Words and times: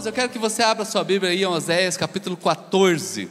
Irmãos, 0.00 0.06
eu 0.06 0.12
quero 0.14 0.30
que 0.30 0.38
você 0.38 0.62
abra 0.62 0.86
sua 0.86 1.04
Bíblia 1.04 1.30
aí 1.30 1.42
em 1.42 1.46
Oséias 1.46 1.94
capítulo 1.94 2.34
14. 2.34 3.28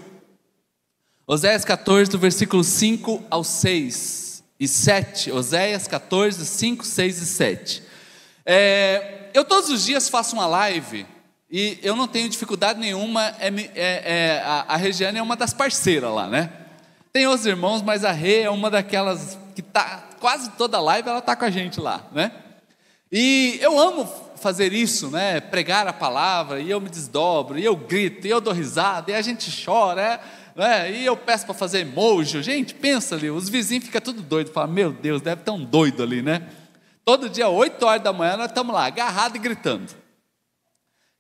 Oséias 1.26 1.66
14, 1.66 2.12
do 2.12 2.20
versículo 2.20 2.64
5 2.64 3.24
ao 3.28 3.44
6 3.44 4.44
e 4.60 4.68
7. 4.68 5.32
Oséias 5.32 5.88
14, 5.88 6.46
5, 6.46 6.86
6 6.86 7.22
e 7.24 7.26
7. 7.26 7.84
É, 8.46 9.30
eu 9.34 9.44
todos 9.44 9.72
os 9.72 9.84
dias 9.84 10.10
faço 10.10 10.36
uma 10.36 10.46
live 10.46 11.08
e 11.50 11.80
eu 11.82 11.96
não 11.96 12.08
tenho 12.08 12.30
dificuldade 12.30 12.80
nenhuma. 12.80 13.26
É, 13.40 13.48
é, 13.48 13.72
é, 13.76 14.44
a, 14.46 14.66
a 14.68 14.76
Regiane 14.76 15.18
é 15.18 15.24
uma 15.24 15.36
das 15.36 15.54
parceiras 15.54 16.14
lá, 16.14 16.28
né? 16.28 16.52
Tem 17.12 17.26
outros 17.26 17.48
irmãos, 17.48 17.82
mas 17.82 18.06
a 18.06 18.12
Rê 18.12 18.42
é 18.42 18.50
uma 18.52 18.70
daquelas 18.70 19.40
que 19.56 19.64
tá 19.64 20.08
quase 20.20 20.52
toda 20.52 20.80
live 20.80 21.10
ela 21.10 21.22
tá 21.22 21.36
com 21.36 21.46
a 21.46 21.50
gente 21.50 21.80
lá, 21.80 22.06
né? 22.12 22.32
E 23.12 23.58
eu 23.62 23.80
amo 23.80 24.08
fazer 24.36 24.72
isso, 24.72 25.10
né? 25.10 25.42
Pregar 25.42 25.88
a 25.88 25.94
palavra, 25.94 26.60
e 26.60 26.70
eu 26.70 26.80
me 26.80 26.90
desdobro, 26.90 27.58
e 27.58 27.66
eu 27.66 27.76
grito, 27.76 28.28
e 28.28 28.30
eu 28.30 28.40
dou 28.40 28.54
risada, 28.54 29.12
e 29.12 29.16
a 29.16 29.22
gente 29.22 29.52
chora, 29.64 30.20
né? 30.56 30.92
e 30.92 31.06
eu 31.06 31.18
peço 31.18 31.46
para 31.46 31.54
fazer 31.54 31.80
emoji. 31.80 32.42
Gente, 32.44 32.74
pensa 32.74 33.16
ali, 33.16 33.30
os 33.30 33.50
vizinhos 33.50 33.86
ficam 33.86 34.02
tudo 34.02 34.22
doido, 34.22 34.52
falam, 34.52 34.72
meu 34.72 34.92
Deus, 34.92 35.22
deve 35.22 35.42
estar 35.42 35.54
um 35.54 35.64
doido 35.64 36.04
ali, 36.04 36.22
né? 36.22 36.48
Todo 37.04 37.30
dia, 37.30 37.50
8 37.50 37.84
horas 37.84 38.04
da 38.04 38.14
manhã, 38.14 38.38
nós 38.38 38.48
estamos 38.48 38.74
lá, 38.74 38.86
agarrados 38.86 39.36
e 39.36 39.40
gritando. 39.40 39.92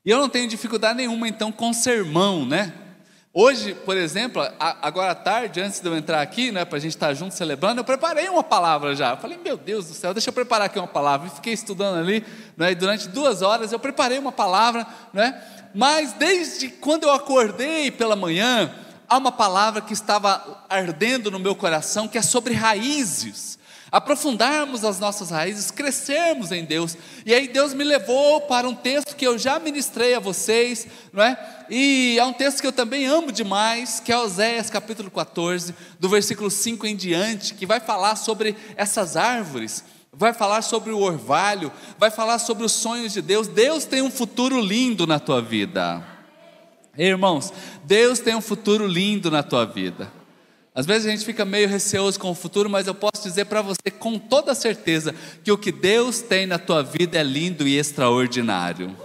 E 0.05 0.11
eu 0.11 0.19
não 0.19 0.29
tenho 0.29 0.47
dificuldade 0.47 0.97
nenhuma, 0.97 1.27
então, 1.27 1.51
com 1.51 1.73
sermão, 1.73 2.45
né? 2.45 2.73
Hoje, 3.31 3.75
por 3.75 3.95
exemplo, 3.95 4.41
agora 4.59 5.11
à 5.11 5.15
tarde, 5.15 5.61
antes 5.61 5.79
de 5.79 5.87
eu 5.87 5.95
entrar 5.95 6.19
aqui, 6.19 6.51
né, 6.51 6.65
para 6.65 6.77
a 6.77 6.81
gente 6.81 6.95
estar 6.95 7.13
junto 7.13 7.35
celebrando, 7.35 7.79
eu 7.79 7.83
preparei 7.83 8.27
uma 8.27 8.41
palavra 8.41 8.95
já. 8.95 9.11
Eu 9.11 9.17
falei, 9.17 9.37
meu 9.37 9.55
Deus 9.55 9.87
do 9.87 9.93
céu, 9.93 10.15
deixa 10.15 10.29
eu 10.29 10.33
preparar 10.33 10.65
aqui 10.65 10.79
uma 10.79 10.87
palavra. 10.87 11.27
E 11.27 11.29
fiquei 11.29 11.53
estudando 11.53 11.99
ali, 11.99 12.25
né, 12.57 12.71
e 12.71 12.75
durante 12.75 13.07
duas 13.07 13.43
horas 13.43 13.71
eu 13.71 13.77
preparei 13.77 14.17
uma 14.17 14.31
palavra, 14.31 14.85
né, 15.13 15.39
mas 15.75 16.13
desde 16.13 16.69
quando 16.69 17.03
eu 17.03 17.11
acordei 17.11 17.91
pela 17.91 18.15
manhã, 18.15 18.73
há 19.07 19.17
uma 19.19 19.31
palavra 19.31 19.79
que 19.79 19.93
estava 19.93 20.65
ardendo 20.67 21.29
no 21.29 21.37
meu 21.37 21.53
coração, 21.53 22.07
que 22.07 22.17
é 22.17 22.23
sobre 22.23 22.55
raízes 22.55 23.58
aprofundarmos 23.91 24.83
as 24.83 24.99
nossas 24.99 25.29
raízes, 25.29 25.71
crescermos 25.71 26.51
em 26.51 26.63
Deus. 26.63 26.97
E 27.25 27.33
aí 27.33 27.47
Deus 27.47 27.73
me 27.73 27.83
levou 27.83 28.41
para 28.41 28.67
um 28.67 28.75
texto 28.75 29.15
que 29.15 29.25
eu 29.25 29.37
já 29.37 29.59
ministrei 29.59 30.13
a 30.13 30.19
vocês, 30.19 30.87
não 31.11 31.23
é? 31.23 31.65
E 31.69 32.17
é 32.19 32.25
um 32.25 32.33
texto 32.33 32.61
que 32.61 32.67
eu 32.67 32.71
também 32.71 33.05
amo 33.05 33.31
demais, 33.31 33.99
que 33.99 34.11
é 34.11 34.17
Oséias 34.17 34.69
capítulo 34.69 35.09
14, 35.09 35.73
do 35.99 36.09
versículo 36.09 36.49
5 36.49 36.85
em 36.87 36.95
diante, 36.95 37.53
que 37.53 37.65
vai 37.65 37.79
falar 37.79 38.15
sobre 38.15 38.55
essas 38.75 39.15
árvores, 39.15 39.83
vai 40.11 40.33
falar 40.33 40.61
sobre 40.61 40.91
o 40.91 40.99
orvalho, 40.99 41.71
vai 41.97 42.11
falar 42.11 42.39
sobre 42.39 42.65
os 42.65 42.71
sonhos 42.71 43.13
de 43.13 43.21
Deus. 43.21 43.47
Deus 43.47 43.85
tem 43.85 44.01
um 44.01 44.11
futuro 44.11 44.59
lindo 44.59 45.05
na 45.05 45.19
tua 45.19 45.41
vida. 45.41 46.03
Irmãos, 46.97 47.53
Deus 47.85 48.19
tem 48.19 48.35
um 48.35 48.41
futuro 48.41 48.85
lindo 48.85 49.31
na 49.31 49.41
tua 49.41 49.65
vida. 49.65 50.18
Às 50.79 50.85
vezes 50.85 51.05
a 51.05 51.11
gente 51.11 51.25
fica 51.25 51.43
meio 51.43 51.67
receoso 51.67 52.17
com 52.17 52.31
o 52.31 52.33
futuro, 52.33 52.69
mas 52.69 52.87
eu 52.87 52.95
posso 52.95 53.21
dizer 53.21 53.43
para 53.47 53.61
você 53.61 53.91
com 53.91 54.17
toda 54.17 54.55
certeza 54.55 55.13
que 55.43 55.51
o 55.51 55.57
que 55.57 55.73
Deus 55.73 56.21
tem 56.21 56.47
na 56.47 56.57
tua 56.57 56.81
vida 56.81 57.19
é 57.19 57.21
lindo 57.21 57.67
e 57.67 57.77
extraordinário. 57.77 58.95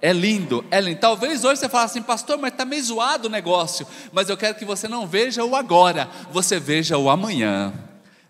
É 0.00 0.12
lindo, 0.12 0.64
é 0.70 0.80
lindo. 0.80 1.00
Talvez 1.00 1.42
hoje 1.42 1.58
você 1.58 1.68
fale 1.68 1.86
assim, 1.86 2.02
pastor, 2.02 2.38
mas 2.38 2.52
está 2.52 2.64
meio 2.64 2.84
zoado 2.84 3.26
o 3.26 3.30
negócio. 3.32 3.84
Mas 4.12 4.28
eu 4.28 4.36
quero 4.36 4.54
que 4.54 4.64
você 4.64 4.86
não 4.86 5.08
veja 5.08 5.44
o 5.44 5.56
agora, 5.56 6.08
você 6.30 6.60
veja 6.60 6.96
o 6.96 7.10
amanhã. 7.10 7.72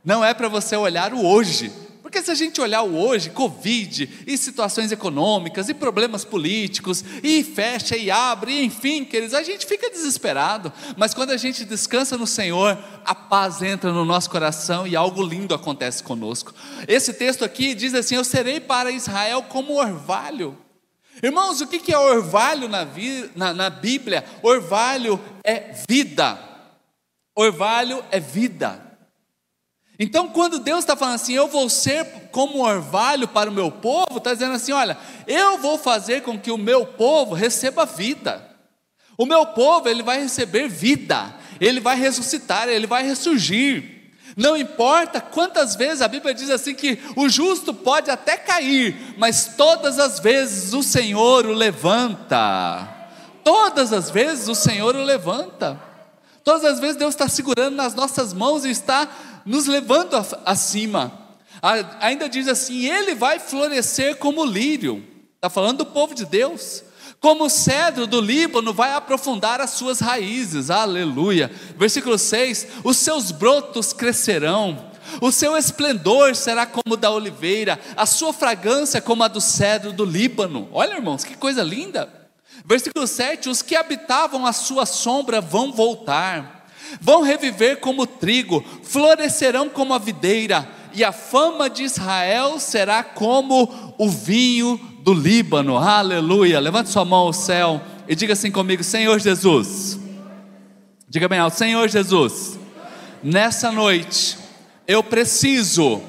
Não 0.02 0.24
é 0.24 0.32
para 0.32 0.48
você 0.48 0.74
olhar 0.74 1.12
o 1.12 1.26
hoje, 1.26 1.70
porque 2.08 2.22
se 2.22 2.30
a 2.30 2.34
gente 2.34 2.58
olhar 2.58 2.80
o 2.80 2.96
hoje, 2.96 3.28
Covid, 3.28 4.24
e 4.26 4.38
situações 4.38 4.90
econômicas, 4.90 5.68
e 5.68 5.74
problemas 5.74 6.24
políticos, 6.24 7.04
e 7.22 7.44
fecha 7.44 7.98
e 7.98 8.10
abre, 8.10 8.50
e 8.50 8.64
enfim, 8.64 9.04
queridos, 9.04 9.34
a 9.34 9.42
gente 9.42 9.66
fica 9.66 9.90
desesperado. 9.90 10.72
Mas 10.96 11.12
quando 11.12 11.32
a 11.32 11.36
gente 11.36 11.66
descansa 11.66 12.16
no 12.16 12.26
Senhor, 12.26 12.78
a 13.04 13.14
paz 13.14 13.60
entra 13.60 13.92
no 13.92 14.06
nosso 14.06 14.30
coração 14.30 14.86
e 14.86 14.96
algo 14.96 15.22
lindo 15.22 15.54
acontece 15.54 16.02
conosco. 16.02 16.54
Esse 16.88 17.12
texto 17.12 17.44
aqui 17.44 17.74
diz 17.74 17.92
assim: 17.92 18.14
Eu 18.14 18.24
serei 18.24 18.58
para 18.58 18.90
Israel 18.90 19.42
como 19.42 19.78
orvalho. 19.78 20.56
Irmãos, 21.22 21.60
o 21.60 21.66
que 21.66 21.92
é 21.92 21.98
orvalho 21.98 22.70
na, 22.70 22.88
na, 23.36 23.52
na 23.52 23.68
Bíblia? 23.68 24.24
Orvalho 24.42 25.20
é 25.44 25.74
vida. 25.86 26.38
Orvalho 27.36 28.02
é 28.10 28.18
vida. 28.18 28.87
Então, 29.98 30.28
quando 30.28 30.60
Deus 30.60 30.80
está 30.80 30.94
falando 30.94 31.16
assim, 31.16 31.34
eu 31.34 31.48
vou 31.48 31.68
ser 31.68 32.04
como 32.30 32.58
um 32.58 32.62
orvalho 32.62 33.26
para 33.26 33.50
o 33.50 33.52
meu 33.52 33.70
povo, 33.70 34.18
está 34.18 34.32
dizendo 34.32 34.54
assim: 34.54 34.72
olha, 34.72 34.96
eu 35.26 35.58
vou 35.58 35.76
fazer 35.76 36.22
com 36.22 36.38
que 36.38 36.52
o 36.52 36.58
meu 36.58 36.86
povo 36.86 37.34
receba 37.34 37.84
vida. 37.84 38.48
O 39.16 39.26
meu 39.26 39.44
povo, 39.46 39.88
ele 39.88 40.04
vai 40.04 40.20
receber 40.20 40.68
vida, 40.68 41.34
ele 41.60 41.80
vai 41.80 41.96
ressuscitar, 41.96 42.68
ele 42.68 42.86
vai 42.86 43.02
ressurgir. 43.02 43.98
Não 44.36 44.56
importa 44.56 45.20
quantas 45.20 45.74
vezes 45.74 46.00
a 46.00 46.06
Bíblia 46.06 46.32
diz 46.32 46.48
assim 46.48 46.72
que 46.72 47.00
o 47.16 47.28
justo 47.28 47.74
pode 47.74 48.08
até 48.08 48.36
cair, 48.36 49.16
mas 49.18 49.54
todas 49.56 49.98
as 49.98 50.20
vezes 50.20 50.72
o 50.72 50.80
Senhor 50.84 51.44
o 51.44 51.52
levanta. 51.52 52.88
Todas 53.42 53.92
as 53.92 54.08
vezes 54.10 54.46
o 54.46 54.54
Senhor 54.54 54.94
o 54.94 55.02
levanta. 55.02 55.80
Todas 56.44 56.64
as 56.64 56.78
vezes 56.78 56.96
Deus 56.96 57.14
está 57.14 57.28
segurando 57.28 57.74
nas 57.74 57.94
nossas 57.94 58.32
mãos 58.32 58.64
e 58.64 58.70
está 58.70 59.08
nos 59.48 59.66
levando 59.66 60.14
acima. 60.44 61.12
Ainda 62.00 62.28
diz 62.28 62.46
assim: 62.46 62.86
Ele 62.86 63.14
vai 63.14 63.38
florescer 63.40 64.16
como 64.16 64.44
lírio. 64.44 65.04
Está 65.34 65.48
falando 65.48 65.78
do 65.78 65.86
povo 65.86 66.14
de 66.14 66.24
Deus. 66.24 66.84
Como 67.20 67.46
o 67.46 67.50
cedro 67.50 68.06
do 68.06 68.20
Líbano 68.20 68.72
vai 68.72 68.92
aprofundar 68.92 69.60
as 69.60 69.70
suas 69.70 69.98
raízes. 69.98 70.70
Aleluia. 70.70 71.50
Versículo 71.76 72.16
6: 72.18 72.68
Os 72.84 72.96
seus 72.98 73.32
brotos 73.32 73.92
crescerão. 73.92 74.86
O 75.22 75.32
seu 75.32 75.56
esplendor 75.56 76.36
será 76.36 76.66
como 76.66 76.94
o 76.94 76.96
da 76.96 77.10
oliveira, 77.10 77.80
a 77.96 78.04
sua 78.04 78.30
fragrância 78.30 79.00
como 79.00 79.24
a 79.24 79.28
do 79.28 79.40
cedro 79.40 79.90
do 79.90 80.04
Líbano. 80.04 80.68
Olha, 80.70 80.94
irmãos, 80.94 81.24
que 81.24 81.34
coisa 81.34 81.62
linda. 81.62 82.12
Versículo 82.64 83.06
7: 83.06 83.48
Os 83.48 83.62
que 83.62 83.74
habitavam 83.74 84.46
a 84.46 84.52
sua 84.52 84.84
sombra 84.84 85.40
vão 85.40 85.72
voltar 85.72 86.57
vão 87.00 87.22
reviver 87.22 87.78
como 87.78 88.06
trigo, 88.06 88.64
florescerão 88.82 89.68
como 89.68 89.94
a 89.94 89.98
videira, 89.98 90.68
e 90.92 91.04
a 91.04 91.12
fama 91.12 91.68
de 91.68 91.84
Israel 91.84 92.58
será 92.58 93.02
como 93.02 93.94
o 93.98 94.08
vinho 94.08 94.80
do 95.02 95.12
Líbano. 95.12 95.76
Aleluia! 95.76 96.60
Levante 96.60 96.90
sua 96.90 97.04
mão 97.04 97.20
ao 97.20 97.32
céu 97.32 97.80
e 98.08 98.14
diga 98.14 98.32
assim 98.32 98.50
comigo: 98.50 98.82
Senhor 98.82 99.18
Jesus. 99.20 99.98
Diga 101.08 101.28
bem 101.28 101.38
alto: 101.38 101.56
Senhor 101.56 101.88
Jesus, 101.88 102.58
nessa 103.22 103.70
noite 103.70 104.38
eu 104.86 105.02
preciso 105.02 106.00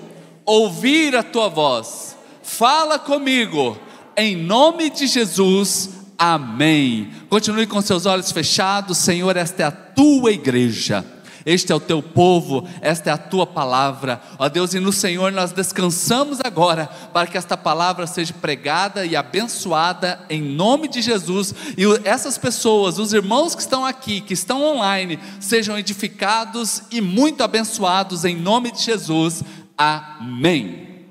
ouvir 0.46 1.16
a 1.16 1.24
tua 1.24 1.50
voz. 1.50 2.18
Fala 2.42 2.98
comigo, 2.98 3.78
em 4.18 4.36
nome 4.36 4.90
de 4.90 5.06
Jesus. 5.06 5.90
Amém. 6.18 7.12
Continue 7.30 7.68
com 7.68 7.82
seus 7.82 8.06
olhos 8.06 8.32
fechados, 8.32 8.98
Senhor, 8.98 9.38
esta 9.38 9.62
é 9.62 9.66
a 9.68 9.72
tua 9.72 10.32
igreja. 10.32 11.06
Este 11.46 11.72
é 11.72 11.76
o 11.76 11.80
teu 11.80 12.02
povo, 12.02 12.68
esta 12.82 13.10
é 13.10 13.14
a 13.14 13.18
tua 13.18 13.48
palavra, 13.48 14.22
ó 14.38 14.50
Deus, 14.50 14.74
e 14.74 14.80
no 14.80 14.92
Senhor 14.92 15.32
nós 15.32 15.52
descansamos 15.52 16.40
agora, 16.44 16.88
para 17.14 17.28
que 17.28 17.38
esta 17.38 17.56
palavra 17.56 18.06
seja 18.06 18.34
pregada 18.34 19.06
e 19.06 19.16
abençoada 19.16 20.20
em 20.30 20.42
nome 20.42 20.88
de 20.88 21.02
Jesus, 21.02 21.56
e 21.78 21.86
essas 22.04 22.38
pessoas, 22.38 23.00
os 23.00 23.14
irmãos 23.14 23.56
que 23.56 23.62
estão 23.62 23.86
aqui, 23.86 24.20
que 24.22 24.34
estão 24.34 24.62
online, 24.62 25.18
sejam 25.40 25.78
edificados 25.78 26.84
e 26.92 27.00
muito 27.00 27.42
abençoados 27.42 28.26
em 28.26 28.36
nome 28.36 28.72
de 28.72 28.84
Jesus, 28.84 29.42
amém. 29.78 31.08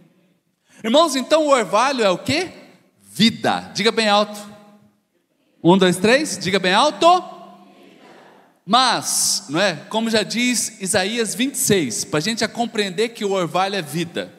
Irmãos, 0.85 1.17
então 1.17 1.47
o 1.47 1.51
orvalho 1.51 2.05
é 2.05 2.11
o 2.11 2.19
que? 2.19 2.49
Vida, 3.13 3.73
diga 3.75 3.91
bem 3.91 4.09
alto, 4.09 4.39
um, 5.63 5.77
dois, 5.77 5.97
três, 5.97 6.39
diga 6.39 6.61
bem 6.61 6.73
alto. 6.73 7.25
Mas, 8.65 9.47
não 9.49 9.61
é? 9.61 9.75
Como 9.89 10.09
já 10.09 10.23
diz 10.23 10.81
Isaías 10.81 11.35
26, 11.35 12.05
para 12.05 12.19
a 12.19 12.23
gente 12.23 12.47
compreender 12.47 13.09
que 13.09 13.25
o 13.25 13.33
orvalho 13.33 13.75
é 13.75 13.83
vida. 13.83 14.33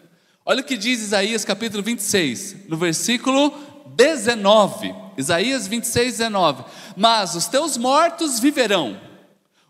Olha 0.45 0.61
o 0.61 0.63
que 0.63 0.77
diz 0.77 1.01
Isaías 1.01 1.43
capítulo 1.43 1.83
26, 1.83 2.69
no 2.69 2.77
versículo 2.77 3.53
19. 3.87 4.95
Isaías 5.17 5.67
26, 5.67 6.19
19. 6.19 6.63
Mas 6.95 7.35
os 7.35 7.47
teus 7.47 7.75
mortos 7.75 8.39
viverão, 8.39 8.97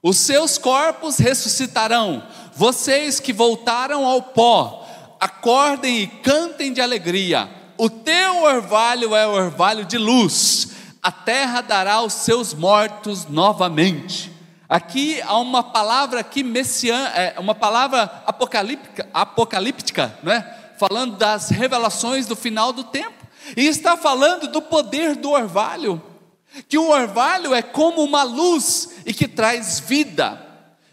os 0.04 0.18
seus 0.18 0.60
corpos 0.60 1.18
ressuscitarão. 1.18 2.22
Vocês 2.56 3.20
que 3.20 3.34
voltaram 3.34 4.06
ao 4.06 4.22
pó, 4.22 4.88
acordem 5.20 6.04
e 6.04 6.08
cantem 6.08 6.72
de 6.72 6.80
alegria. 6.80 7.50
O 7.76 7.90
teu 7.90 8.44
orvalho 8.44 9.16
é 9.16 9.26
orvalho 9.26 9.84
de 9.84 9.98
luz 9.98 10.69
a 11.02 11.12
terra 11.12 11.62
dará 11.62 12.02
os 12.02 12.14
seus 12.14 12.54
mortos 12.54 13.26
novamente. 13.26 14.32
Aqui 14.68 15.22
há 15.24 15.38
uma 15.38 15.64
palavra 15.64 16.20
aqui 16.20 16.44
messian, 16.44 17.08
é 17.16 17.36
uma 17.40 17.56
palavra 17.56 18.22
apocalíptica, 18.26 19.08
apocalíptica, 19.14 20.16
não 20.22 20.32
é? 20.32 20.58
Falando 20.78 21.18
das 21.18 21.50
revelações 21.50 22.28
do 22.28 22.36
final 22.36 22.72
do 22.72 22.84
tempo. 22.84 23.28
E 23.58 23.66
está 23.66 23.98
falando 23.98 24.48
do 24.48 24.62
poder 24.62 25.16
do 25.16 25.32
orvalho. 25.32 26.02
Que 26.68 26.78
o 26.78 26.90
orvalho 26.90 27.54
é 27.54 27.62
como 27.62 28.04
uma 28.04 28.24
luz 28.24 28.90
e 29.06 29.14
que 29.14 29.28
traz 29.28 29.80
vida. 29.80 30.46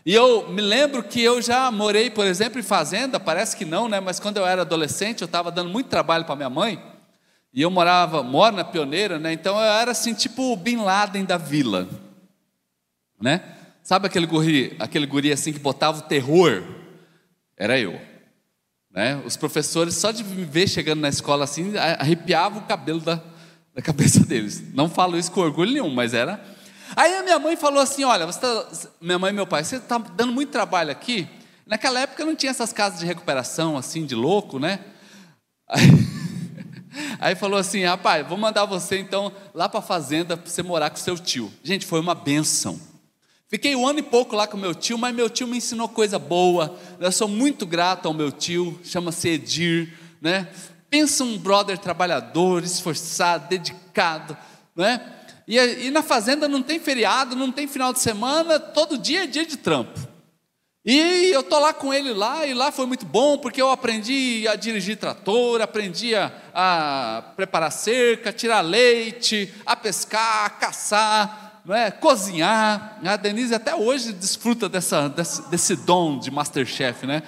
E 0.05 0.15
eu 0.15 0.49
me 0.49 0.63
lembro 0.63 1.03
que 1.03 1.21
eu 1.21 1.43
já 1.43 1.71
morei, 1.71 2.09
por 2.09 2.25
exemplo, 2.27 2.61
em 2.61 2.63
fazenda, 2.63 3.19
parece 3.19 3.57
que 3.57 3.65
não, 3.65 3.89
né? 3.89 4.01
Mas 4.01 4.21
quando 4.21 4.37
eu 4.37 4.47
era 4.47 4.63
adolescente, 4.63 5.23
eu 5.23 5.27
estava 5.27 5.51
dando 5.51 5.69
muito 5.69 5.89
trabalho 5.89 6.25
para 6.25 6.37
minha 6.37 6.51
mãe. 6.51 6.81
E 7.57 7.63
eu 7.63 7.71
morava, 7.71 8.23
moro 8.23 8.55
na 8.55 8.65
pioneira, 8.65 9.19
né? 9.19 9.33
Então 9.33 9.57
eu 9.57 9.63
era 9.63 9.93
assim, 9.93 10.13
tipo 10.13 10.53
o 10.53 10.57
Bin 10.57 10.77
Laden 10.77 11.25
da 11.25 11.39
vila. 11.39 11.89
Né? 13.19 13.41
Sabe 13.83 14.07
aquele 14.07 14.27
guri, 14.27 14.77
aquele 14.79 15.07
guri 15.07 15.33
assim 15.33 15.55
que 15.55 15.59
botava 15.59 16.01
o 16.01 16.03
terror? 16.03 16.63
Era 17.57 17.81
eu. 17.81 17.99
Né? 18.91 19.23
Os 19.25 19.39
professores, 19.39 19.95
só 19.95 20.11
de 20.11 20.23
me 20.23 20.45
ver 20.45 20.69
chegando 20.69 21.01
na 21.01 21.09
escola 21.09 21.45
assim, 21.45 21.73
arrepiavam 21.99 22.59
o 22.59 22.67
cabelo 22.67 23.01
da, 23.01 23.23
da 23.75 23.81
cabeça 23.81 24.21
deles. 24.21 24.63
Não 24.75 24.87
falo 24.87 25.17
isso 25.17 25.33
com 25.33 25.41
orgulho 25.41 25.73
nenhum, 25.73 25.95
mas 25.95 26.13
era. 26.13 26.45
Aí 26.95 27.15
a 27.15 27.23
minha 27.23 27.39
mãe 27.39 27.57
falou 27.57 27.81
assim: 27.81 28.05
Olha, 28.05 28.27
tá, 28.27 28.69
minha 29.01 29.19
mãe 29.19 29.31
e 29.31 29.35
meu 29.35 29.47
pai, 29.47 29.65
você 29.65 29.77
está 29.77 29.97
dando 29.97 30.31
muito 30.31 30.53
trabalho 30.53 30.91
aqui. 30.91 31.27
Naquela 31.65 32.01
época 32.01 32.23
não 32.23 32.37
tinha 32.37 32.51
essas 32.51 32.71
casas 32.71 33.01
de 33.01 33.07
recuperação 33.07 33.79
assim, 33.79 34.05
de 34.05 34.15
louco, 34.15 34.59
né? 34.59 34.79
Aí, 35.67 36.16
aí 37.19 37.35
falou 37.35 37.59
assim: 37.59 37.85
Rapaz, 37.85 38.27
vou 38.27 38.39
mandar 38.39 38.65
você 38.65 38.99
então 38.99 39.33
lá 39.55 39.69
para 39.69 39.81
a 39.81 39.83
fazenda 39.83 40.37
para 40.37 40.51
você 40.51 40.63
morar 40.63 40.91
com 40.91 40.97
seu 40.97 41.19
tio. 41.19 41.53
Gente, 41.63 41.87
foi 41.87 42.01
uma 42.01 42.15
benção. 42.15 42.81
Fiquei 43.49 43.77
um 43.77 43.87
ano 43.87 44.01
e 44.01 44.03
pouco 44.03 44.35
lá 44.35 44.47
com 44.47 44.57
meu 44.57 44.75
tio, 44.75 44.99
mas 44.99 45.15
meu 45.15 45.31
tio 45.31 45.47
me 45.47 45.59
ensinou 45.59 45.89
coisa 45.89 46.19
boa. 46.19 46.77
Eu 46.99 47.13
sou 47.13 47.29
muito 47.29 47.65
grato 47.65 48.07
ao 48.07 48.15
meu 48.15 48.33
tio, 48.33 48.81
chama-se 48.83 49.29
Edir, 49.29 49.95
né? 50.21 50.49
Pensa 50.91 51.23
um 51.23 51.39
brother 51.39 51.79
trabalhador, 51.79 52.65
esforçado, 52.65 53.49
dedicado, 53.49 54.37
né? 54.75 55.01
E, 55.47 55.57
e 55.59 55.91
na 55.91 56.03
fazenda 56.03 56.49
não 56.49 56.61
tem 56.61 56.81
feriado, 56.81 57.37
não 57.37 57.53
tem 57.53 57.69
final 57.69 57.93
de 57.93 58.01
semana, 58.01 58.59
todo 58.59 58.99
dia 58.99 59.25
é 59.25 59.27
dia 59.27 59.47
de 59.47 59.57
trampo. 59.57 60.16
E 60.89 61.33
eu 61.33 61.43
tô 61.43 61.59
lá 61.59 61.73
com 61.73 61.93
ele 61.93 62.15
lá, 62.15 62.47
e 62.47 62.55
lá 62.55 62.71
foi 62.71 62.87
muito 62.87 63.05
bom, 63.05 63.37
porque 63.37 63.61
eu 63.61 63.73
aprendi 63.73 64.47
a 64.47 64.55
dirigir 64.55 64.97
trator, 64.97 65.61
aprendi 65.61 66.15
a, 66.15 66.31
a 66.55 67.23
preparar 67.35 67.73
cerca, 67.73 68.33
tirar 68.33 68.61
leite, 68.61 69.53
a 69.67 69.75
pescar, 69.75 70.45
a 70.45 70.51
caçar, 70.51 71.61
não 71.65 71.75
é? 71.75 71.91
cozinhar. 71.91 73.01
A 73.05 73.17
Denise 73.17 73.53
até 73.53 73.75
hoje 73.75 74.13
desfruta 74.13 74.69
dessa, 74.69 75.09
desse, 75.09 75.51
desse 75.51 75.75
dom 75.75 76.21
de 76.21 76.31
Masterchef, 76.31 77.05
né? 77.05 77.25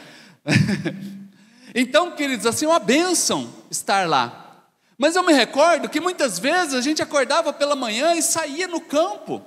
então, 1.75 2.13
queridos, 2.13 2.47
assim, 2.47 2.65
é 2.65 2.69
uma 2.69 2.79
bênção 2.79 3.53
estar 3.69 4.09
lá. 4.09 4.69
Mas 4.97 5.17
eu 5.17 5.25
me 5.25 5.33
recordo 5.33 5.89
que 5.89 6.01
muitas 6.01 6.39
vezes 6.39 6.75
a 6.75 6.81
gente 6.81 7.03
acordava 7.03 7.53
pela 7.53 7.75
manhã 7.75 8.15
e 8.15 8.23
saía 8.23 8.69
no 8.69 8.81
campo. 8.81 9.45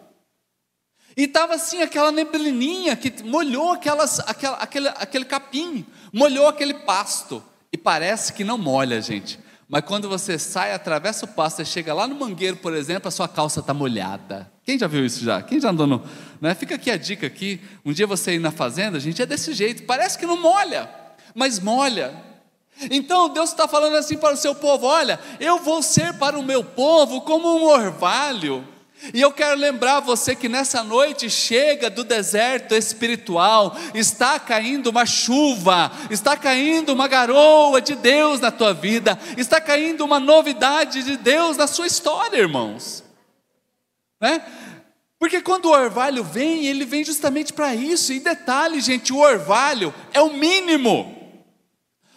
E 1.16 1.24
estava 1.24 1.56
assim 1.56 1.82
aquela 1.82 2.12
neblininha 2.12 2.96
que 2.96 3.24
molhou 3.24 3.72
aquelas, 3.72 4.20
aquela, 4.20 4.58
aquele, 4.58 4.88
aquele 4.90 5.26
capim, 5.26 5.86
molhou 6.14 6.48
aquele 6.48 6.74
pasto. 6.74 7.44
E 7.72 7.78
parece 7.78 8.34
que 8.34 8.44
não 8.44 8.58
molha, 8.58 9.02
gente. 9.02 9.40
Mas 9.68 9.86
quando 9.86 10.10
você 10.10 10.38
sai, 10.38 10.74
atravessa 10.74 11.24
o 11.24 11.30
pasto 11.30 11.62
e 11.62 11.66
chega 11.66 11.94
lá 11.94 12.06
no 12.06 12.16
mangueiro, 12.16 12.58
por 12.58 12.76
exemplo, 12.76 13.08
a 13.08 13.12
sua 13.12 13.28
calça 13.28 13.62
está 13.62 13.74
molhada. 13.74 14.52
Quem 14.66 14.78
já 14.78 14.86
viu 14.86 15.06
isso 15.06 15.24
já? 15.24 15.42
Quem 15.42 15.62
já 15.62 15.70
andou 15.70 15.88
no. 15.88 16.04
Né? 16.42 16.54
Fica 16.54 16.76
aqui 16.76 16.92
a 16.92 16.98
dica 16.98 17.26
aqui. 17.26 17.62
Um 17.86 17.94
dia 17.94 18.06
você 18.06 18.34
ir 18.34 18.40
na 18.40 18.52
fazenda, 18.52 19.00
gente, 19.00 19.22
é 19.22 19.26
desse 19.26 19.54
jeito. 19.54 19.84
Parece 19.84 20.18
que 20.18 20.26
não 20.26 20.36
molha, 20.36 20.90
mas 21.34 21.58
molha. 21.58 22.14
Então 22.90 23.30
Deus 23.30 23.52
está 23.52 23.66
falando 23.68 23.96
assim 23.96 24.18
para 24.18 24.34
o 24.34 24.38
seu 24.38 24.54
povo: 24.54 24.86
olha, 24.86 25.18
eu 25.40 25.60
vou 25.60 25.82
ser 25.82 26.16
para 26.16 26.38
o 26.38 26.44
meu 26.44 26.66
povo 26.66 27.22
como 27.22 27.48
um 27.58 27.64
orvalho 27.64 28.68
e 29.14 29.20
eu 29.20 29.32
quero 29.32 29.60
lembrar 29.60 30.00
você 30.00 30.36
que 30.36 30.48
nessa 30.48 30.84
noite 30.84 31.30
chega 31.30 31.90
do 31.90 32.04
deserto 32.04 32.76
espiritual, 32.76 33.76
está 33.96 34.40
caindo 34.40 34.92
uma 34.92 35.06
chuva, 35.06 35.92
está 36.10 36.38
caindo 36.38 36.94
uma 36.94 37.08
garoa 37.08 37.82
de 37.82 37.96
Deus 37.96 38.40
na 38.40 38.52
tua 38.52 38.74
vida, 38.74 39.18
está 39.38 39.60
caindo 39.60 40.06
uma 40.06 40.20
novidade 40.20 41.02
de 41.02 41.18
Deus 41.18 41.58
na 41.58 41.66
sua 41.66 41.88
história, 41.88 42.38
irmãos. 42.38 43.04
Né? 44.22 44.44
Porque 45.18 45.42
quando 45.42 45.66
o 45.66 45.72
orvalho 45.72 46.24
vem, 46.24 46.68
ele 46.68 46.86
vem 46.86 47.04
justamente 47.04 47.54
para 47.54 47.74
isso. 47.74 48.14
E 48.14 48.20
detalhe, 48.20 48.80
gente, 48.82 49.12
o 49.12 49.18
orvalho 49.18 49.94
é 50.14 50.22
o 50.22 50.34
mínimo. 50.34 51.18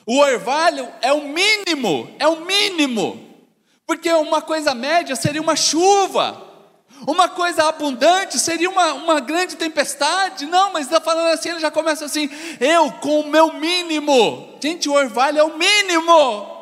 O 0.07 0.19
orvalho 0.19 0.87
é 1.01 1.13
o 1.13 1.29
mínimo, 1.29 2.15
é 2.19 2.29
o 2.29 2.45
mínimo. 2.45 3.25
Porque 3.87 4.13
uma 4.13 4.43
coisa 4.43 4.75
média 4.75 5.17
seria 5.17 5.41
uma 5.41 5.57
chuva. 5.57 6.44
Uma 7.07 7.29
coisa 7.29 7.69
abundante 7.69 8.39
seria 8.39 8.71
uma, 8.71 8.95
uma 8.95 9.21
grande 9.21 9.57
tempestade. 9.57 10.47
Não, 10.47 10.73
mas 10.73 10.87
está 10.87 11.01
falando 11.01 11.29
assim, 11.29 11.51
ele 11.51 11.61
já 11.61 11.71
começa 11.71 12.05
assim: 12.05 12.31
eu 12.61 12.91
com 12.93 13.21
o 13.21 13.29
meu 13.29 13.53
mínimo. 13.55 14.49
Gente, 14.61 14.89
o 14.89 14.95
orvalho 14.95 15.39
é 15.39 15.43
o 15.43 15.59
mínimo 15.59 16.54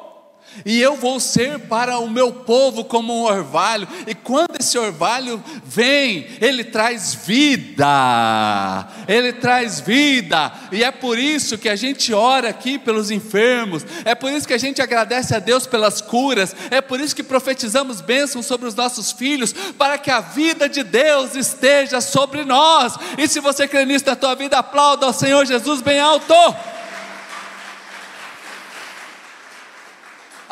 e 0.64 0.80
eu 0.80 0.96
vou 0.96 1.18
ser 1.18 1.58
para 1.60 1.98
o 1.98 2.08
meu 2.08 2.32
povo 2.32 2.84
como 2.84 3.14
um 3.14 3.22
orvalho, 3.22 3.88
e 4.06 4.14
quando 4.14 4.56
esse 4.58 4.78
orvalho 4.78 5.42
vem, 5.64 6.26
ele 6.40 6.64
traz 6.64 7.14
vida, 7.14 8.86
ele 9.08 9.32
traz 9.32 9.80
vida, 9.80 10.52
e 10.70 10.84
é 10.84 10.90
por 10.90 11.18
isso 11.18 11.58
que 11.58 11.68
a 11.68 11.76
gente 11.76 12.12
ora 12.12 12.48
aqui 12.48 12.78
pelos 12.78 13.10
enfermos, 13.10 13.84
é 14.04 14.14
por 14.14 14.30
isso 14.32 14.46
que 14.46 14.54
a 14.54 14.58
gente 14.58 14.80
agradece 14.80 15.34
a 15.34 15.38
Deus 15.38 15.66
pelas 15.66 16.00
curas, 16.00 16.54
é 16.70 16.80
por 16.80 17.00
isso 17.00 17.16
que 17.16 17.22
profetizamos 17.22 18.00
bênçãos 18.00 18.46
sobre 18.46 18.68
os 18.68 18.74
nossos 18.74 19.12
filhos, 19.12 19.52
para 19.76 19.98
que 19.98 20.10
a 20.10 20.20
vida 20.20 20.68
de 20.68 20.82
Deus 20.82 21.34
esteja 21.34 22.00
sobre 22.00 22.44
nós, 22.44 22.94
e 23.18 23.26
se 23.28 23.40
você 23.40 23.66
crê 23.68 23.84
nisso 23.84 24.06
na 24.06 24.16
tua 24.16 24.34
vida, 24.34 24.58
aplauda 24.58 25.06
ao 25.06 25.12
Senhor 25.12 25.44
Jesus 25.46 25.80
bem 25.80 25.98
alto. 25.98 26.34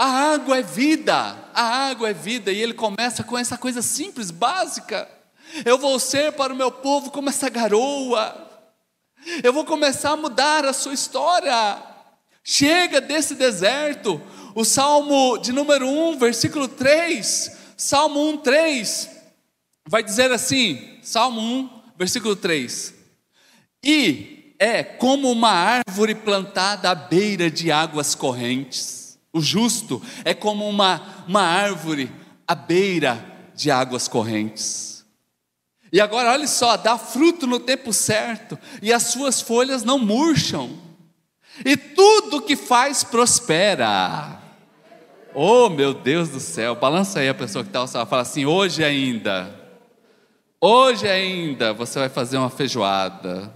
A 0.00 0.32
água 0.32 0.56
é 0.56 0.62
vida, 0.62 1.37
a 1.52 1.62
água 1.91 2.08
é 2.08 2.14
vida, 2.14 2.50
e 2.50 2.58
ele 2.58 2.73
começa 2.73 3.23
com 3.23 3.37
essa 3.37 3.58
coisa 3.58 3.82
simples, 3.82 4.31
básica. 4.31 5.06
Eu 5.62 5.76
vou 5.76 5.99
ser 5.99 6.32
para 6.32 6.55
o 6.55 6.56
meu 6.56 6.73
povo 6.73 7.11
como 7.11 7.29
essa 7.29 7.50
garoa, 7.50 8.49
eu 9.44 9.52
vou 9.52 9.62
começar 9.62 10.12
a 10.12 10.17
mudar 10.17 10.64
a 10.64 10.73
sua 10.73 10.94
história. 10.94 11.82
Chega 12.43 12.99
desse 12.99 13.35
deserto, 13.35 14.19
o 14.55 14.64
Salmo 14.64 15.37
de 15.37 15.52
número 15.52 15.87
1, 15.87 16.17
versículo 16.19 16.67
3, 16.67 17.58
Salmo 17.76 18.26
1, 18.31 18.38
3, 18.38 19.11
vai 19.87 20.03
dizer 20.03 20.32
assim: 20.32 20.99
Salmo 21.03 21.43
1, 21.43 21.82
versículo 21.98 22.34
3: 22.34 22.94
E 23.84 24.55
é 24.58 24.82
como 24.82 25.31
uma 25.31 25.51
árvore 25.51 26.15
plantada 26.15 26.89
à 26.91 26.94
beira 26.94 27.51
de 27.51 27.70
águas 27.70 28.15
correntes 28.15 28.99
o 29.32 29.41
justo 29.41 30.03
é 30.25 30.34
como 30.34 30.69
uma, 30.69 31.25
uma 31.27 31.43
árvore 31.43 32.10
à 32.46 32.55
beira 32.55 33.25
de 33.55 33.70
águas 33.70 34.08
correntes. 34.08 35.05
E 35.93 36.01
agora, 36.01 36.31
olha 36.31 36.46
só, 36.46 36.77
dá 36.77 36.96
fruto 36.96 37.46
no 37.46 37.58
tempo 37.58 37.93
certo, 37.93 38.58
e 38.81 38.93
as 38.93 39.05
suas 39.05 39.41
folhas 39.41 39.82
não 39.82 39.99
murcham, 39.99 40.70
e 41.65 41.77
tudo 41.77 42.43
que 42.43 42.56
faz 42.56 43.03
prospera. 43.03 44.39
Oh, 45.34 45.69
meu 45.69 45.93
Deus 45.94 46.29
do 46.29 46.41
céu, 46.41 46.75
balança 46.75 47.20
aí 47.20 47.29
a 47.29 47.34
pessoa 47.34 47.63
que 47.65 47.70
está 47.70 47.81
ao 47.81 48.06
fala 48.06 48.22
assim: 48.22 48.46
hoje 48.46 48.82
ainda, 48.84 49.53
hoje 50.60 51.08
ainda 51.08 51.72
você 51.72 51.99
vai 51.99 52.08
fazer 52.08 52.37
uma 52.37 52.51
feijoada, 52.51 53.53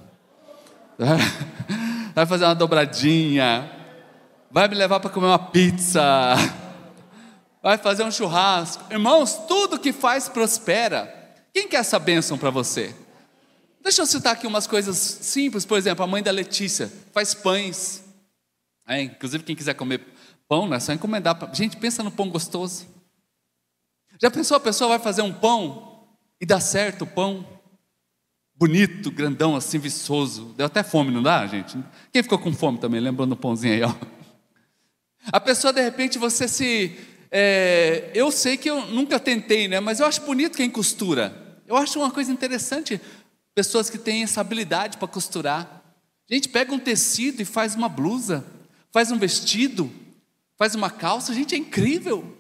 vai 2.15 2.27
fazer 2.27 2.45
uma 2.45 2.55
dobradinha, 2.55 3.71
vai 4.55 4.69
me 4.69 4.77
levar 4.77 5.01
para 5.01 5.11
comer 5.11 5.27
uma 5.27 5.39
pizza, 5.39 6.01
vai 7.61 7.77
fazer 7.77 8.05
um 8.05 8.11
churrasco. 8.13 8.85
Irmãos, 8.89 9.35
tudo 9.49 9.81
que 9.81 9.93
faz 9.93 10.29
prospera. 10.29 11.13
Quem 11.53 11.67
quer 11.67 11.79
essa 11.79 11.99
bênção 11.99 12.39
para 12.39 12.51
você? 12.51 12.95
Deixa 13.83 14.03
eu 14.03 14.07
citar 14.07 14.35
aqui 14.35 14.47
umas 14.47 14.69
coisas 14.69 14.97
simples, 14.97 15.65
por 15.65 15.77
exemplo, 15.77 16.05
a 16.05 16.07
mãe 16.07 16.23
da 16.23 16.31
Letícia 16.31 16.91
faz 17.13 17.35
pães. 17.35 18.05
É, 18.87 19.03
inclusive, 19.03 19.43
quem 19.43 19.57
quiser 19.57 19.75
comer 19.75 20.01
pão, 20.49 20.69
né, 20.69 20.77
é 20.77 20.81
só 20.81 20.93
encomendar. 20.93 21.35
Pra... 21.35 21.53
Gente, 21.53 21.77
pensa 21.77 22.05
no 22.05 22.13
pão 22.13 22.31
gostoso. 22.31 22.87
Já 24.23 24.31
pensou 24.31 24.57
a 24.57 24.61
pessoa 24.61 24.91
vai 24.91 25.01
fazer 25.01 25.23
um 25.23 25.33
pão 25.33 26.07
e 26.41 26.47
dá 26.47 26.61
certo 26.61 27.03
o 27.03 27.07
pão? 27.09 27.45
Bonito, 28.55 29.11
grandão, 29.11 29.57
assim, 29.57 29.81
viçoso. 29.81 30.55
Deu 30.57 30.67
até 30.67 30.85
fome, 30.85 31.11
não 31.11 31.25
dá, 31.25 31.45
gente? 31.45 31.77
Quem 32.13 32.23
ficou 32.23 32.39
com 32.39 32.53
fome 32.53 32.79
também? 32.79 33.01
Lembrando 33.01 33.31
do 33.31 33.37
pãozinho 33.37 33.75
aí, 33.75 33.83
ó. 33.83 33.93
A 35.33 35.41
pessoa, 35.41 35.73
de 35.73 35.83
repente, 35.83 36.19
você 36.19 36.47
se. 36.47 36.97
É, 37.31 38.11
eu 38.15 38.31
sei 38.31 38.57
que 38.57 38.71
eu 38.71 38.87
nunca 38.87 39.19
tentei, 39.19 39.67
né? 39.67 39.81
Mas 39.81 40.01
eu 40.01 40.07
acho 40.07 40.21
bonito 40.23 40.57
quem 40.57 40.71
costura. 40.71 41.61
Eu 41.67 41.77
acho 41.77 41.99
uma 41.99 42.11
coisa 42.11 42.31
interessante 42.31 43.01
pessoas 43.55 43.89
que 43.89 43.99
têm 43.99 44.23
essa 44.23 44.41
habilidade 44.41 44.99
para 44.99 45.09
costurar. 45.09 45.83
A 46.31 46.35
gente 46.35 46.49
pega 46.49 46.73
um 46.73 46.79
tecido 46.79 47.41
e 47.41 47.45
faz 47.45 47.75
uma 47.75 47.89
blusa, 47.89 48.45
faz 48.93 49.11
um 49.11 49.19
vestido, 49.19 49.91
faz 50.59 50.75
uma 50.75 50.91
calça. 50.91 51.33
Gente, 51.33 51.55
é 51.55 51.59
incrível. 51.59 52.37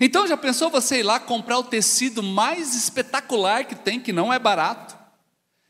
Então 0.00 0.26
já 0.26 0.36
pensou 0.36 0.70
você 0.70 1.00
ir 1.00 1.02
lá 1.02 1.20
comprar 1.20 1.58
o 1.58 1.64
tecido 1.64 2.22
mais 2.22 2.74
espetacular 2.74 3.64
que 3.64 3.74
tem, 3.74 4.00
que 4.00 4.12
não 4.12 4.32
é 4.32 4.38
barato, 4.38 4.96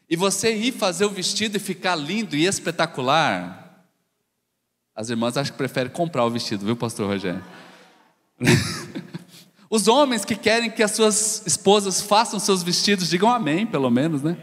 e 0.09 0.17
você 0.17 0.55
ir 0.55 0.73
fazer 0.73 1.05
o 1.05 1.11
vestido 1.11 1.57
e 1.57 1.61
ficar 1.61 1.95
lindo 1.95 2.35
e 2.35 2.47
espetacular? 2.47 3.66
As 4.97 5.11
irmãs 5.11 5.37
acham 5.37 5.53
que 5.53 5.59
preferem 5.59 5.93
comprar 5.93 6.25
o 6.25 6.31
vestido, 6.31 6.65
viu, 6.65 6.75
pastor 6.75 7.07
Rogério? 7.07 7.45
Os 9.69 9.89
homens 9.89 10.25
que 10.25 10.35
querem 10.35 10.71
que 10.71 10.83
as 10.83 10.93
suas 10.93 11.43
esposas 11.45 12.01
façam 12.01 12.39
seus 12.39 12.63
vestidos, 12.63 13.11
digam 13.11 13.29
amém, 13.29 13.67
pelo 13.67 13.91
menos, 13.91 14.23
né? 14.23 14.37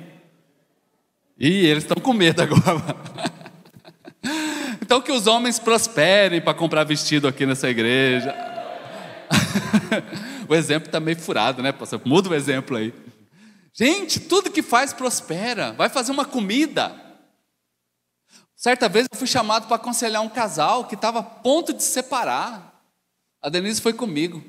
E 1.40 1.66
eles 1.66 1.84
estão 1.86 2.02
com 2.02 2.14
medo 2.14 2.42
agora. 2.42 2.96
Então 4.82 5.02
que 5.02 5.12
os 5.14 5.28
homens 5.28 5.58
prosperem 5.58 6.42
para 6.42 6.54
comprar 6.54 6.84
vestido 6.84 7.28
aqui 7.28 7.46
nessa 7.46 7.70
igreja. 7.70 8.36
o 10.48 10.54
exemplo 10.54 10.88
está 10.88 11.00
meio 11.00 11.18
furado, 11.18 11.64
né, 11.64 11.72
pastor? 11.72 12.02
Muda 12.04 12.30
o 12.30 12.36
exemplo 12.36 12.76
aí. 12.78 12.94
Gente, 13.74 14.20
tudo 14.20 14.52
que 14.52 14.62
faz 14.62 14.94
prospera. 14.94 15.72
Vai 15.72 15.90
fazer 15.90 16.12
uma 16.12 16.26
comida. 16.26 16.94
Certa 18.63 18.88
vez 18.88 19.08
eu 19.12 19.17
fui 19.17 19.27
chamado 19.27 19.67
para 19.67 19.75
aconselhar 19.75 20.22
um 20.22 20.29
casal 20.29 20.86
que 20.86 20.96
estava 20.96 21.20
a 21.20 21.24
ponto 21.24 21.74
de 21.74 21.84
se 21.84 21.91
separar. 21.91 22.82
A 23.41 23.50
Denise 23.50 23.82
foi 23.82 23.91
comigo. 23.91 24.41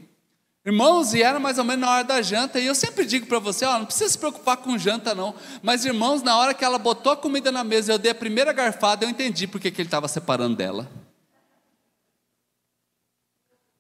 Irmãos, 0.65 1.13
e 1.15 1.21
era 1.21 1.41
mais 1.41 1.59
ou 1.59 1.65
menos 1.65 1.81
na 1.81 1.91
hora 1.91 2.05
da 2.05 2.23
janta, 2.23 2.61
e 2.61 2.67
eu 2.67 2.77
sempre 2.77 3.05
digo 3.05 3.27
para 3.27 3.41
você: 3.41 3.65
ó, 3.65 3.77
não 3.77 3.87
precisa 3.87 4.09
se 4.09 4.17
preocupar 4.17 4.59
com 4.59 4.79
janta, 4.79 5.17
não. 5.17 5.35
Mas, 5.65 5.85
irmãos, 5.85 6.23
na 6.23 6.37
hora 6.37 6.55
que 6.55 6.65
ela 6.65 6.79
botou 6.79 7.11
a 7.11 7.17
comida 7.17 7.51
na 7.51 7.65
mesa 7.65 7.93
eu 7.93 7.99
dei 7.99 8.13
a 8.13 8.15
primeira 8.15 8.53
garfada, 8.53 9.05
eu 9.05 9.11
entendi 9.11 9.49
porque 9.49 9.69
que 9.69 9.83
ele 9.83 9.89
estava 9.89 10.07
separando 10.07 10.55
dela. 10.55 10.89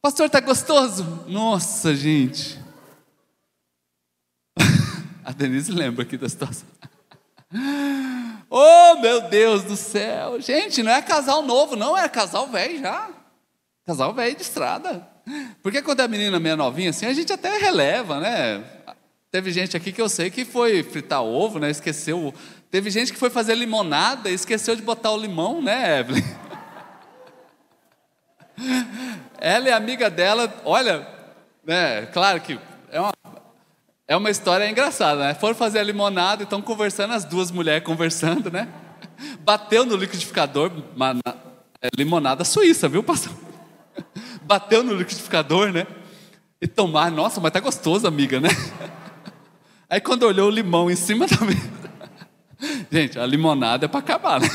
Pastor, 0.02 0.26
está 0.26 0.40
gostoso? 0.40 1.24
Nossa, 1.28 1.94
gente. 1.94 2.60
a 5.24 5.30
Denise 5.30 5.70
lembra 5.70 6.02
aqui 6.02 6.18
da 6.18 6.28
situação. 6.28 6.66
oh, 8.54 9.00
meu 9.00 9.22
Deus 9.22 9.64
do 9.64 9.76
céu. 9.76 10.40
Gente, 10.40 10.82
não 10.82 10.92
é 10.92 11.02
casal 11.02 11.42
novo, 11.42 11.74
não, 11.74 11.96
é 11.98 12.08
casal 12.08 12.46
velho 12.46 12.78
já. 12.80 13.08
Casal 13.84 14.14
velho 14.14 14.36
de 14.36 14.42
estrada. 14.42 15.06
Porque 15.62 15.82
quando 15.82 16.00
a 16.00 16.08
menina 16.08 16.38
meio 16.38 16.56
novinha 16.56 16.90
assim, 16.90 17.06
a 17.06 17.12
gente 17.12 17.32
até 17.32 17.58
releva, 17.58 18.20
né? 18.20 18.62
Teve 19.30 19.50
gente 19.50 19.76
aqui 19.76 19.90
que 19.90 20.00
eu 20.00 20.08
sei 20.08 20.30
que 20.30 20.44
foi 20.44 20.82
fritar 20.82 21.22
ovo, 21.22 21.58
né? 21.58 21.68
Esqueceu. 21.68 22.32
Teve 22.70 22.90
gente 22.90 23.12
que 23.12 23.18
foi 23.18 23.30
fazer 23.30 23.54
limonada 23.54 24.30
e 24.30 24.34
esqueceu 24.34 24.76
de 24.76 24.82
botar 24.82 25.10
o 25.10 25.16
limão, 25.16 25.60
né, 25.60 26.00
Evelyn? 26.00 26.22
Ela 29.40 29.72
a 29.72 29.76
amiga 29.76 30.08
dela, 30.08 30.52
olha, 30.64 31.06
né? 31.64 32.06
Claro 32.06 32.40
que 32.40 32.58
é 32.92 33.00
uma, 33.00 33.12
é 34.06 34.16
uma 34.16 34.30
história 34.30 34.68
engraçada, 34.68 35.20
né? 35.28 35.34
Foram 35.34 35.54
fazer 35.54 35.78
a 35.78 35.82
limonada 35.82 36.42
e 36.42 36.44
estão 36.44 36.60
conversando, 36.60 37.14
as 37.14 37.24
duas 37.24 37.50
mulheres 37.50 37.84
conversando, 37.84 38.50
né? 38.50 38.68
Bateu 39.40 39.84
no 39.84 39.96
liquidificador, 39.96 40.70
é 41.80 41.88
limonada 41.96 42.44
suíça, 42.44 42.88
viu, 42.88 43.02
pastor? 43.02 43.32
bateu 44.42 44.82
no 44.82 44.94
liquidificador, 44.94 45.72
né? 45.72 45.86
E 46.60 46.66
tomar, 46.66 47.10
nossa, 47.10 47.40
mas 47.40 47.52
tá 47.52 47.60
gostoso, 47.60 48.06
amiga, 48.06 48.40
né? 48.40 48.48
Aí 49.88 50.00
quando 50.00 50.24
olhou 50.24 50.48
o 50.48 50.50
limão 50.50 50.90
em 50.90 50.96
cima 50.96 51.26
da 51.26 51.36
mesa, 51.44 51.70
gente, 52.90 53.18
a 53.18 53.26
limonada 53.26 53.84
é 53.84 53.88
para 53.88 54.00
acabar, 54.00 54.40
né? 54.40 54.48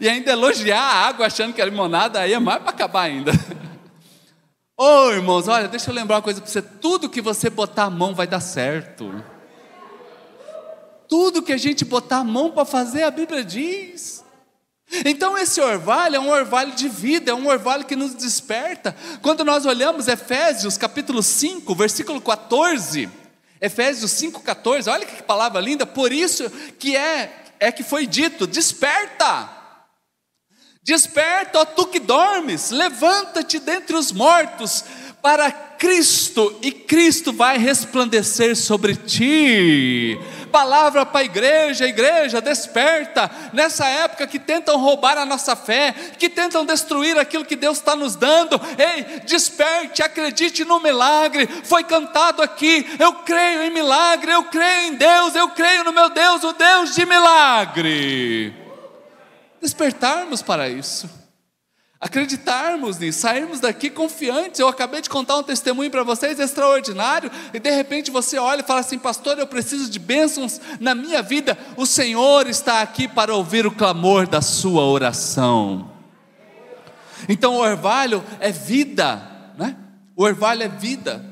E 0.00 0.08
ainda 0.08 0.30
elogiar 0.30 0.80
a 0.80 1.06
água 1.08 1.26
achando 1.26 1.52
que 1.52 1.60
é 1.60 1.64
limonada, 1.64 2.20
aí 2.20 2.32
é 2.32 2.38
mais 2.38 2.62
para 2.62 2.70
acabar 2.70 3.02
ainda. 3.02 3.32
Oh, 4.78 5.10
irmãos, 5.10 5.48
olha, 5.48 5.68
deixa 5.68 5.90
eu 5.90 5.94
lembrar 5.94 6.16
uma 6.16 6.22
coisa 6.22 6.40
para 6.40 6.50
você: 6.50 6.60
tudo 6.60 7.08
que 7.08 7.22
você 7.22 7.48
botar 7.48 7.84
a 7.84 7.90
mão 7.90 8.14
vai 8.14 8.26
dar 8.26 8.40
certo. 8.40 9.24
Tudo 11.08 11.42
que 11.42 11.52
a 11.52 11.56
gente 11.56 11.84
botar 11.84 12.18
a 12.18 12.24
mão 12.24 12.50
para 12.50 12.64
fazer, 12.64 13.04
a 13.04 13.10
Bíblia 13.10 13.42
diz. 13.42 14.24
Então, 15.04 15.36
esse 15.36 15.60
orvalho 15.60 16.16
é 16.16 16.20
um 16.20 16.30
orvalho 16.30 16.72
de 16.72 16.88
vida, 16.88 17.30
é 17.30 17.34
um 17.34 17.48
orvalho 17.48 17.84
que 17.84 17.96
nos 17.96 18.14
desperta. 18.14 18.94
Quando 19.22 19.44
nós 19.44 19.64
olhamos 19.64 20.08
Efésios 20.08 20.76
capítulo 20.76 21.22
5, 21.22 21.74
versículo 21.74 22.20
14, 22.20 23.08
Efésios 23.60 24.10
5, 24.12 24.40
14, 24.42 24.90
olha 24.90 25.06
que 25.06 25.22
palavra 25.22 25.60
linda, 25.60 25.86
por 25.86 26.12
isso 26.12 26.50
que 26.78 26.94
é, 26.94 27.44
é 27.58 27.72
que 27.72 27.82
foi 27.82 28.06
dito: 28.06 28.46
desperta, 28.46 29.55
desperta, 30.86 31.58
ó 31.58 31.64
tu 31.64 31.88
que 31.88 31.98
dormes, 31.98 32.70
levanta-te 32.70 33.58
dentre 33.58 33.96
os 33.96 34.12
mortos, 34.12 34.84
para 35.20 35.50
Cristo, 35.50 36.56
e 36.62 36.70
Cristo 36.70 37.32
vai 37.32 37.58
resplandecer 37.58 38.54
sobre 38.54 38.94
ti. 38.94 40.16
Palavra 40.52 41.04
para 41.04 41.22
a 41.22 41.24
igreja, 41.24 41.88
igreja, 41.88 42.40
desperta, 42.40 43.28
nessa 43.52 43.84
época 43.88 44.28
que 44.28 44.38
tentam 44.38 44.78
roubar 44.78 45.18
a 45.18 45.26
nossa 45.26 45.56
fé, 45.56 45.92
que 46.16 46.28
tentam 46.28 46.64
destruir 46.64 47.18
aquilo 47.18 47.44
que 47.44 47.56
Deus 47.56 47.78
está 47.78 47.96
nos 47.96 48.14
dando, 48.14 48.60
ei, 48.78 49.22
desperte, 49.26 50.04
acredite 50.04 50.64
no 50.64 50.78
milagre, 50.78 51.48
foi 51.64 51.82
cantado 51.82 52.40
aqui, 52.40 52.86
eu 53.00 53.12
creio 53.24 53.64
em 53.64 53.70
milagre, 53.70 54.30
eu 54.30 54.44
creio 54.44 54.92
em 54.92 54.94
Deus, 54.94 55.34
eu 55.34 55.48
creio 55.48 55.82
no 55.82 55.92
meu 55.92 56.08
Deus, 56.10 56.44
o 56.44 56.52
Deus 56.52 56.94
de 56.94 57.04
milagre. 57.04 58.65
Despertarmos 59.66 60.42
para 60.42 60.68
isso 60.68 61.10
acreditarmos 62.00 62.98
nisso, 62.98 63.20
sairmos 63.20 63.58
daqui 63.58 63.90
confiantes. 63.90 64.60
Eu 64.60 64.68
acabei 64.68 65.00
de 65.00 65.10
contar 65.10 65.36
um 65.38 65.42
testemunho 65.42 65.90
para 65.90 66.04
vocês 66.04 66.38
extraordinário, 66.38 67.28
e 67.52 67.58
de 67.58 67.70
repente 67.70 68.12
você 68.12 68.38
olha 68.38 68.60
e 68.60 68.64
fala 68.64 68.78
assim: 68.78 68.96
Pastor, 68.96 69.36
eu 69.40 69.46
preciso 69.48 69.90
de 69.90 69.98
bênçãos 69.98 70.60
na 70.78 70.94
minha 70.94 71.20
vida. 71.20 71.58
O 71.76 71.84
Senhor 71.84 72.46
está 72.46 72.80
aqui 72.80 73.08
para 73.08 73.34
ouvir 73.34 73.66
o 73.66 73.72
clamor 73.72 74.28
da 74.28 74.40
sua 74.40 74.84
oração. 74.84 75.90
Então 77.28 77.56
o 77.56 77.60
orvalho 77.60 78.22
é 78.38 78.52
vida, 78.52 79.20
né? 79.58 79.76
O 80.14 80.22
orvalho 80.22 80.62
é 80.62 80.68
vida. 80.68 81.24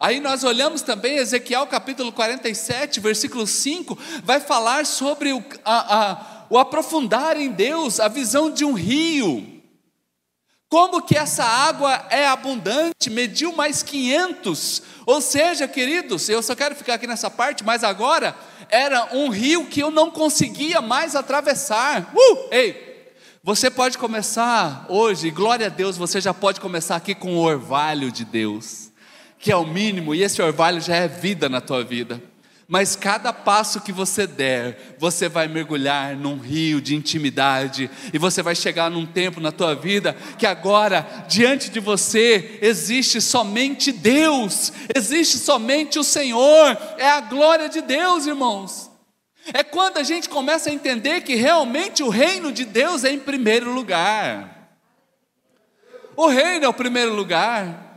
Aí 0.00 0.18
nós 0.18 0.44
olhamos 0.44 0.80
também 0.80 1.16
Ezequiel 1.16 1.66
capítulo 1.66 2.10
47, 2.10 3.00
versículo 3.00 3.46
5, 3.46 3.98
vai 4.22 4.38
falar 4.38 4.86
sobre 4.86 5.32
o, 5.32 5.42
a, 5.64 6.12
a 6.12 6.37
o 6.50 6.58
aprofundar 6.58 7.36
em 7.38 7.50
Deus, 7.50 8.00
a 8.00 8.08
visão 8.08 8.50
de 8.50 8.64
um 8.64 8.72
rio. 8.72 9.58
Como 10.68 11.00
que 11.00 11.16
essa 11.16 11.44
água 11.44 12.06
é 12.10 12.26
abundante, 12.26 13.08
mediu 13.08 13.52
mais 13.54 13.82
500. 13.82 14.82
Ou 15.06 15.20
seja, 15.20 15.66
queridos, 15.66 16.28
eu 16.28 16.42
só 16.42 16.54
quero 16.54 16.74
ficar 16.74 16.94
aqui 16.94 17.06
nessa 17.06 17.30
parte, 17.30 17.64
mas 17.64 17.82
agora 17.82 18.36
era 18.68 19.16
um 19.16 19.30
rio 19.30 19.66
que 19.66 19.80
eu 19.80 19.90
não 19.90 20.10
conseguia 20.10 20.82
mais 20.82 21.16
atravessar. 21.16 22.12
Uh, 22.14 22.48
ei, 22.50 23.14
você 23.42 23.70
pode 23.70 23.96
começar 23.96 24.84
hoje, 24.90 25.30
glória 25.30 25.66
a 25.66 25.70
Deus, 25.70 25.96
você 25.96 26.20
já 26.20 26.34
pode 26.34 26.60
começar 26.60 26.96
aqui 26.96 27.14
com 27.14 27.34
o 27.36 27.40
orvalho 27.40 28.12
de 28.12 28.26
Deus, 28.26 28.90
que 29.38 29.50
é 29.50 29.56
o 29.56 29.66
mínimo, 29.66 30.14
e 30.14 30.22
esse 30.22 30.42
orvalho 30.42 30.82
já 30.82 30.96
é 30.96 31.08
vida 31.08 31.48
na 31.48 31.62
tua 31.62 31.82
vida 31.82 32.22
mas 32.68 32.94
cada 32.94 33.32
passo 33.32 33.80
que 33.80 33.90
você 33.90 34.26
der, 34.26 34.94
você 34.98 35.26
vai 35.26 35.48
mergulhar 35.48 36.14
num 36.14 36.36
rio 36.36 36.82
de 36.82 36.94
intimidade, 36.94 37.90
e 38.12 38.18
você 38.18 38.42
vai 38.42 38.54
chegar 38.54 38.90
num 38.90 39.06
tempo 39.06 39.40
na 39.40 39.50
tua 39.50 39.74
vida 39.74 40.14
que 40.36 40.46
agora, 40.46 41.24
diante 41.26 41.70
de 41.70 41.80
você, 41.80 42.58
existe 42.60 43.22
somente 43.22 43.90
Deus, 43.90 44.70
existe 44.94 45.38
somente 45.38 45.98
o 45.98 46.04
Senhor, 46.04 46.76
é 46.98 47.08
a 47.08 47.22
glória 47.22 47.70
de 47.70 47.80
Deus, 47.80 48.26
irmãos. 48.26 48.90
É 49.54 49.64
quando 49.64 49.96
a 49.96 50.02
gente 50.02 50.28
começa 50.28 50.68
a 50.68 50.72
entender 50.74 51.22
que 51.22 51.34
realmente 51.36 52.02
o 52.02 52.10
reino 52.10 52.52
de 52.52 52.66
Deus 52.66 53.02
é 53.02 53.10
em 53.10 53.18
primeiro 53.18 53.72
lugar. 53.72 54.76
O 56.14 56.26
reino 56.26 56.66
é 56.66 56.68
o 56.68 56.74
primeiro 56.74 57.14
lugar. 57.14 57.87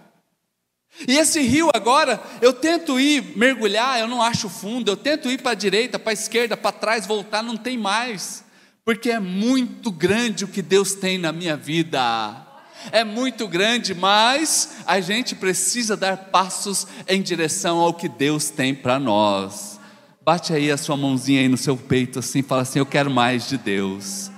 E 1.07 1.17
esse 1.17 1.41
rio 1.41 1.69
agora, 1.74 2.21
eu 2.41 2.53
tento 2.53 3.00
ir 3.00 3.38
mergulhar, 3.38 4.00
eu 4.00 4.07
não 4.07 4.21
acho 4.21 4.50
fundo, 4.50 4.91
eu 4.91 4.98
tento 4.98 5.31
ir 5.31 5.41
para 5.41 5.51
a 5.51 5.55
direita, 5.55 5.98
para 5.98 6.12
a 6.12 6.13
esquerda, 6.13 6.55
para 6.55 6.71
trás, 6.71 7.07
voltar, 7.07 7.41
não 7.41 7.57
tem 7.57 7.77
mais, 7.77 8.43
porque 8.86 9.10
é 9.10 9.19
muito 9.19 9.91
grande 9.91 10.45
o 10.45 10.48
que 10.48 10.62
Deus 10.62 10.93
tem 10.93 11.17
na 11.17 11.31
minha 11.31 11.55
vida. 11.55 12.48
É 12.91 13.03
muito 13.03 13.48
grande, 13.48 13.93
mas 13.93 14.77
a 14.88 15.00
gente 15.00 15.36
precisa 15.36 15.95
dar 15.95 16.17
passos 16.17 16.88
em 17.07 17.21
direção 17.21 17.77
ao 17.79 17.93
que 17.93 18.10
Deus 18.10 18.50
tem 18.50 18.74
para 18.74 19.00
nós. 19.00 19.79
Bate 20.24 20.53
aí 20.53 20.71
a 20.71 20.77
sua 20.77 20.98
mãozinha 20.98 21.41
aí 21.41 21.48
no 21.48 21.57
seu 21.57 21.77
peito 21.77 22.19
assim, 22.19 22.41
fala 22.41 22.63
assim: 22.63 22.79
Eu 22.79 22.86
quero 22.86 23.10
mais 23.12 23.48
de 23.48 23.57
Deus. 23.57 24.30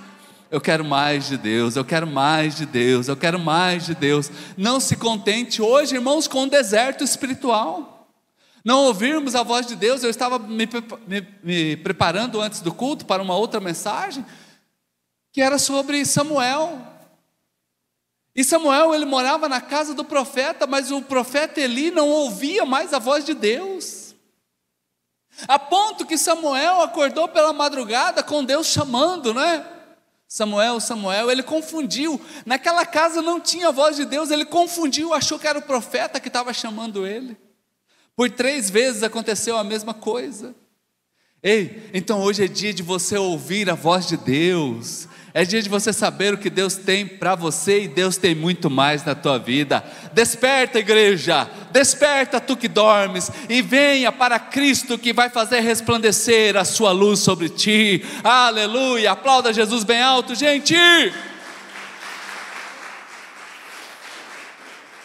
Eu 0.54 0.62
quero 0.62 0.86
mais 0.86 1.28
de 1.28 1.36
Deus, 1.36 1.76
eu 1.76 1.84
quero 1.84 2.06
mais 2.06 2.56
de 2.56 2.68
Deus, 2.68 3.08
eu 3.08 3.18
quero 3.18 3.40
mais 3.40 3.88
de 3.88 3.96
Deus. 3.96 4.30
Não 4.56 4.80
se 4.80 4.96
contente 4.96 5.64
hoje, 5.64 5.96
irmãos, 5.96 6.28
com 6.28 6.44
o 6.44 6.48
deserto 6.48 7.04
espiritual. 7.04 8.08
Não 8.64 8.84
ouvirmos 8.84 9.34
a 9.34 9.42
voz 9.42 9.66
de 9.66 9.76
Deus. 9.76 10.04
Eu 10.04 10.12
estava 10.12 10.38
me, 10.38 10.70
me, 11.08 11.28
me 11.42 11.78
preparando 11.78 12.40
antes 12.40 12.62
do 12.62 12.72
culto 12.72 13.04
para 13.04 13.24
uma 13.24 13.36
outra 13.36 13.60
mensagem, 13.60 14.24
que 15.32 15.42
era 15.42 15.58
sobre 15.58 16.06
Samuel. 16.06 16.80
E 18.36 18.44
Samuel, 18.44 18.94
ele 18.94 19.06
morava 19.06 19.50
na 19.50 19.60
casa 19.60 19.96
do 19.96 20.06
profeta, 20.06 20.68
mas 20.68 20.92
o 20.92 21.02
profeta 21.02 21.62
Eli 21.62 21.90
não 21.90 22.10
ouvia 22.10 22.64
mais 22.64 22.94
a 22.94 23.00
voz 23.00 23.26
de 23.26 23.34
Deus. 23.34 24.14
A 25.48 25.58
ponto 25.58 26.06
que 26.06 26.16
Samuel 26.16 26.80
acordou 26.82 27.28
pela 27.28 27.52
madrugada 27.52 28.22
com 28.22 28.46
Deus 28.46 28.68
chamando, 28.68 29.34
né? 29.34 29.73
Samuel, 30.34 30.80
Samuel, 30.80 31.30
ele 31.30 31.44
confundiu. 31.44 32.20
Naquela 32.44 32.88
casa 32.88 33.22
não 33.22 33.40
tinha 33.40 33.72
voz 33.72 33.96
de 33.96 34.04
Deus, 34.04 34.32
ele 34.32 34.46
confundiu, 34.46 35.14
achou 35.14 35.38
que 35.38 35.48
era 35.48 35.60
o 35.60 35.62
profeta 35.62 36.20
que 36.20 36.28
estava 36.28 36.52
chamando 36.52 37.06
ele. 37.06 37.38
Por 38.16 38.32
três 38.32 38.68
vezes 38.68 39.04
aconteceu 39.04 39.56
a 39.56 39.64
mesma 39.64 39.94
coisa. 39.94 40.56
Ei, 41.44 41.88
então 41.94 42.20
hoje 42.20 42.44
é 42.44 42.48
dia 42.48 42.74
de 42.74 42.82
você 42.82 43.16
ouvir 43.16 43.70
a 43.70 43.76
voz 43.76 44.08
de 44.08 44.18
Deus, 44.18 45.08
é 45.34 45.44
dia 45.44 45.64
de 45.64 45.70
você 45.70 45.92
saber 45.92 46.36
o 46.36 46.38
que 46.38 46.50
Deus 46.50 46.76
tem 46.76 47.08
para 47.08 47.34
você 47.34 47.84
e 47.84 47.88
Deus 47.88 48.18
tem 48.18 48.36
muito 48.36 48.70
mais 48.70 49.04
na 49.04 49.16
tua 49.16 49.40
vida. 49.40 49.84
Desperta, 50.12 50.78
igreja, 50.78 51.50
desperta 51.72 52.40
tu 52.40 52.56
que 52.56 52.68
dormes 52.68 53.32
e 53.50 53.60
venha 53.62 54.12
para 54.12 54.38
Cristo 54.38 54.96
que 54.96 55.12
vai 55.12 55.32
fazer 55.32 55.62
resplandecer 55.62 56.56
a 56.56 56.64
sua 56.64 56.92
luz 56.92 57.20
sobre 57.20 57.50
ti. 57.50 58.06
Aleluia! 58.24 59.14
Aplauda 59.14 59.52
Jesus 59.52 59.84
bem 59.84 60.04
alto, 60.04 60.36
gente. 60.36 60.76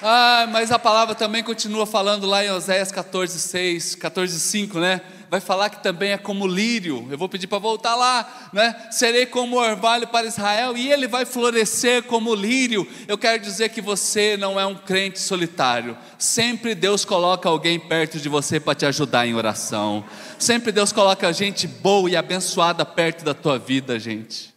Ah, 0.03 0.47
mas 0.53 0.71
a 0.71 0.79
palavra 0.79 1.15
também 1.15 1.43
continua 1.43 1.87
falando 1.87 2.27
lá 2.27 2.45
em 2.45 2.51
Oséias 2.51 2.93
14, 2.93 3.41
6, 3.41 3.95
14, 3.97 4.39
5, 4.39 4.79
né? 4.79 5.01
Vai 5.31 5.41
falar 5.41 5.71
que 5.71 5.83
também 5.83 6.13
é 6.13 6.19
como 6.19 6.47
lírio. 6.47 7.07
Eu 7.11 7.19
vou 7.19 7.29
pedir 7.29 7.47
para 7.47 7.59
voltar 7.59 7.95
lá, 7.95 8.51
né? 8.53 8.89
Serei 8.91 9.27
como 9.27 9.57
orvalho 9.57 10.07
para 10.09 10.27
Israel 10.27 10.77
e 10.77 10.91
ele 10.91 11.07
vai 11.07 11.25
florescer 11.25 12.03
como 12.05 12.35
lírio. 12.35 12.87
Eu 13.07 13.19
quero 13.19 13.43
dizer 13.43 13.69
que 13.71 13.81
você 13.81 14.37
não 14.37 14.59
é 14.59 14.67
um 14.67 14.75
crente 14.75 15.19
solitário. 15.21 15.97
Sempre 16.19 16.75
Deus 16.75 17.05
coloca 17.05 17.49
alguém 17.49 17.79
perto 17.79 18.19
de 18.19 18.29
você 18.29 18.59
para 18.59 18.75
te 18.75 18.87
ajudar 18.87 19.27
em 19.27 19.35
oração. 19.35 20.05
Sempre 20.39 20.73
Deus 20.73 20.93
coloca 20.93 21.33
gente 21.33 21.67
boa 21.67 22.11
e 22.11 22.17
abençoada 22.17 22.85
perto 22.85 23.25
da 23.25 23.35
tua 23.35 23.59
vida, 23.59 23.99
gente. 23.99 24.55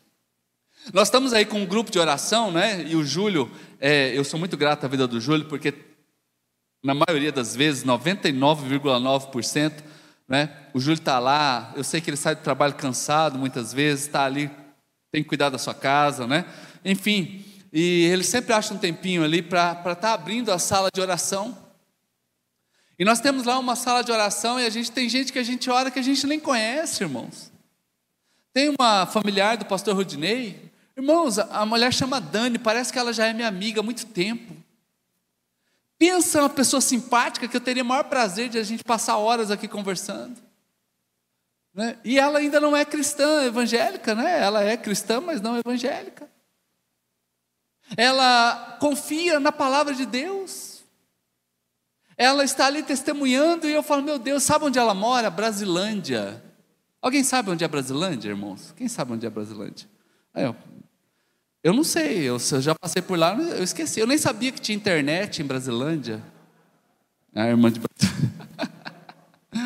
Nós 0.93 1.07
estamos 1.07 1.33
aí 1.33 1.45
com 1.45 1.59
um 1.59 1.65
grupo 1.65 1.91
de 1.91 1.99
oração, 1.99 2.51
né? 2.51 2.83
E 2.87 2.95
o 2.95 3.03
Júlio, 3.03 3.51
é, 3.79 4.11
eu 4.17 4.23
sou 4.23 4.39
muito 4.39 4.57
grato 4.57 4.85
à 4.85 4.87
vida 4.87 5.07
do 5.07 5.21
Júlio, 5.21 5.45
porque 5.45 5.73
na 6.83 6.95
maioria 6.95 7.31
das 7.31 7.55
vezes, 7.55 7.83
99,9%, 7.85 9.73
né? 10.31 10.49
O 10.73 10.79
Júlio 10.79 10.97
está 10.97 11.19
lá, 11.19 11.73
eu 11.75 11.83
sei 11.83 11.99
que 11.99 12.09
ele 12.09 12.15
sai 12.15 12.33
do 12.35 12.41
trabalho 12.41 12.73
cansado 12.73 13.37
muitas 13.37 13.73
vezes, 13.73 14.05
está 14.05 14.23
ali, 14.23 14.49
tem 15.11 15.21
que 15.21 15.27
cuidar 15.27 15.49
da 15.49 15.57
sua 15.57 15.73
casa, 15.73 16.25
né? 16.25 16.45
Enfim, 16.85 17.43
e 17.71 18.05
ele 18.05 18.23
sempre 18.23 18.53
acha 18.53 18.73
um 18.73 18.77
tempinho 18.77 19.25
ali 19.25 19.41
para 19.41 19.73
estar 19.73 19.95
tá 19.95 20.13
abrindo 20.13 20.49
a 20.49 20.57
sala 20.57 20.87
de 20.91 21.01
oração. 21.01 21.57
E 22.97 23.03
nós 23.03 23.19
temos 23.19 23.43
lá 23.43 23.59
uma 23.59 23.75
sala 23.75 24.05
de 24.05 24.11
oração 24.13 24.57
e 24.57 24.65
a 24.65 24.69
gente 24.69 24.89
tem 24.89 25.09
gente 25.09 25.33
que 25.33 25.39
a 25.39 25.43
gente 25.43 25.69
ora 25.69 25.91
que 25.91 25.99
a 25.99 26.03
gente 26.03 26.25
nem 26.25 26.39
conhece, 26.39 27.03
irmãos. 27.03 27.51
Tem 28.53 28.73
uma 28.79 29.05
familiar 29.05 29.57
do 29.57 29.65
pastor 29.65 29.97
Rudinei, 29.97 30.71
irmãos, 30.95 31.39
a 31.39 31.65
mulher 31.65 31.91
chama 31.93 32.21
Dani, 32.21 32.57
parece 32.57 32.93
que 32.93 32.97
ela 32.97 33.11
já 33.11 33.27
é 33.27 33.33
minha 33.33 33.49
amiga 33.49 33.81
há 33.81 33.83
muito 33.83 34.05
tempo. 34.05 34.55
Pensa 36.01 36.39
uma 36.39 36.49
pessoa 36.49 36.81
simpática 36.81 37.47
que 37.47 37.55
eu 37.55 37.61
teria 37.61 37.83
o 37.83 37.85
maior 37.85 38.05
prazer 38.05 38.49
de 38.49 38.57
a 38.57 38.63
gente 38.63 38.83
passar 38.83 39.17
horas 39.17 39.51
aqui 39.51 39.67
conversando. 39.67 40.35
Né? 41.71 41.95
E 42.03 42.17
ela 42.17 42.39
ainda 42.39 42.59
não 42.59 42.75
é 42.75 42.83
cristã 42.83 43.45
evangélica, 43.45 44.15
né? 44.15 44.41
Ela 44.41 44.63
é 44.63 44.75
cristã, 44.75 45.21
mas 45.21 45.41
não 45.41 45.59
evangélica. 45.59 46.27
Ela 47.95 48.79
confia 48.79 49.39
na 49.39 49.51
palavra 49.51 49.93
de 49.93 50.07
Deus. 50.07 50.83
Ela 52.17 52.43
está 52.43 52.65
ali 52.65 52.81
testemunhando 52.81 53.69
e 53.69 53.71
eu 53.71 53.83
falo, 53.83 54.01
meu 54.01 54.17
Deus, 54.17 54.41
sabe 54.41 54.65
onde 54.65 54.79
ela 54.79 54.95
mora? 54.95 55.29
Brasilândia. 55.29 56.43
Alguém 56.99 57.23
sabe 57.23 57.51
onde 57.51 57.63
é 57.63 57.67
Brasilândia, 57.67 58.29
irmãos? 58.29 58.73
Quem 58.75 58.87
sabe 58.87 59.13
onde 59.13 59.27
é 59.27 59.29
Brasilândia? 59.29 59.87
Aí, 60.33 60.45
eu, 60.45 60.55
eu 61.63 61.73
não 61.73 61.83
sei, 61.83 62.21
eu, 62.21 62.37
eu 62.51 62.61
já 62.61 62.73
passei 62.73 63.01
por 63.01 63.17
lá, 63.17 63.35
eu 63.35 63.63
esqueci. 63.63 63.99
Eu 63.99 64.07
nem 64.07 64.17
sabia 64.17 64.51
que 64.51 64.59
tinha 64.59 64.75
internet 64.75 65.41
em 65.41 65.45
Brasilândia. 65.45 66.21
A 67.33 67.47
irmã 67.47 67.71
de 67.71 67.79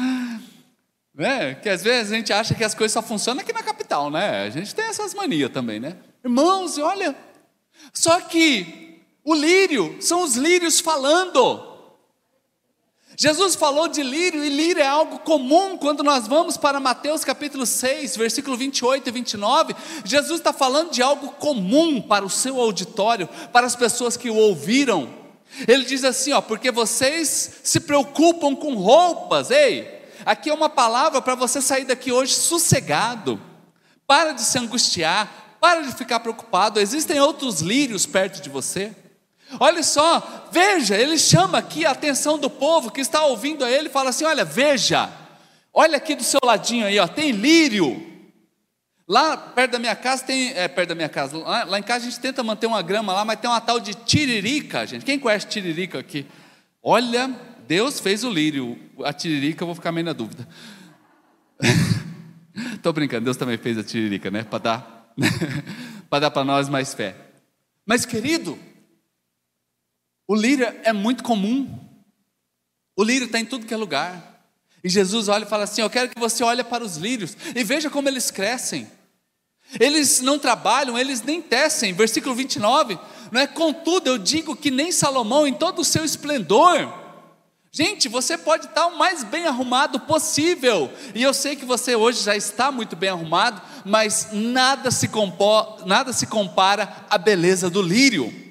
né? 1.15 1.55
Que 1.55 1.69
às 1.69 1.81
vezes 1.81 2.12
a 2.12 2.15
gente 2.15 2.34
acha 2.34 2.53
que 2.53 2.63
as 2.63 2.75
coisas 2.75 2.93
só 2.93 3.01
funcionam 3.01 3.41
aqui 3.41 3.53
na 3.53 3.63
capital, 3.63 4.12
né? 4.12 4.43
A 4.43 4.49
gente 4.49 4.75
tem 4.75 4.86
essas 4.86 5.13
manias 5.13 5.49
também, 5.51 5.79
né? 5.79 5.95
Irmãos, 6.23 6.77
olha, 6.77 7.15
só 7.93 8.19
que 8.21 9.01
o 9.23 9.34
lírio 9.34 9.97
são 10.01 10.23
os 10.23 10.36
lírios 10.36 10.79
falando. 10.79 11.74
Jesus 13.17 13.56
falou 13.56 13.88
de 13.88 14.04
lírio, 14.04 14.43
e 14.43 14.49
lírio 14.49 14.82
é 14.82 14.88
algo 14.88 15.19
comum 15.19 15.78
quando 15.78 16.04
nós 16.04 16.28
vamos 16.28 16.58
para 16.58 16.82
Mateus 16.82 17.23
capítulo 17.23 17.65
6, 17.65 18.17
versículo 18.17 18.58
28 18.58 19.08
e 19.08 19.12
29. 19.12 19.75
Jesus 20.04 20.39
está 20.39 20.51
falando 20.51 20.91
de 20.91 21.01
algo 21.01 21.30
comum 21.34 22.01
para 22.01 22.25
o 22.25 22.30
seu 22.30 22.60
auditório, 22.60 23.30
para 23.54 23.65
as 23.65 23.75
pessoas 23.75 24.17
que 24.17 24.30
o 24.30 24.36
ouviram. 24.36 25.10
Ele 25.65 25.86
diz 25.86 26.04
assim: 26.04 26.34
ó, 26.34 26.41
porque 26.41 26.71
vocês 26.71 27.62
se 27.63 27.80
preocupam 27.80 28.54
com 28.54 28.75
roupas, 28.75 29.49
ei, 29.49 30.04
aqui 30.25 30.49
é 30.49 30.54
uma 30.54 30.69
palavra 30.69 31.21
para 31.21 31.36
você 31.36 31.62
sair 31.62 31.86
daqui 31.86 32.12
hoje 32.12 32.34
sossegado, 32.34 33.39
para 34.06 34.34
de 34.34 34.41
se 34.41 34.60
angustiar, 34.60 35.58
para 35.62 35.82
de 35.82 35.95
ficar 35.95 36.19
preocupado. 36.19 36.82
Existem 36.82 37.21
outros 37.21 37.62
lírios 37.62 38.06
perto 38.06 38.41
de 38.41 38.49
você. 38.49 38.93
Olha 39.60 39.84
só, 39.84 40.49
veja, 40.51 40.97
ele 40.97 41.17
chama 41.17 41.60
aqui 41.60 41.86
a 41.86 41.91
atenção 41.91 42.38
do 42.38 42.49
povo 42.49 42.91
que 42.91 43.01
está 43.01 43.25
ouvindo 43.25 43.63
a 43.63 43.71
ele 43.71 43.89
fala 43.89 44.10
assim: 44.10 44.25
olha, 44.25 44.43
veja, 44.43 45.10
olha 45.73 45.97
aqui 45.97 46.15
do 46.15 46.23
seu 46.23 46.39
ladinho 46.43 46.86
aí, 46.86 46.99
ó, 46.99 47.08
tem 47.08 47.31
lírio. 47.31 48.13
Lá 49.08 49.38
perto 49.38 49.73
da 49.73 49.79
minha 49.79 49.95
casa 49.95 50.23
tem, 50.23 50.51
é, 50.53 50.67
perto 50.67 50.89
da 50.89 50.95
minha 50.95 51.10
casa, 51.10 51.38
lá, 51.38 51.63
lá, 51.63 51.77
em 51.77 51.84
casa 51.84 52.08
a 52.08 52.10
gente 52.10 52.19
tenta 52.19 52.43
manter 52.43 52.65
uma 52.65 52.81
grama 52.81 53.13
lá, 53.13 53.23
mas 53.23 53.39
tem 53.39 53.47
uma 53.47 53.62
tal 53.62 53.79
de 53.79 53.93
tiririca, 53.93 54.86
gente. 54.86 55.05
Quem 55.05 55.19
conhece 55.19 55.45
tiririca 55.45 55.99
aqui? 55.99 56.25
Olha, 56.81 57.29
Deus 57.67 57.99
fez 57.99 58.23
o 58.23 58.29
lírio, 58.31 58.77
a 59.03 59.13
tiririca 59.13 59.62
eu 59.63 59.67
vou 59.67 59.75
ficar 59.75 59.91
meio 59.91 60.05
na 60.05 60.13
dúvida. 60.13 60.47
Estou 62.73 62.93
brincando, 62.93 63.25
Deus 63.25 63.38
também 63.38 63.58
fez 63.58 63.77
a 63.77 63.84
tiririca, 63.84 64.31
né? 64.31 64.43
Para 64.43 64.60
dar, 64.60 65.13
para 66.10 66.19
dar 66.19 66.31
para 66.31 66.43
nós 66.43 66.67
mais 66.67 66.95
fé. 66.95 67.15
Mas 67.86 68.08
querido, 68.08 68.58
o 70.27 70.35
lírio 70.35 70.65
é 70.83 70.91
muito 70.91 71.23
comum. 71.23 71.79
O 72.95 73.03
lírio 73.03 73.25
está 73.25 73.39
em 73.39 73.45
tudo 73.45 73.65
que 73.65 73.73
é 73.73 73.77
lugar. 73.77 74.35
E 74.83 74.89
Jesus 74.89 75.27
olha 75.27 75.43
e 75.43 75.47
fala 75.47 75.63
assim: 75.63 75.81
Eu 75.81 75.89
quero 75.89 76.09
que 76.09 76.19
você 76.19 76.43
olhe 76.43 76.63
para 76.63 76.83
os 76.83 76.97
lírios 76.97 77.35
e 77.55 77.63
veja 77.63 77.89
como 77.89 78.07
eles 78.07 78.31
crescem. 78.31 78.89
Eles 79.79 80.21
não 80.21 80.38
trabalham, 80.38 80.97
eles 80.97 81.21
nem 81.21 81.41
tecem. 81.41 81.91
Versículo 81.93 82.35
29, 82.35 82.99
não 83.31 83.41
é? 83.41 83.47
Contudo, 83.47 84.07
eu 84.07 84.17
digo 84.17 84.55
que 84.55 84.69
nem 84.69 84.91
Salomão, 84.91 85.47
em 85.47 85.53
todo 85.53 85.79
o 85.79 85.85
seu 85.85 86.05
esplendor, 86.05 87.05
Gente, 87.77 88.07
você 88.07 88.38
pode 88.38 88.67
estar 88.67 88.88
o 88.88 88.97
mais 88.97 89.21
bem 89.21 89.47
arrumado 89.47 89.99
possível, 89.99 90.89
e 91.13 91.21
eu 91.21 91.33
sei 91.33 91.57
que 91.57 91.65
você 91.65 91.93
hoje 91.93 92.23
já 92.23 92.33
está 92.33 92.71
muito 92.71 92.95
bem 92.95 93.09
arrumado, 93.09 93.61
mas 93.83 94.29
nada 94.31 94.89
se, 94.89 95.09
compor, 95.09 95.85
nada 95.85 96.13
se 96.13 96.25
compara 96.25 97.05
à 97.09 97.17
beleza 97.17 97.69
do 97.69 97.81
lírio 97.81 98.44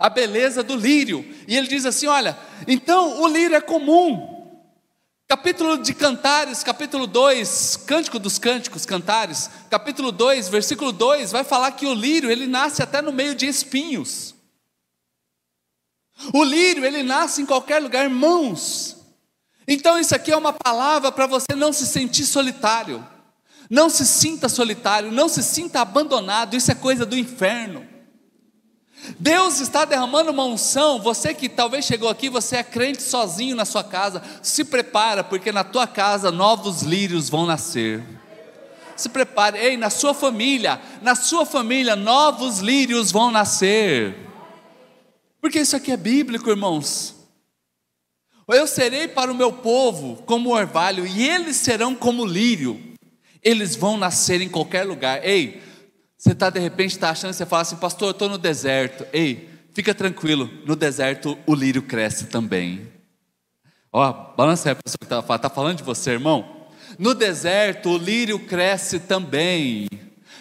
a 0.00 0.08
beleza 0.08 0.62
do 0.62 0.74
lírio. 0.74 1.22
E 1.46 1.54
ele 1.54 1.68
diz 1.68 1.84
assim: 1.84 2.06
olha, 2.06 2.36
então 2.66 3.20
o 3.20 3.28
lírio 3.28 3.54
é 3.54 3.60
comum. 3.60 4.40
Capítulo 5.28 5.78
de 5.78 5.94
Cantares, 5.94 6.64
capítulo 6.64 7.06
2, 7.06 7.76
Cântico 7.86 8.18
dos 8.18 8.36
Cânticos, 8.36 8.84
Cantares, 8.84 9.48
capítulo 9.70 10.10
2, 10.10 10.48
versículo 10.48 10.90
2, 10.90 11.30
vai 11.30 11.44
falar 11.44 11.70
que 11.70 11.86
o 11.86 11.94
lírio, 11.94 12.28
ele 12.28 12.48
nasce 12.48 12.82
até 12.82 13.00
no 13.00 13.12
meio 13.12 13.36
de 13.36 13.46
espinhos. 13.46 14.34
O 16.34 16.42
lírio, 16.42 16.84
ele 16.84 17.04
nasce 17.04 17.40
em 17.42 17.46
qualquer 17.46 17.80
lugar, 17.80 18.02
irmãos. 18.02 18.96
Então 19.68 19.96
isso 19.96 20.16
aqui 20.16 20.32
é 20.32 20.36
uma 20.36 20.52
palavra 20.52 21.12
para 21.12 21.28
você 21.28 21.54
não 21.54 21.72
se 21.72 21.86
sentir 21.86 22.26
solitário. 22.26 23.06
Não 23.70 23.88
se 23.88 24.04
sinta 24.04 24.48
solitário, 24.48 25.12
não 25.12 25.28
se 25.28 25.44
sinta 25.44 25.80
abandonado, 25.80 26.56
isso 26.56 26.72
é 26.72 26.74
coisa 26.74 27.06
do 27.06 27.16
inferno. 27.16 27.86
Deus 29.18 29.60
está 29.60 29.84
derramando 29.84 30.30
uma 30.30 30.44
unção. 30.44 31.00
Você 31.00 31.34
que 31.34 31.48
talvez 31.48 31.84
chegou 31.84 32.08
aqui, 32.08 32.28
você 32.28 32.56
é 32.56 32.62
crente 32.62 33.02
sozinho 33.02 33.56
na 33.56 33.64
sua 33.64 33.82
casa, 33.82 34.22
se 34.42 34.64
prepara, 34.64 35.24
porque 35.24 35.52
na 35.52 35.64
tua 35.64 35.86
casa 35.86 36.30
novos 36.30 36.82
lírios 36.82 37.28
vão 37.28 37.46
nascer. 37.46 38.02
Se 38.96 39.08
prepare, 39.08 39.58
ei, 39.58 39.76
na 39.76 39.88
sua 39.88 40.12
família, 40.12 40.80
na 41.00 41.14
sua 41.14 41.46
família 41.46 41.96
novos 41.96 42.58
lírios 42.58 43.10
vão 43.10 43.30
nascer. 43.30 44.14
Porque 45.40 45.58
isso 45.58 45.74
aqui 45.74 45.90
é 45.90 45.96
bíblico, 45.96 46.50
irmãos. 46.50 47.14
Eu 48.46 48.66
serei 48.66 49.08
para 49.08 49.32
o 49.32 49.34
meu 49.34 49.52
povo 49.52 50.22
como 50.26 50.54
orvalho, 50.54 51.06
e 51.06 51.26
eles 51.26 51.56
serão 51.56 51.94
como 51.94 52.26
lírio. 52.26 52.78
Eles 53.42 53.74
vão 53.74 53.96
nascer 53.96 54.42
em 54.42 54.48
qualquer 54.48 54.84
lugar. 54.84 55.24
Ei, 55.24 55.62
você 56.20 56.32
está 56.32 56.50
de 56.50 56.60
repente 56.60 56.98
tá 56.98 57.08
achando, 57.08 57.32
você 57.32 57.46
fala 57.46 57.62
assim, 57.62 57.76
pastor, 57.76 58.08
eu 58.08 58.10
estou 58.10 58.28
no 58.28 58.36
deserto. 58.36 59.06
Ei, 59.10 59.48
fica 59.72 59.94
tranquilo, 59.94 60.50
no 60.66 60.76
deserto 60.76 61.38
o 61.46 61.54
lírio 61.54 61.80
cresce 61.80 62.26
também. 62.26 62.92
Ó, 63.90 64.34
balança 64.36 64.68
aí 64.68 64.72
a 64.72 64.76
pessoa 64.76 64.98
que 64.98 65.06
está 65.06 65.34
está 65.34 65.48
falando 65.48 65.78
de 65.78 65.82
você, 65.82 66.10
irmão? 66.10 66.66
No 66.98 67.14
deserto 67.14 67.88
o 67.88 67.96
lírio 67.96 68.38
cresce 68.38 69.00
também. 69.00 69.88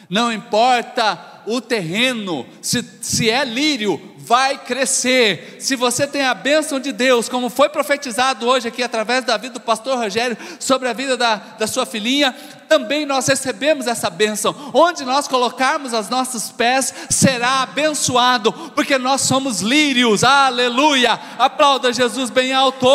Não 0.10 0.34
importa 0.34 1.39
o 1.50 1.60
terreno, 1.60 2.46
se, 2.62 2.86
se 3.02 3.28
é 3.28 3.44
lírio, 3.44 4.00
vai 4.18 4.56
crescer. 4.60 5.58
Se 5.60 5.76
você 5.76 6.06
tem 6.06 6.22
a 6.22 6.36
bênção 6.36 6.80
de 6.80 6.92
Deus, 6.92 7.28
como 7.28 7.50
foi 7.50 7.68
profetizado 7.70 8.48
hoje 8.48 8.68
aqui 8.68 8.84
através 8.84 9.26
da 9.26 9.36
vida 9.36 9.56
do 9.56 9.60
pastor 9.60 9.98
Rogério, 9.98 10.38
sobre 10.60 10.88
a 10.88 10.94
vida 10.94 11.18
da, 11.18 11.36
da 11.36 11.66
sua 11.66 11.88
filhinha, 11.88 12.36
também 12.68 13.04
nós 13.04 13.26
recebemos 13.26 13.88
essa 13.88 14.12
bênção. 14.12 14.56
Onde 14.76 15.04
nós 15.04 15.28
colocarmos 15.28 15.92
os 15.92 16.08
nossos 16.08 16.52
pés, 16.52 16.94
será 17.10 17.64
abençoado, 17.64 18.54
porque 18.76 19.00
nós 19.00 19.22
somos 19.22 19.62
lírios, 19.62 20.24
aleluia. 20.24 21.20
Aplauda 21.40 21.92
Jesus 21.92 22.30
bem 22.30 22.54
alto. 22.54 22.88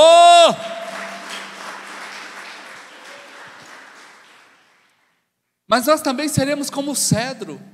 Mas 5.66 5.86
nós 5.86 6.00
também 6.00 6.28
seremos 6.28 6.70
como 6.70 6.92
o 6.92 6.96
cedro. 6.96 7.73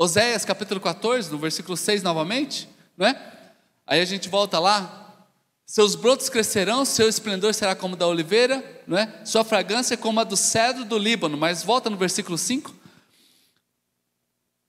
Oséias 0.00 0.44
capítulo 0.44 0.80
14, 0.80 1.28
no 1.28 1.38
versículo 1.38 1.76
6 1.76 2.04
novamente, 2.04 2.68
não 2.96 3.04
é? 3.04 3.20
Aí 3.84 4.00
a 4.00 4.04
gente 4.04 4.28
volta 4.28 4.60
lá. 4.60 5.26
Seus 5.66 5.96
brotos 5.96 6.28
crescerão, 6.28 6.84
seu 6.84 7.08
esplendor 7.08 7.52
será 7.52 7.74
como 7.74 7.96
da 7.96 8.06
oliveira, 8.06 8.64
não 8.86 8.96
é? 8.96 9.12
Sua 9.24 9.42
fragrância 9.42 9.94
é 9.94 9.96
como 9.96 10.20
a 10.20 10.24
do 10.24 10.36
cedro 10.36 10.84
do 10.84 10.96
Líbano. 10.96 11.36
Mas 11.36 11.64
volta 11.64 11.90
no 11.90 11.96
versículo 11.96 12.38
5. 12.38 12.72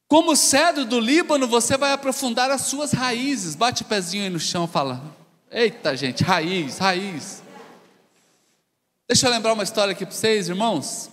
Como 0.08 0.32
o 0.32 0.36
cedro 0.36 0.84
do 0.84 1.00
Líbano, 1.00 1.48
você 1.48 1.78
vai 1.78 1.94
aprofundar 1.94 2.50
as 2.50 2.62
suas 2.62 2.92
raízes. 2.92 3.54
Bate 3.54 3.84
o 3.84 3.86
pezinho 3.86 4.24
aí 4.24 4.32
no 4.32 4.40
chão, 4.40 4.68
fala: 4.68 5.16
Eita, 5.52 5.96
gente, 5.96 6.24
raiz, 6.24 6.80
raiz. 6.80 7.44
Deixa 9.08 9.28
eu 9.28 9.32
lembrar 9.32 9.54
uma 9.54 9.64
história 9.64 9.92
aqui 9.92 10.08
para 10.08 10.16
vocês, 10.16 10.50
irmãos. 10.50 11.12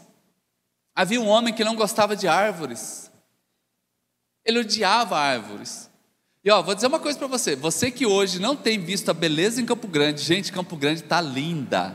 Havia 0.94 1.20
um 1.20 1.28
homem 1.28 1.52
que 1.52 1.62
não 1.62 1.76
gostava 1.76 2.16
de 2.16 2.26
árvores. 2.26 3.06
Ele 4.46 4.60
odiava 4.60 5.18
árvores. 5.18 5.90
E 6.44 6.50
ó, 6.50 6.62
vou 6.62 6.76
dizer 6.76 6.86
uma 6.86 7.00
coisa 7.00 7.18
para 7.18 7.26
você: 7.26 7.56
você 7.56 7.90
que 7.90 8.06
hoje 8.06 8.38
não 8.38 8.54
tem 8.54 8.78
visto 8.78 9.10
a 9.10 9.14
beleza 9.14 9.60
em 9.60 9.66
Campo 9.66 9.88
Grande, 9.88 10.22
gente, 10.22 10.52
Campo 10.52 10.76
Grande 10.76 11.02
está 11.02 11.20
linda. 11.20 11.94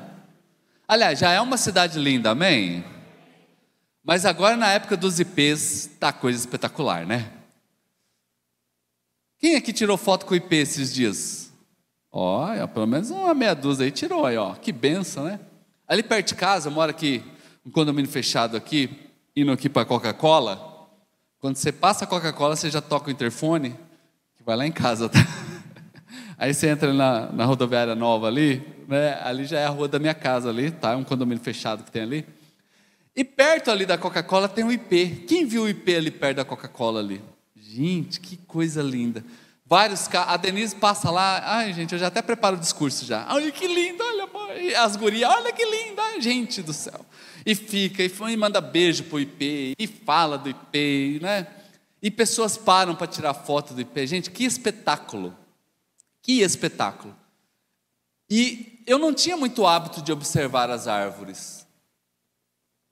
Aliás, 0.85 1.17
já 1.17 1.31
é 1.31 1.39
uma 1.39 1.55
cidade 1.55 1.97
linda, 1.97 2.31
amém? 2.31 2.83
Mas 4.03 4.25
agora 4.25 4.57
na 4.57 4.69
época 4.71 4.97
dos 4.97 5.19
IPs, 5.21 5.91
tá 5.97 6.11
coisa 6.11 6.37
espetacular, 6.37 7.05
né? 7.05 7.31
Quem 9.39 9.55
é 9.55 9.61
que 9.61 9.71
tirou 9.71 9.95
foto 9.95 10.25
com 10.25 10.33
o 10.33 10.37
IP 10.37 10.53
esses 10.55 10.93
dias? 10.93 11.53
Ó, 12.11 12.67
pelo 12.67 12.85
menos 12.85 13.09
uma 13.09 13.33
meia 13.33 13.55
dúzia 13.55 13.85
aí 13.85 13.91
tirou 13.91 14.25
aí, 14.25 14.35
ó. 14.35 14.53
Que 14.55 14.73
benção, 14.73 15.23
né? 15.23 15.39
Ali 15.87 16.03
perto 16.03 16.27
de 16.27 16.35
casa, 16.35 16.67
eu 16.67 16.73
moro 16.73 16.91
aqui 16.91 17.23
um 17.65 17.71
condomínio 17.71 18.11
fechado 18.11 18.57
aqui, 18.57 18.89
indo 19.35 19.51
aqui 19.51 19.69
para 19.69 19.85
Coca-Cola, 19.85 20.70
quando 21.41 21.55
você 21.55 21.71
passa 21.71 22.05
a 22.05 22.07
Coca-Cola, 22.07 22.55
você 22.55 22.69
já 22.69 22.79
toca 22.79 23.09
o 23.09 23.11
interfone, 23.11 23.71
que 24.37 24.43
vai 24.45 24.55
lá 24.55 24.67
em 24.67 24.71
casa, 24.71 25.09
tá? 25.09 25.19
Aí 26.37 26.53
você 26.53 26.67
entra 26.67 26.93
na, 26.93 27.31
na 27.31 27.45
rodoviária 27.45 27.95
nova 27.95 28.27
ali, 28.27 28.61
né? 28.87 29.19
Ali 29.23 29.45
já 29.45 29.59
é 29.59 29.65
a 29.65 29.69
rua 29.69 29.87
da 29.87 29.97
minha 29.97 30.13
casa 30.13 30.49
ali, 30.49 30.69
tá? 30.69 30.91
É 30.91 30.95
um 30.95 31.03
condomínio 31.03 31.43
fechado 31.43 31.83
que 31.83 31.91
tem 31.91 32.03
ali. 32.03 32.25
E 33.15 33.23
perto 33.23 33.71
ali 33.71 33.87
da 33.87 33.97
Coca-Cola 33.97 34.47
tem 34.47 34.63
um 34.63 34.71
IP. 34.71 35.25
Quem 35.27 35.45
viu 35.47 35.63
o 35.63 35.69
IP 35.69 35.95
ali 35.95 36.11
perto 36.11 36.37
da 36.37 36.45
Coca-Cola 36.45 36.99
ali? 36.99 37.19
Gente, 37.55 38.19
que 38.19 38.37
coisa 38.37 38.83
linda. 38.83 39.25
Vários 39.65 40.07
carros. 40.07 40.33
A 40.33 40.37
Denise 40.37 40.75
passa 40.75 41.09
lá. 41.09 41.41
Ai, 41.43 41.73
gente, 41.73 41.93
eu 41.93 41.99
já 41.99 42.07
até 42.07 42.21
preparo 42.21 42.55
o 42.55 42.59
discurso 42.59 43.03
já. 43.03 43.25
Olha 43.31 43.51
que 43.51 43.65
lindo, 43.67 44.03
olha, 44.03 44.81
as 44.83 44.95
gurias, 44.95 45.29
olha 45.29 45.51
que 45.51 45.65
linda, 45.65 46.21
gente 46.21 46.61
do 46.61 46.73
céu. 46.73 47.03
E 47.45 47.55
fica, 47.55 48.03
e 48.03 48.37
manda 48.37 48.61
beijo 48.61 49.05
pro 49.05 49.19
IP, 49.19 49.73
e 49.77 49.87
fala 49.87 50.37
do 50.37 50.49
IP, 50.49 51.19
né? 51.21 51.47
E 52.01 52.09
pessoas 52.09 52.57
param 52.57 52.95
para 52.95 53.07
tirar 53.07 53.33
foto 53.33 53.73
do 53.73 53.81
IP. 53.81 54.07
Gente, 54.07 54.31
que 54.31 54.43
espetáculo! 54.43 55.35
Que 56.21 56.41
espetáculo! 56.41 57.15
E 58.29 58.81
eu 58.87 58.97
não 58.97 59.13
tinha 59.13 59.35
muito 59.35 59.65
hábito 59.65 60.01
de 60.01 60.11
observar 60.11 60.69
as 60.69 60.87
árvores. 60.87 61.67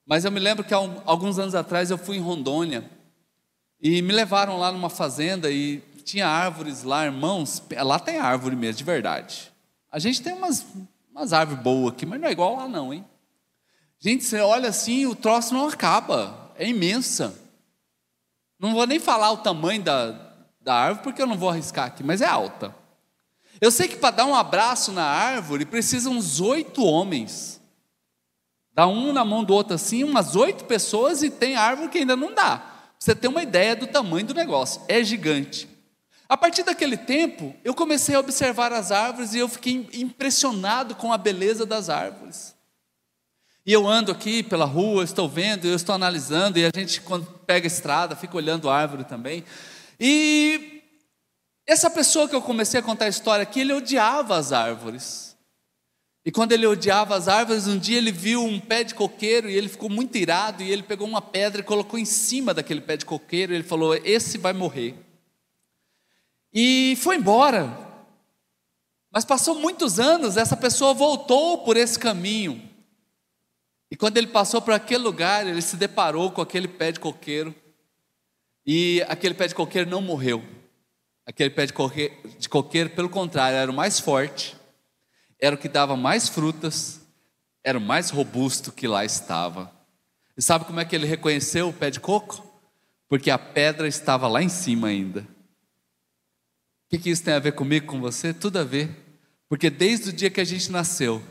Mas 0.06 0.24
eu 0.24 0.30
me 0.30 0.40
lembro 0.40 0.64
que 0.64 0.74
há 0.74 0.78
alguns 1.04 1.38
anos 1.38 1.54
atrás 1.54 1.90
eu 1.90 1.98
fui 1.98 2.16
em 2.16 2.20
Rondônia 2.20 2.88
e 3.80 4.02
me 4.02 4.12
levaram 4.12 4.58
lá 4.58 4.70
numa 4.70 4.90
fazenda 4.90 5.50
e 5.50 5.78
tinha 6.04 6.26
árvores 6.26 6.82
lá, 6.82 7.04
irmãos. 7.06 7.62
Lá 7.78 7.98
tem 7.98 8.18
árvore 8.18 8.56
mesmo, 8.56 8.78
de 8.78 8.84
verdade. 8.84 9.52
A 9.90 9.98
gente 9.98 10.20
tem 10.22 10.32
umas, 10.32 10.66
umas 11.10 11.32
árvores 11.32 11.62
boas 11.62 11.94
aqui, 11.94 12.04
mas 12.04 12.20
não 12.20 12.28
é 12.28 12.32
igual 12.32 12.56
lá, 12.56 12.68
não, 12.68 12.92
hein? 12.92 13.04
Gente, 14.02 14.24
você 14.24 14.40
olha 14.40 14.70
assim, 14.70 15.04
o 15.04 15.14
troço 15.14 15.52
não 15.52 15.68
acaba, 15.68 16.52
é 16.56 16.66
imensa. 16.66 17.34
Não 18.58 18.72
vou 18.72 18.86
nem 18.86 18.98
falar 18.98 19.30
o 19.30 19.38
tamanho 19.38 19.82
da, 19.82 20.12
da 20.58 20.74
árvore, 20.74 21.04
porque 21.04 21.20
eu 21.20 21.26
não 21.26 21.36
vou 21.36 21.50
arriscar 21.50 21.86
aqui, 21.86 22.02
mas 22.02 22.22
é 22.22 22.26
alta. 22.26 22.74
Eu 23.60 23.70
sei 23.70 23.88
que 23.88 23.96
para 23.96 24.16
dar 24.16 24.24
um 24.24 24.34
abraço 24.34 24.90
na 24.90 25.04
árvore 25.04 25.66
precisam 25.66 26.14
uns 26.14 26.40
oito 26.40 26.82
homens. 26.82 27.60
Dá 28.72 28.86
um 28.86 29.12
na 29.12 29.22
mão 29.22 29.44
do 29.44 29.52
outro 29.52 29.74
assim, 29.74 30.02
umas 30.02 30.34
oito 30.34 30.64
pessoas, 30.64 31.22
e 31.22 31.28
tem 31.28 31.56
árvore 31.56 31.90
que 31.90 31.98
ainda 31.98 32.16
não 32.16 32.32
dá. 32.32 32.62
Você 32.98 33.14
tem 33.14 33.28
uma 33.28 33.42
ideia 33.42 33.76
do 33.76 33.86
tamanho 33.86 34.26
do 34.26 34.34
negócio, 34.34 34.80
é 34.88 35.04
gigante. 35.04 35.68
A 36.26 36.38
partir 36.38 36.62
daquele 36.62 36.96
tempo, 36.96 37.54
eu 37.62 37.74
comecei 37.74 38.14
a 38.14 38.20
observar 38.20 38.72
as 38.72 38.90
árvores 38.90 39.34
e 39.34 39.38
eu 39.38 39.48
fiquei 39.48 39.86
impressionado 39.92 40.94
com 40.94 41.12
a 41.12 41.18
beleza 41.18 41.66
das 41.66 41.90
árvores. 41.90 42.54
E 43.70 43.72
eu 43.72 43.86
ando 43.86 44.10
aqui 44.10 44.42
pela 44.42 44.64
rua, 44.64 45.04
estou 45.04 45.28
vendo, 45.28 45.64
eu 45.64 45.76
estou 45.76 45.94
analisando, 45.94 46.58
e 46.58 46.64
a 46.64 46.72
gente, 46.74 47.00
quando 47.00 47.24
pega 47.46 47.66
a 47.66 47.68
estrada, 47.68 48.16
fica 48.16 48.36
olhando 48.36 48.68
a 48.68 48.76
árvore 48.76 49.04
também. 49.04 49.44
E 50.00 50.82
essa 51.64 51.88
pessoa 51.88 52.28
que 52.28 52.34
eu 52.34 52.42
comecei 52.42 52.80
a 52.80 52.82
contar 52.82 53.04
a 53.04 53.08
história 53.08 53.44
aqui, 53.44 53.60
ele 53.60 53.72
odiava 53.72 54.36
as 54.36 54.50
árvores. 54.50 55.36
E 56.24 56.32
quando 56.32 56.50
ele 56.50 56.66
odiava 56.66 57.14
as 57.14 57.28
árvores, 57.28 57.68
um 57.68 57.78
dia 57.78 57.98
ele 57.98 58.10
viu 58.10 58.42
um 58.42 58.58
pé 58.58 58.82
de 58.82 58.92
coqueiro 58.92 59.48
e 59.48 59.54
ele 59.54 59.68
ficou 59.68 59.88
muito 59.88 60.18
irado. 60.18 60.64
E 60.64 60.72
ele 60.72 60.82
pegou 60.82 61.06
uma 61.06 61.22
pedra 61.22 61.60
e 61.60 61.64
colocou 61.64 61.96
em 61.96 62.04
cima 62.04 62.52
daquele 62.52 62.80
pé 62.80 62.96
de 62.96 63.06
coqueiro. 63.06 63.52
E 63.52 63.54
ele 63.54 63.62
falou: 63.62 63.94
Esse 63.94 64.36
vai 64.36 64.52
morrer. 64.52 64.96
E 66.52 66.98
foi 67.00 67.14
embora. 67.14 67.72
Mas 69.12 69.24
passou 69.24 69.54
muitos 69.54 70.00
anos, 70.00 70.36
essa 70.36 70.56
pessoa 70.56 70.92
voltou 70.92 71.58
por 71.58 71.76
esse 71.76 71.96
caminho. 71.96 72.68
E 73.90 73.96
quando 73.96 74.16
ele 74.16 74.28
passou 74.28 74.62
por 74.62 74.72
aquele 74.72 75.02
lugar, 75.02 75.46
ele 75.46 75.60
se 75.60 75.76
deparou 75.76 76.30
com 76.30 76.40
aquele 76.40 76.68
pé 76.68 76.92
de 76.92 77.00
coqueiro. 77.00 77.54
E 78.64 79.04
aquele 79.08 79.34
pé 79.34 79.48
de 79.48 79.54
coqueiro 79.54 79.90
não 79.90 80.00
morreu. 80.00 80.44
Aquele 81.26 81.50
pé 81.50 81.66
de 81.66 81.72
coqueiro, 81.72 82.14
de 82.38 82.48
coqueiro, 82.48 82.90
pelo 82.90 83.08
contrário, 83.08 83.56
era 83.56 83.70
o 83.70 83.74
mais 83.74 83.98
forte, 83.98 84.56
era 85.40 85.54
o 85.54 85.58
que 85.58 85.68
dava 85.68 85.96
mais 85.96 86.28
frutas, 86.28 87.00
era 87.64 87.78
o 87.78 87.80
mais 87.80 88.10
robusto 88.10 88.72
que 88.72 88.86
lá 88.86 89.04
estava. 89.04 89.72
E 90.36 90.42
sabe 90.42 90.64
como 90.64 90.80
é 90.80 90.84
que 90.84 90.94
ele 90.94 91.06
reconheceu 91.06 91.68
o 91.68 91.72
pé 91.72 91.90
de 91.90 92.00
coco? 92.00 92.46
Porque 93.08 93.30
a 93.30 93.38
pedra 93.38 93.88
estava 93.88 94.28
lá 94.28 94.42
em 94.42 94.48
cima 94.48 94.88
ainda. 94.88 95.20
O 95.20 95.26
que, 96.90 96.98
que 96.98 97.10
isso 97.10 97.24
tem 97.24 97.34
a 97.34 97.38
ver 97.38 97.52
comigo, 97.52 97.86
com 97.86 98.00
você? 98.00 98.32
Tudo 98.32 98.58
a 98.58 98.64
ver. 98.64 98.88
Porque 99.48 99.68
desde 99.68 100.10
o 100.10 100.12
dia 100.12 100.30
que 100.30 100.40
a 100.40 100.44
gente 100.44 100.70
nasceu, 100.70 101.22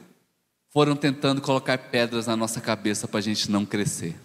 foram 0.72 0.96
tentando 0.96 1.42
colocar 1.42 1.78
pedras 1.78 2.28
na 2.28 2.36
nossa 2.36 2.62
cabeça 2.62 3.08
para 3.08 3.20
a 3.20 3.24
gente 3.24 3.50
não 3.50 3.66
crescer. 3.66 4.16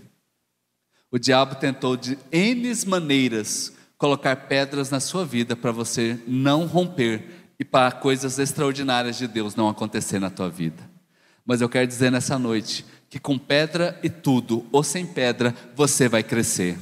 O 1.11 1.19
diabo 1.19 1.55
tentou 1.55 1.97
de 1.97 2.19
N 2.31 2.73
maneiras 2.87 3.73
colocar 3.97 4.37
pedras 4.37 4.91
na 4.91 5.01
sua 5.01 5.25
vida 5.25 5.57
para 5.57 5.73
você 5.73 6.19
não 6.27 6.67
romper 6.67 7.23
e 7.59 7.65
para 7.65 7.93
coisas 7.93 8.39
extraordinárias 8.39 9.17
de 9.17 9.27
Deus 9.27 9.55
não 9.55 9.69
acontecer 9.69 10.19
na 10.19 10.29
tua 10.29 10.51
vida. 10.51 10.83
Mas 11.47 11.61
eu 11.61 11.69
quero 11.69 11.87
dizer 11.87 12.11
nessa 12.11 12.39
noite 12.39 12.85
que 13.09 13.19
com 13.21 13.39
pedra 13.39 13.99
e 14.03 14.11
tudo, 14.11 14.67
ou 14.73 14.83
sem 14.83 15.07
pedra, 15.07 15.55
você 15.77 16.09
vai 16.09 16.23
crescer. 16.23 16.77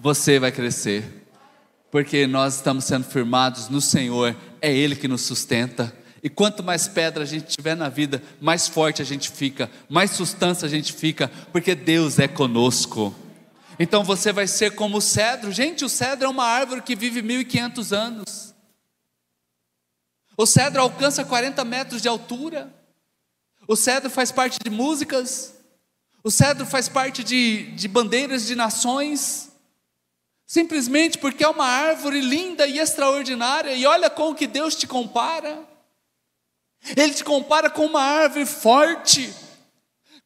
Você 0.00 0.40
vai 0.40 0.50
crescer. 0.50 1.28
Porque 1.90 2.26
nós 2.26 2.56
estamos 2.56 2.84
sendo 2.84 3.04
firmados 3.04 3.68
no 3.68 3.80
Senhor, 3.80 4.36
é 4.60 4.74
Ele 4.74 4.96
que 4.96 5.06
nos 5.06 5.22
sustenta 5.22 5.94
e 6.24 6.30
quanto 6.30 6.62
mais 6.62 6.88
pedra 6.88 7.22
a 7.22 7.26
gente 7.26 7.54
tiver 7.54 7.76
na 7.76 7.90
vida, 7.90 8.22
mais 8.40 8.66
forte 8.66 9.02
a 9.02 9.04
gente 9.04 9.30
fica, 9.30 9.70
mais 9.90 10.12
sustância 10.12 10.64
a 10.64 10.70
gente 10.70 10.90
fica, 10.94 11.30
porque 11.52 11.74
Deus 11.74 12.18
é 12.18 12.26
conosco. 12.26 13.14
Então 13.78 14.02
você 14.02 14.32
vai 14.32 14.46
ser 14.46 14.74
como 14.74 14.96
o 14.96 15.02
cedro. 15.02 15.52
Gente, 15.52 15.84
o 15.84 15.88
cedro 15.88 16.24
é 16.24 16.30
uma 16.30 16.46
árvore 16.46 16.80
que 16.80 16.96
vive 16.96 17.20
1500 17.20 17.92
anos. 17.92 18.54
O 20.34 20.46
cedro 20.46 20.80
alcança 20.80 21.26
40 21.26 21.62
metros 21.62 22.00
de 22.00 22.08
altura. 22.08 22.72
O 23.68 23.76
cedro 23.76 24.08
faz 24.08 24.32
parte 24.32 24.58
de 24.64 24.70
músicas. 24.70 25.52
O 26.22 26.30
cedro 26.30 26.64
faz 26.64 26.88
parte 26.88 27.22
de, 27.22 27.70
de 27.72 27.86
bandeiras 27.86 28.46
de 28.46 28.54
nações. 28.54 29.50
simplesmente 30.46 31.18
porque 31.18 31.44
é 31.44 31.48
uma 31.48 31.66
árvore 31.66 32.22
linda 32.22 32.66
e 32.66 32.78
extraordinária, 32.78 33.74
e 33.74 33.84
olha 33.84 34.08
com 34.08 34.30
o 34.30 34.34
que 34.34 34.46
Deus 34.46 34.74
te 34.74 34.86
compara. 34.86 35.73
Ele 36.96 37.14
te 37.14 37.24
compara 37.24 37.70
com 37.70 37.86
uma 37.86 38.02
árvore 38.02 38.46
forte, 38.46 39.32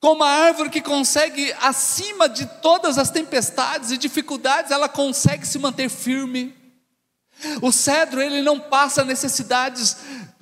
com 0.01 0.13
uma 0.13 0.29
árvore 0.29 0.71
que 0.71 0.81
consegue, 0.81 1.53
acima 1.61 2.29
de 2.29 2.47
todas 2.61 2.99
as 2.99 3.11
tempestades 3.11 3.91
e 3.91 3.99
dificuldades, 3.99 4.71
ela 4.71 4.89
consegue 4.89 5.47
se 5.47 5.59
manter 5.59 5.89
firme. 5.89 6.55
O 7.63 7.71
cedro, 7.71 8.21
ele 8.21 8.43
não 8.43 8.59
passa 8.59 9.05
necessidades 9.05 9.97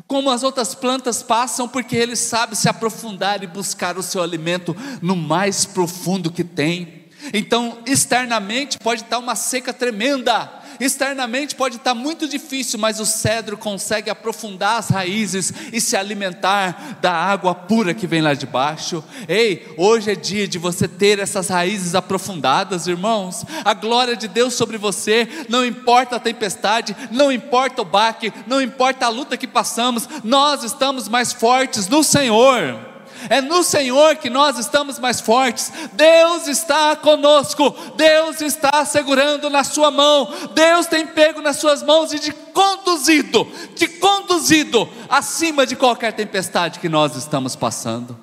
como 0.06 0.30
as 0.30 0.42
outras 0.42 0.74
plantas 0.74 1.22
passam, 1.22 1.68
porque 1.68 1.96
ele 1.96 2.16
sabe 2.16 2.54
se 2.54 2.68
aprofundar 2.68 3.42
e 3.42 3.46
buscar 3.46 3.98
o 3.98 4.02
seu 4.02 4.22
alimento 4.22 4.76
no 5.02 5.16
mais 5.16 5.64
profundo 5.64 6.30
que 6.30 6.44
tem. 6.44 7.06
Então, 7.32 7.78
externamente 7.86 8.78
pode 8.78 9.02
estar 9.02 9.18
uma 9.18 9.34
seca 9.34 9.72
tremenda, 9.72 10.55
externamente 10.80 11.54
pode 11.54 11.76
estar 11.76 11.94
muito 11.94 12.28
difícil, 12.28 12.78
mas 12.78 13.00
o 13.00 13.06
cedro 13.06 13.56
consegue 13.56 14.10
aprofundar 14.10 14.78
as 14.78 14.88
raízes 14.88 15.52
e 15.72 15.80
se 15.80 15.96
alimentar 15.96 16.98
da 17.00 17.12
água 17.12 17.54
pura 17.54 17.94
que 17.94 18.06
vem 18.06 18.20
lá 18.20 18.34
de 18.34 18.46
baixo. 18.46 19.02
Ei, 19.28 19.74
hoje 19.76 20.10
é 20.10 20.14
dia 20.14 20.46
de 20.46 20.58
você 20.58 20.86
ter 20.86 21.18
essas 21.18 21.48
raízes 21.48 21.94
aprofundadas, 21.94 22.86
irmãos. 22.86 23.44
A 23.64 23.74
glória 23.74 24.16
de 24.16 24.28
Deus 24.28 24.54
sobre 24.54 24.78
você, 24.78 25.28
não 25.48 25.64
importa 25.64 26.16
a 26.16 26.20
tempestade, 26.20 26.96
não 27.10 27.32
importa 27.32 27.82
o 27.82 27.84
baque, 27.84 28.32
não 28.46 28.60
importa 28.60 29.06
a 29.06 29.10
luta 29.10 29.36
que 29.36 29.46
passamos, 29.46 30.08
nós 30.22 30.62
estamos 30.62 31.08
mais 31.08 31.32
fortes 31.32 31.88
no 31.88 32.02
Senhor. 32.02 32.85
É 33.28 33.40
no 33.40 33.62
Senhor 33.62 34.16
que 34.16 34.30
nós 34.30 34.58
estamos 34.58 34.98
mais 34.98 35.20
fortes. 35.20 35.72
Deus 35.92 36.46
está 36.48 36.96
conosco. 36.96 37.74
Deus 37.96 38.40
está 38.40 38.84
segurando 38.84 39.50
na 39.50 39.64
sua 39.64 39.90
mão. 39.90 40.32
Deus 40.54 40.86
tem 40.86 41.06
pego 41.06 41.40
nas 41.40 41.56
suas 41.56 41.82
mãos 41.82 42.12
e 42.12 42.18
te 42.18 42.32
conduzido, 42.32 43.46
te 43.74 43.86
conduzido 43.86 44.88
acima 45.08 45.66
de 45.66 45.76
qualquer 45.76 46.12
tempestade 46.12 46.78
que 46.78 46.88
nós 46.88 47.16
estamos 47.16 47.54
passando. 47.54 48.18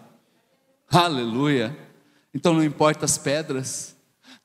Aleluia. 0.92 1.78
Então 2.34 2.54
não 2.54 2.64
importa 2.64 3.06
as 3.06 3.18
pedras. 3.18 3.96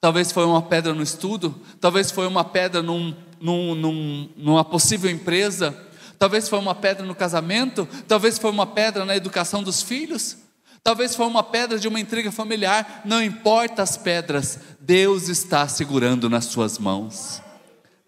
Talvez 0.01 0.31
foi 0.31 0.45
uma 0.45 0.63
pedra 0.63 0.95
no 0.95 1.03
estudo, 1.03 1.61
talvez 1.81 2.13
foi 2.13 2.27
uma 2.27 2.45
pedra 2.45 2.81
num, 2.81 3.15
num, 3.41 3.75
num, 3.75 4.29
numa 4.37 4.65
possível 4.65 5.11
empresa, 5.11 5.77
talvez 6.19 6.49
foi 6.49 6.59
uma 6.59 6.75
pedra 6.75 7.07
no 7.07 7.15
casamento, 7.15 7.89
talvez 8.07 8.39
foi 8.39 8.51
uma 8.51 8.67
pedra 8.67 9.05
na 9.05 9.17
educação 9.17 9.63
dos 9.63 9.83
filhos. 9.83 10.37
Talvez 10.83 11.15
foi 11.15 11.27
uma 11.27 11.43
pedra 11.43 11.79
de 11.79 11.89
uma 11.89 12.01
intriga 12.01 12.33
familiar, 12.33 13.03
não 13.05 13.23
importa 13.23 13.83
as 13.83 13.97
pedras, 13.97 14.59
Deus 14.81 15.29
está 15.29 15.67
segurando 15.69 16.31
nas 16.31 16.47
suas 16.47 16.79
mãos. 16.79 17.43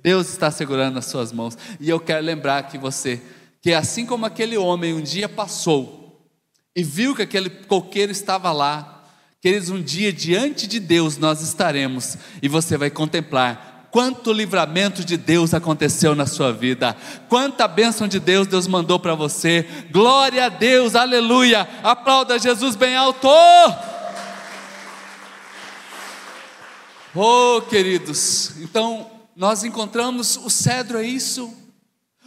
Deus 0.02 0.30
está 0.30 0.50
segurando 0.50 0.94
nas 0.94 1.06
suas 1.06 1.32
mãos. 1.32 1.58
E 1.78 1.90
eu 1.90 2.00
quero 2.00 2.24
lembrar 2.24 2.62
que 2.64 2.78
você, 2.78 3.20
que 3.60 3.72
assim 3.74 4.06
como 4.06 4.24
aquele 4.24 4.56
homem 4.56 4.94
um 4.94 5.02
dia 5.02 5.28
passou 5.28 6.00
e 6.74 6.82
viu 6.82 7.14
que 7.14 7.22
aquele 7.22 7.50
coqueiro 7.50 8.10
estava 8.10 8.50
lá, 8.52 9.04
queridos, 9.40 9.68
um 9.68 9.82
dia 9.82 10.12
diante 10.12 10.66
de 10.66 10.80
Deus 10.80 11.18
nós 11.18 11.42
estaremos 11.42 12.16
e 12.40 12.48
você 12.48 12.78
vai 12.78 12.88
contemplar 12.88 13.69
quanto 13.90 14.32
livramento 14.32 15.04
de 15.04 15.16
Deus 15.16 15.52
aconteceu 15.52 16.14
na 16.14 16.26
sua 16.26 16.52
vida, 16.52 16.96
quanta 17.28 17.66
bênção 17.66 18.06
de 18.06 18.20
Deus 18.20 18.46
Deus 18.46 18.66
mandou 18.66 18.98
para 18.98 19.14
você. 19.14 19.66
Glória 19.90 20.46
a 20.46 20.48
Deus, 20.48 20.94
aleluia. 20.94 21.68
Aplauda 21.82 22.38
Jesus 22.38 22.76
bem 22.76 22.96
alto. 22.96 23.28
Oh, 27.14 27.60
queridos, 27.62 28.52
então 28.60 29.10
nós 29.34 29.64
encontramos 29.64 30.36
o 30.36 30.48
cedro 30.48 30.98
é 30.98 31.04
isso. 31.04 31.52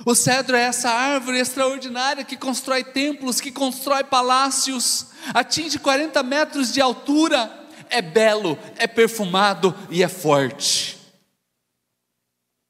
O 0.05 0.13
cedro 0.13 0.57
é 0.57 0.63
essa 0.63 0.89
árvore 0.89 1.39
extraordinária 1.39 2.25
que 2.25 2.35
constrói 2.35 2.83
templos, 2.83 3.39
que 3.39 3.51
constrói 3.51 4.03
palácios, 4.03 5.07
atinge 5.33 5.79
40 5.79 6.21
metros 6.23 6.73
de 6.73 6.81
altura, 6.81 7.49
é 7.89 8.01
belo, 8.01 8.57
é 8.75 8.87
perfumado 8.87 9.73
e 9.89 10.03
é 10.03 10.09
forte. 10.09 11.02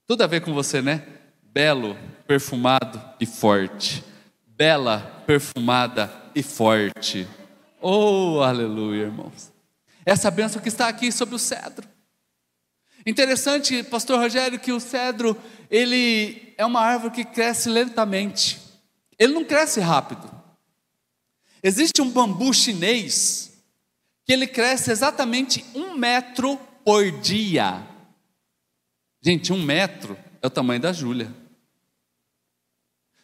Tudo 0.05 0.21
a 0.21 0.27
ver 0.27 0.41
com 0.41 0.53
você, 0.53 0.81
né? 0.81 1.07
Belo, 1.41 1.97
perfumado 2.27 3.01
e 3.19 3.25
forte. 3.25 4.03
Bela, 4.45 5.23
perfumada 5.25 6.11
e 6.35 6.43
forte. 6.43 7.25
Oh, 7.81 8.41
aleluia, 8.41 9.03
irmãos. 9.03 9.51
Essa 10.05 10.29
bênção 10.29 10.61
que 10.61 10.67
está 10.67 10.89
aqui 10.89 11.09
sobre 11.09 11.35
o 11.35 11.39
cedro. 11.39 11.87
Interessante, 13.05 13.81
pastor 13.83 14.19
Rogério, 14.19 14.59
que 14.59 14.73
o 14.73 14.79
cedro, 14.79 15.37
ele 15.71 16.53
é 16.57 16.65
uma 16.65 16.81
árvore 16.81 17.13
que 17.13 17.23
cresce 17.23 17.69
lentamente. 17.69 18.59
Ele 19.17 19.33
não 19.33 19.45
cresce 19.45 19.79
rápido. 19.79 20.29
Existe 21.61 22.01
um 22.01 22.09
bambu 22.09 22.53
chinês 22.53 23.53
que 24.25 24.33
ele 24.33 24.47
cresce 24.47 24.91
exatamente 24.91 25.63
um 25.73 25.97
metro 25.97 26.57
por 26.83 27.09
dia. 27.21 27.92
Gente, 29.25 29.53
um 29.53 29.63
metro 29.63 30.17
é 30.41 30.47
o 30.47 30.49
tamanho 30.49 30.81
da 30.81 30.91
Júlia. 30.91 31.33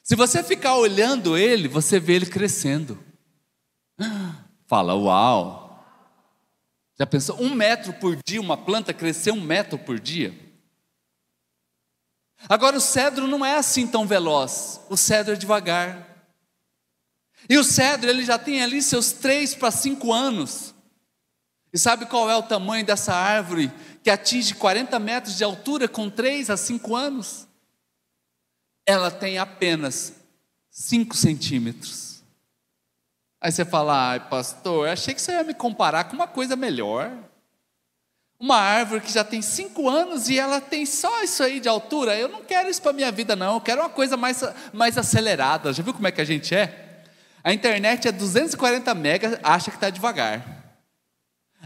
Se 0.01 0.15
você 0.15 0.41
ficar 0.41 0.75
olhando 0.75 1.37
ele, 1.37 1.67
você 1.67 1.99
vê 1.99 2.13
ele 2.13 2.25
crescendo. 2.25 2.97
Fala, 4.65 4.95
uau! 4.95 5.67
Já 6.97 7.05
pensou? 7.05 7.41
Um 7.41 7.53
metro 7.53 7.91
por 7.93 8.17
dia, 8.25 8.39
uma 8.39 8.55
planta 8.55 8.93
crescer 8.93 9.31
um 9.31 9.41
metro 9.41 9.77
por 9.77 9.99
dia? 9.99 10.33
Agora, 12.47 12.77
o 12.77 12.81
cedro 12.81 13.27
não 13.27 13.45
é 13.45 13.57
assim 13.57 13.85
tão 13.85 14.07
veloz. 14.07 14.79
O 14.89 14.95
cedro 14.95 15.33
é 15.33 15.37
devagar. 15.37 16.07
E 17.49 17.57
o 17.57 17.63
cedro, 17.63 18.09
ele 18.09 18.23
já 18.23 18.39
tem 18.39 18.63
ali 18.63 18.81
seus 18.81 19.11
três 19.11 19.53
para 19.53 19.69
cinco 19.69 20.13
anos. 20.13 20.73
E 21.73 21.77
sabe 21.77 22.05
qual 22.05 22.29
é 22.29 22.37
o 22.37 22.43
tamanho 22.43 22.85
dessa 22.85 23.13
árvore 23.13 23.71
que 24.09 24.11
atinge 24.11 24.55
40 24.55 24.97
metros 24.97 25.37
de 25.37 25.43
altura 25.43 25.87
com 25.87 26.09
3 26.09 26.49
a 26.49 26.57
5 26.57 26.95
anos, 26.95 27.47
ela 28.83 29.11
tem 29.11 29.37
apenas 29.37 30.15
5 30.71 31.15
centímetros. 31.15 32.23
Aí 33.39 33.51
você 33.51 33.63
fala, 33.63 34.09
ai 34.09 34.19
pastor, 34.27 34.89
achei 34.89 35.13
que 35.13 35.21
você 35.21 35.33
ia 35.33 35.43
me 35.43 35.53
comparar 35.53 36.05
com 36.05 36.15
uma 36.15 36.27
coisa 36.27 36.55
melhor. 36.55 37.15
Uma 38.39 38.57
árvore 38.57 39.01
que 39.01 39.13
já 39.13 39.23
tem 39.23 39.43
5 39.43 39.87
anos 39.87 40.27
e 40.27 40.39
ela 40.39 40.59
tem 40.59 40.87
só 40.87 41.21
isso 41.21 41.43
aí 41.43 41.59
de 41.59 41.69
altura. 41.69 42.17
Eu 42.17 42.29
não 42.29 42.43
quero 42.43 42.67
isso 42.67 42.81
para 42.81 42.93
minha 42.93 43.11
vida, 43.11 43.35
não. 43.35 43.57
Eu 43.57 43.61
quero 43.61 43.81
uma 43.81 43.89
coisa 43.91 44.17
mais, 44.17 44.41
mais 44.73 44.97
acelerada. 44.97 45.71
Já 45.71 45.83
viu 45.83 45.93
como 45.93 46.07
é 46.07 46.11
que 46.11 46.21
a 46.21 46.25
gente 46.25 46.55
é? 46.55 47.03
A 47.43 47.53
internet 47.53 48.07
é 48.07 48.11
240 48.11 48.91
megas, 48.95 49.39
acha 49.43 49.69
que 49.69 49.77
está 49.77 49.91
devagar. 49.91 50.58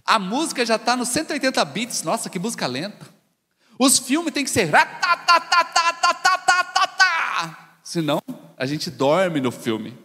A 0.05 0.19
música 0.19 0.65
já 0.65 0.75
está 0.75 0.95
nos 0.95 1.09
180 1.09 1.63
bits. 1.65 2.03
Nossa, 2.03 2.29
que 2.29 2.39
música 2.39 2.67
lenta. 2.67 3.07
Os 3.79 3.99
filmes 3.99 4.33
têm 4.33 4.43
que 4.43 4.49
ser. 4.49 4.69
Senão, 7.83 8.21
a 8.57 8.65
gente 8.65 8.89
dorme 8.89 9.39
no 9.39 9.51
filme. 9.51 9.97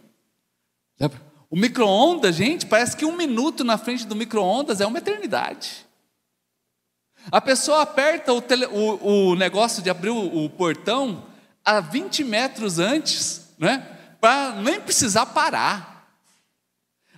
O 1.49 1.57
micro-ondas, 1.57 2.35
gente, 2.35 2.65
parece 2.65 2.95
que 2.95 3.05
um 3.05 3.15
minuto 3.15 3.63
na 3.63 3.77
frente 3.77 4.05
do 4.05 4.15
micro-ondas 4.15 4.79
é 4.79 4.85
uma 4.85 4.99
eternidade. 4.99 5.85
A 7.31 7.41
pessoa 7.41 7.81
aperta 7.81 8.31
o, 8.33 8.41
tele, 8.41 8.65
o, 8.67 9.31
o 9.31 9.35
negócio 9.35 9.81
de 9.81 9.89
abrir 9.89 10.09
o, 10.09 10.45
o, 10.45 10.49
portão 10.49 11.25
a 11.63 11.79
20 11.79 12.23
metros 12.23 12.79
antes, 12.79 13.49
né? 13.57 13.97
Para 14.21 14.53
nem 14.61 14.79
precisar 14.79 15.25
parar. 15.27 15.88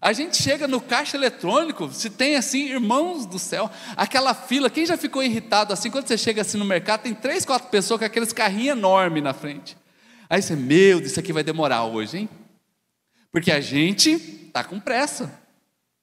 A 0.01 0.13
gente 0.13 0.41
chega 0.41 0.67
no 0.67 0.81
caixa 0.81 1.15
eletrônico, 1.15 1.93
se 1.93 2.09
tem 2.09 2.35
assim, 2.35 2.69
irmãos 2.69 3.27
do 3.27 3.37
céu, 3.37 3.69
aquela 3.95 4.33
fila, 4.33 4.67
quem 4.67 4.83
já 4.83 4.97
ficou 4.97 5.21
irritado 5.21 5.71
assim, 5.71 5.91
quando 5.91 6.07
você 6.07 6.17
chega 6.17 6.41
assim 6.41 6.57
no 6.57 6.65
mercado, 6.65 7.01
tem 7.01 7.13
três, 7.13 7.45
quatro 7.45 7.69
pessoas 7.69 7.99
com 7.99 8.05
aqueles 8.05 8.33
carrinhos 8.33 8.75
enormes 8.75 9.21
na 9.21 9.31
frente. 9.31 9.77
Aí 10.27 10.41
você, 10.41 10.55
meu, 10.55 10.99
isso 11.01 11.19
aqui 11.19 11.31
vai 11.31 11.43
demorar 11.43 11.83
hoje, 11.83 12.17
hein? 12.17 12.29
Porque 13.31 13.51
a 13.51 13.61
gente 13.61 14.09
está 14.09 14.63
com 14.63 14.79
pressa, 14.79 15.31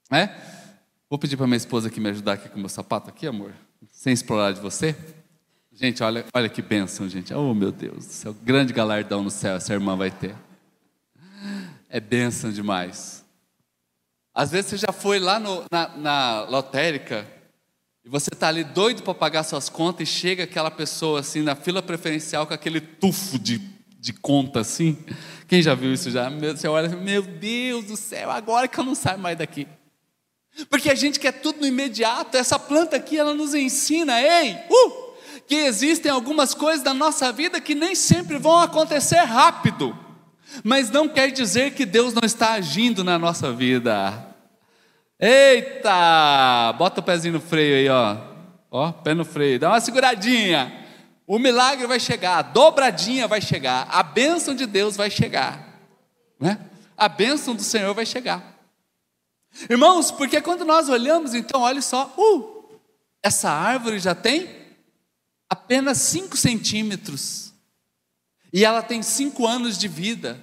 né? 0.08 0.32
Vou 1.10 1.18
pedir 1.18 1.36
para 1.36 1.46
minha 1.48 1.56
esposa 1.56 1.88
aqui 1.88 1.98
me 1.98 2.10
ajudar 2.10 2.34
aqui 2.34 2.48
com 2.48 2.56
o 2.56 2.60
meu 2.60 2.68
sapato 2.68 3.10
aqui, 3.10 3.26
amor, 3.26 3.52
sem 3.90 4.12
explorar 4.12 4.52
de 4.52 4.60
você. 4.60 4.94
Gente, 5.72 6.04
olha, 6.04 6.24
olha 6.32 6.48
que 6.48 6.62
bênção, 6.62 7.08
gente. 7.08 7.34
Oh, 7.34 7.52
meu 7.52 7.72
Deus 7.72 8.06
do 8.06 8.12
céu, 8.12 8.36
grande 8.44 8.72
galardão 8.72 9.24
no 9.24 9.30
céu 9.30 9.56
essa 9.56 9.72
irmã 9.72 9.96
vai 9.96 10.10
ter. 10.10 10.36
É 11.88 11.98
bênção 11.98 12.52
demais. 12.52 13.17
Às 14.38 14.52
vezes 14.52 14.70
você 14.70 14.76
já 14.76 14.92
foi 14.92 15.18
lá 15.18 15.40
no, 15.40 15.64
na, 15.68 15.88
na 15.96 16.40
lotérica 16.48 17.26
e 18.04 18.08
você 18.08 18.30
está 18.32 18.46
ali 18.46 18.62
doido 18.62 19.02
para 19.02 19.12
pagar 19.12 19.42
suas 19.42 19.68
contas 19.68 20.08
e 20.08 20.12
chega 20.12 20.44
aquela 20.44 20.70
pessoa 20.70 21.18
assim 21.18 21.42
na 21.42 21.56
fila 21.56 21.82
preferencial 21.82 22.46
com 22.46 22.54
aquele 22.54 22.80
tufo 22.80 23.36
de, 23.36 23.60
de 23.98 24.12
conta 24.12 24.60
assim. 24.60 24.96
Quem 25.48 25.60
já 25.60 25.74
viu 25.74 25.92
isso 25.92 26.08
já? 26.08 26.30
Você 26.30 26.68
olha, 26.68 26.88
meu 26.88 27.22
Deus 27.22 27.86
do 27.86 27.96
céu, 27.96 28.30
agora 28.30 28.68
que 28.68 28.78
eu 28.78 28.84
não 28.84 28.94
saio 28.94 29.18
mais 29.18 29.36
daqui. 29.36 29.66
Porque 30.70 30.88
a 30.88 30.94
gente 30.94 31.18
quer 31.18 31.32
tudo 31.32 31.58
no 31.58 31.66
imediato. 31.66 32.36
Essa 32.36 32.60
planta 32.60 32.94
aqui, 32.94 33.18
ela 33.18 33.34
nos 33.34 33.54
ensina, 33.54 34.22
ei, 34.22 34.52
uh, 34.52 35.16
que 35.48 35.56
existem 35.56 36.12
algumas 36.12 36.54
coisas 36.54 36.84
da 36.84 36.94
nossa 36.94 37.32
vida 37.32 37.60
que 37.60 37.74
nem 37.74 37.96
sempre 37.96 38.38
vão 38.38 38.60
acontecer 38.60 39.18
rápido, 39.18 39.98
mas 40.62 40.90
não 40.90 41.08
quer 41.08 41.32
dizer 41.32 41.74
que 41.74 41.84
Deus 41.84 42.14
não 42.14 42.22
está 42.24 42.52
agindo 42.52 43.02
na 43.02 43.18
nossa 43.18 43.52
vida. 43.52 44.27
Eita! 45.20 46.72
Bota 46.78 47.00
o 47.00 47.02
pezinho 47.02 47.34
no 47.34 47.40
freio 47.40 47.76
aí, 47.76 47.88
ó. 47.88 48.16
Ó, 48.70 48.92
pé 48.92 49.14
no 49.14 49.24
freio, 49.24 49.58
dá 49.58 49.70
uma 49.70 49.80
seguradinha. 49.80 50.86
O 51.26 51.38
milagre 51.38 51.86
vai 51.86 51.98
chegar, 51.98 52.38
a 52.38 52.42
dobradinha 52.42 53.26
vai 53.26 53.40
chegar, 53.40 53.86
a 53.90 54.02
bênção 54.02 54.54
de 54.54 54.66
Deus 54.66 54.96
vai 54.96 55.10
chegar, 55.10 55.78
né? 56.40 56.58
A 56.96 57.08
bênção 57.08 57.54
do 57.54 57.62
Senhor 57.62 57.94
vai 57.94 58.06
chegar. 58.06 58.58
Irmãos, 59.68 60.10
porque 60.10 60.40
quando 60.40 60.64
nós 60.64 60.88
olhamos, 60.88 61.34
então, 61.34 61.62
olha 61.62 61.82
só, 61.82 62.14
uh, 62.16 62.80
essa 63.22 63.50
árvore 63.50 63.98
já 63.98 64.14
tem 64.14 64.48
apenas 65.50 65.98
5 65.98 66.36
centímetros, 66.36 67.52
e 68.52 68.64
ela 68.64 68.82
tem 68.82 69.02
5 69.02 69.46
anos 69.46 69.76
de 69.76 69.88
vida. 69.88 70.42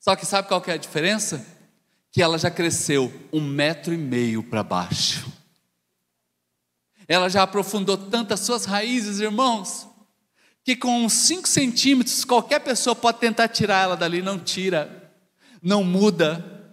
Só 0.00 0.14
que 0.14 0.26
sabe 0.26 0.48
qual 0.48 0.60
que 0.60 0.70
é 0.70 0.74
a 0.74 0.78
diferença? 0.78 1.44
Que 2.16 2.22
ela 2.22 2.38
já 2.38 2.50
cresceu 2.50 3.12
um 3.30 3.42
metro 3.42 3.92
e 3.92 3.98
meio 3.98 4.42
para 4.42 4.62
baixo. 4.62 5.30
Ela 7.06 7.28
já 7.28 7.42
aprofundou 7.42 7.98
tantas 7.98 8.40
suas 8.40 8.64
raízes, 8.64 9.20
irmãos, 9.20 9.86
que 10.64 10.74
com 10.74 11.04
uns 11.04 11.12
5 11.12 11.46
centímetros 11.46 12.24
qualquer 12.24 12.60
pessoa 12.60 12.96
pode 12.96 13.18
tentar 13.18 13.48
tirar 13.48 13.82
ela 13.82 13.98
dali, 13.98 14.22
não 14.22 14.38
tira, 14.38 15.12
não 15.60 15.84
muda. 15.84 16.72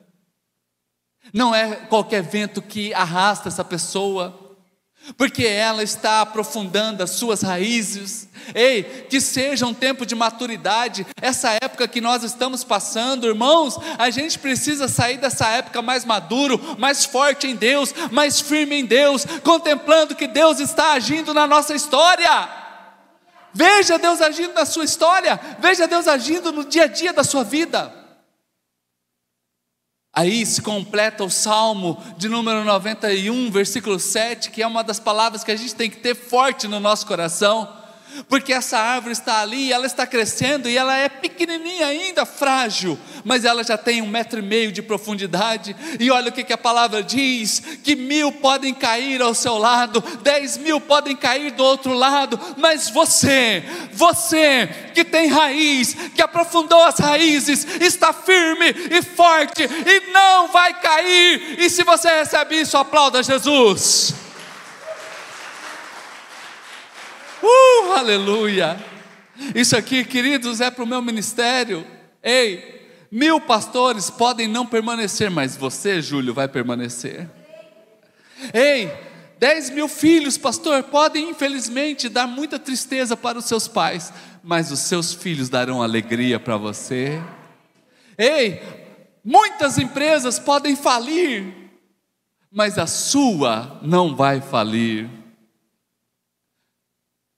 Não 1.33 1.53
é 1.53 1.75
qualquer 1.87 2.23
vento 2.23 2.61
que 2.61 2.93
arrasta 2.93 3.49
essa 3.49 3.65
pessoa, 3.65 4.42
porque 5.17 5.45
ela 5.45 5.83
está 5.83 6.21
aprofundando 6.21 7.03
as 7.03 7.11
suas 7.11 7.41
raízes. 7.41 8.27
Ei, 8.53 8.83
que 9.09 9.19
seja 9.19 9.65
um 9.65 9.73
tempo 9.73 10.05
de 10.05 10.15
maturidade, 10.15 11.05
essa 11.21 11.57
época 11.61 11.87
que 11.87 12.01
nós 12.01 12.23
estamos 12.23 12.63
passando, 12.63 13.27
irmãos, 13.27 13.77
a 13.97 14.09
gente 14.09 14.39
precisa 14.39 14.87
sair 14.87 15.17
dessa 15.17 15.47
época 15.47 15.81
mais 15.81 16.05
maduro, 16.05 16.59
mais 16.77 17.05
forte 17.05 17.47
em 17.47 17.55
Deus, 17.55 17.93
mais 18.11 18.39
firme 18.39 18.75
em 18.75 18.85
Deus, 18.85 19.25
contemplando 19.43 20.15
que 20.15 20.27
Deus 20.27 20.59
está 20.59 20.93
agindo 20.93 21.33
na 21.33 21.47
nossa 21.47 21.73
história. 21.73 22.49
Veja 23.53 23.99
Deus 23.99 24.19
agindo 24.19 24.53
na 24.53 24.65
sua 24.65 24.83
história, 24.83 25.39
veja 25.59 25.87
Deus 25.87 26.07
agindo 26.07 26.51
no 26.51 26.65
dia 26.65 26.85
a 26.85 26.87
dia 26.87 27.13
da 27.13 27.23
sua 27.23 27.43
vida. 27.43 28.02
Aí 30.13 30.45
se 30.45 30.61
completa 30.61 31.23
o 31.23 31.29
Salmo 31.29 32.01
de 32.17 32.29
número 32.29 32.63
91, 32.63 33.49
versículo 33.49 33.99
7, 33.99 34.51
que 34.51 34.61
é 34.61 34.67
uma 34.67 34.83
das 34.83 34.99
palavras 34.99 35.43
que 35.43 35.51
a 35.51 35.55
gente 35.55 35.73
tem 35.73 35.89
que 35.89 35.97
ter 35.97 36.15
forte 36.15 36.67
no 36.67 36.79
nosso 36.79 37.07
coração 37.07 37.82
porque 38.27 38.53
essa 38.53 38.77
árvore 38.77 39.13
está 39.13 39.41
ali, 39.41 39.71
ela 39.71 39.85
está 39.85 40.05
crescendo 40.05 40.69
e 40.69 40.77
ela 40.77 40.95
é 40.95 41.09
pequenininha 41.09 41.87
ainda, 41.87 42.25
frágil, 42.25 42.97
mas 43.23 43.45
ela 43.45 43.63
já 43.63 43.77
tem 43.77 44.01
um 44.01 44.07
metro 44.07 44.39
e 44.39 44.41
meio 44.41 44.71
de 44.71 44.81
profundidade. 44.81 45.75
E 45.99 46.09
olha 46.11 46.29
o 46.29 46.31
que, 46.31 46.43
que 46.43 46.53
a 46.53 46.57
palavra 46.57 47.01
diz: 47.01 47.61
que 47.83 47.95
mil 47.95 48.31
podem 48.31 48.73
cair 48.73 49.21
ao 49.21 49.33
seu 49.33 49.57
lado, 49.57 50.03
dez 50.21 50.57
mil 50.57 50.79
podem 50.79 51.15
cair 51.15 51.51
do 51.51 51.63
outro 51.63 51.93
lado, 51.93 52.39
mas 52.57 52.89
você, 52.89 53.63
você 53.91 54.67
que 54.93 55.03
tem 55.03 55.27
raiz, 55.27 55.95
que 56.15 56.21
aprofundou 56.21 56.83
as 56.83 56.99
raízes, 56.99 57.65
está 57.81 58.13
firme 58.13 58.67
e 58.91 59.01
forte 59.01 59.63
e 59.63 60.11
não 60.11 60.47
vai 60.47 60.73
cair. 60.79 61.59
E 61.59 61.69
se 61.69 61.83
você 61.83 62.09
recebe 62.09 62.59
isso, 62.61 62.77
aplauda 62.77 63.23
Jesus. 63.23 64.22
Uh, 67.43 67.91
aleluia! 67.91 68.81
Isso 69.53 69.75
aqui, 69.75 70.05
queridos, 70.05 70.61
é 70.61 70.71
para 70.71 70.83
o 70.83 70.87
meu 70.87 71.01
ministério. 71.01 71.85
Ei, 72.23 72.87
mil 73.11 73.41
pastores 73.41 74.09
podem 74.09 74.47
não 74.47 74.65
permanecer, 74.65 75.29
mas 75.29 75.57
você, 75.57 76.01
Júlio, 76.01 76.33
vai 76.33 76.47
permanecer. 76.47 77.29
Ei, 78.53 78.89
dez 79.37 79.69
mil 79.69 79.89
filhos, 79.89 80.37
pastor, 80.37 80.83
podem 80.83 81.31
infelizmente 81.31 82.07
dar 82.07 82.27
muita 82.27 82.57
tristeza 82.57 83.17
para 83.17 83.37
os 83.37 83.43
seus 83.43 83.67
pais, 83.67 84.13
mas 84.41 84.71
os 84.71 84.79
seus 84.79 85.13
filhos 85.13 85.49
darão 85.49 85.83
alegria 85.83 86.39
para 86.39 86.55
você. 86.55 87.21
Ei, 88.17 88.61
muitas 89.21 89.77
empresas 89.77 90.39
podem 90.39 90.77
falir, 90.77 91.53
mas 92.49 92.77
a 92.77 92.87
sua 92.87 93.81
não 93.81 94.15
vai 94.15 94.39
falir. 94.39 95.22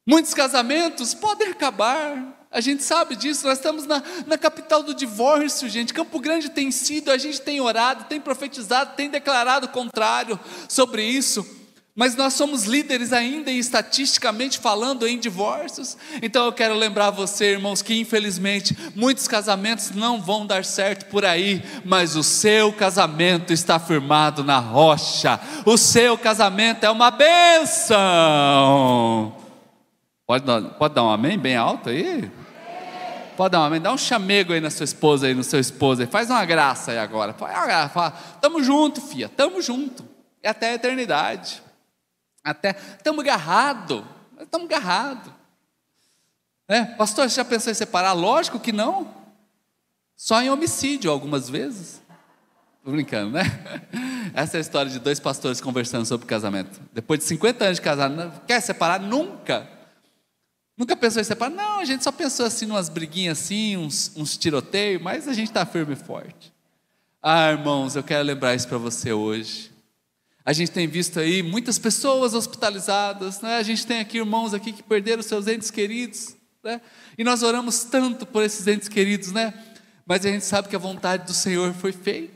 Muitos 0.08 0.36
casamentos 0.36 1.15
podem 1.15 1.50
acabar, 1.50 2.48
a 2.52 2.62
gente 2.62 2.84
sabe 2.84 3.15
disso, 3.15 3.48
nós 3.48 3.58
estamos 3.58 3.88
na, 3.88 4.04
na 4.28 4.38
capital 4.38 4.84
do 4.84 4.94
divórcio, 4.94 5.68
gente. 5.68 5.94
Campo 5.94 6.20
Grande 6.20 6.50
tem 6.50 6.70
sido, 6.70 7.10
a 7.10 7.18
gente 7.18 7.41
tem 7.41 7.60
orado, 7.60 8.06
tem 8.06 8.22
profetizado, 8.22 8.96
tem 8.96 9.10
declarado 9.10 9.65
o 9.65 9.70
contrário 9.70 10.39
sobre 10.70 11.04
isso. 11.04 11.46
Mas 11.96 12.15
nós 12.15 12.34
somos 12.34 12.65
líderes 12.65 13.12
ainda 13.12 13.50
e 13.50 13.58
estatisticamente 13.58 14.60
falando 14.60 15.08
em 15.08 15.18
divórcios. 15.18 15.98
Então 16.22 16.46
eu 16.46 16.54
quero 16.54 16.76
lembrar 16.76 17.10
você, 17.10 17.54
irmãos, 17.54 17.82
que 17.82 18.00
infelizmente 18.00 18.78
muitos 18.96 19.28
casamentos 19.28 19.91
não 19.91 20.22
vão 20.22 20.46
dar 20.46 20.63
certo 20.63 21.08
por 21.08 21.26
aí, 21.26 21.63
mas 21.84 22.15
o 22.15 22.24
seu 22.24 22.72
casamento 22.72 23.52
está 23.52 23.80
firmado 23.80 24.44
na 24.44 24.60
rocha. 24.60 25.39
O 25.65 25.78
seu 25.78 26.18
casamento 26.18 26.86
é 26.86 26.89
uma 26.89 27.10
bênção. 27.12 27.96
Pode 30.26 30.44
dar, 30.44 30.62
pode 30.62 30.94
dar 30.96 31.04
um 31.04 31.10
amém 31.10 31.38
bem 31.38 31.56
alto 31.56 31.90
aí? 31.90 32.32
Pode 33.38 33.52
dar 33.52 33.62
um 33.62 33.64
amém, 33.64 33.82
dá 33.82 33.92
um 33.92 33.98
chamego 33.98 34.54
aí 34.54 34.62
na 34.62 34.70
sua 34.70 34.86
esposa 34.86 35.28
aí, 35.28 35.34
no 35.34 35.44
seu 35.44 35.60
esposo 35.60 36.02
aí, 36.02 36.08
faz 36.08 36.30
uma 36.30 36.44
graça 36.46 36.92
aí 36.92 36.98
agora. 36.98 37.34
Fala, 37.34 37.90
fala, 37.90 38.12
tamo 38.42 38.64
junto, 38.64 39.02
filha, 39.02 39.30
tamo 39.30 39.62
junto. 39.62 40.08
E 40.42 40.48
até 40.48 40.70
a 40.70 40.74
eternidade. 40.76 41.62
Até, 42.44 42.74
tamo 42.74 43.22
agarrado, 43.22 44.08
estamos 44.40 44.68
agarrado. 44.68 45.34
É, 46.68 46.84
pastor, 46.84 47.30
você 47.30 47.36
já 47.36 47.46
pensou 47.46 47.72
em 47.72 47.76
separar? 47.76 48.14
Lógico 48.14 48.60
que 48.60 48.72
não. 48.72 49.14
Só 50.16 50.42
em 50.42 50.50
homicídio 50.50 51.12
algumas 51.12 51.50
vezes. 51.50 52.02
Tô 52.84 52.92
brincando, 52.92 53.32
né? 53.32 53.44
Essa 54.34 54.58
é 54.58 54.60
a 54.60 54.62
história 54.62 54.92
de 54.92 55.00
dois 55.00 55.20
pastores 55.20 55.60
conversando 55.60 56.06
sobre 56.06 56.26
casamento. 56.26 56.80
Depois 56.94 57.20
de 57.20 57.26
50 57.26 57.66
anos 57.66 57.78
de 57.78 57.82
casado, 57.82 58.42
quer 58.48 58.62
separar? 58.62 59.00
Nunca. 59.00 59.75
Nunca 60.78 60.96
pensou 60.96 61.22
em 61.22 61.26
separar? 61.26 61.54
Não, 61.56 61.80
a 61.80 61.86
gente 61.86 62.04
só 62.04 62.12
pensou 62.12 62.46
assim, 62.46 62.66
umas 62.66 62.90
briguinhas 62.90 63.40
assim, 63.40 63.78
uns, 63.78 64.12
uns 64.16 64.38
tiroteios, 64.38 65.02
mas 65.02 65.28
a 65.28 65.34
gente 65.34 65.48
está 65.48 65.66
firme 65.66 65.94
e 65.94 65.96
forte. 65.96 66.54
Ah, 67.22 67.52
irmãos, 67.52 67.96
eu 67.96 68.04
quero 68.04 68.24
lembrar 68.24 68.54
isso 68.54 68.68
para 68.68 68.78
você 68.78 69.14
hoje. 69.14 69.72
A 70.44 70.54
gente 70.54 70.72
tem 70.72 70.86
visto 70.86 71.20
aí 71.20 71.42
muitas 71.42 71.80
pessoas 71.80 72.34
hospitalizadas, 72.34 73.42
né? 73.42 73.58
a 73.58 73.64
gente 73.64 73.88
tem 73.88 74.00
aqui 74.00 74.18
irmãos 74.18 74.54
aqui 74.54 74.72
que 74.72 74.84
perderam 74.84 75.24
seus 75.24 75.48
entes 75.48 75.72
queridos, 75.72 76.36
né? 76.64 76.80
e 77.18 77.24
nós 77.24 77.42
oramos 77.42 77.86
tanto 77.86 78.28
por 78.28 78.44
esses 78.44 78.68
entes 78.68 78.88
queridos, 78.88 79.32
né? 79.32 79.54
mas 80.06 80.24
a 80.24 80.30
gente 80.30 80.46
sabe 80.46 80.68
que 80.68 80.76
a 80.76 80.80
vontade 80.80 81.26
do 81.26 81.34
Senhor 81.34 81.74
foi 81.74 81.92
feita. 81.92 82.35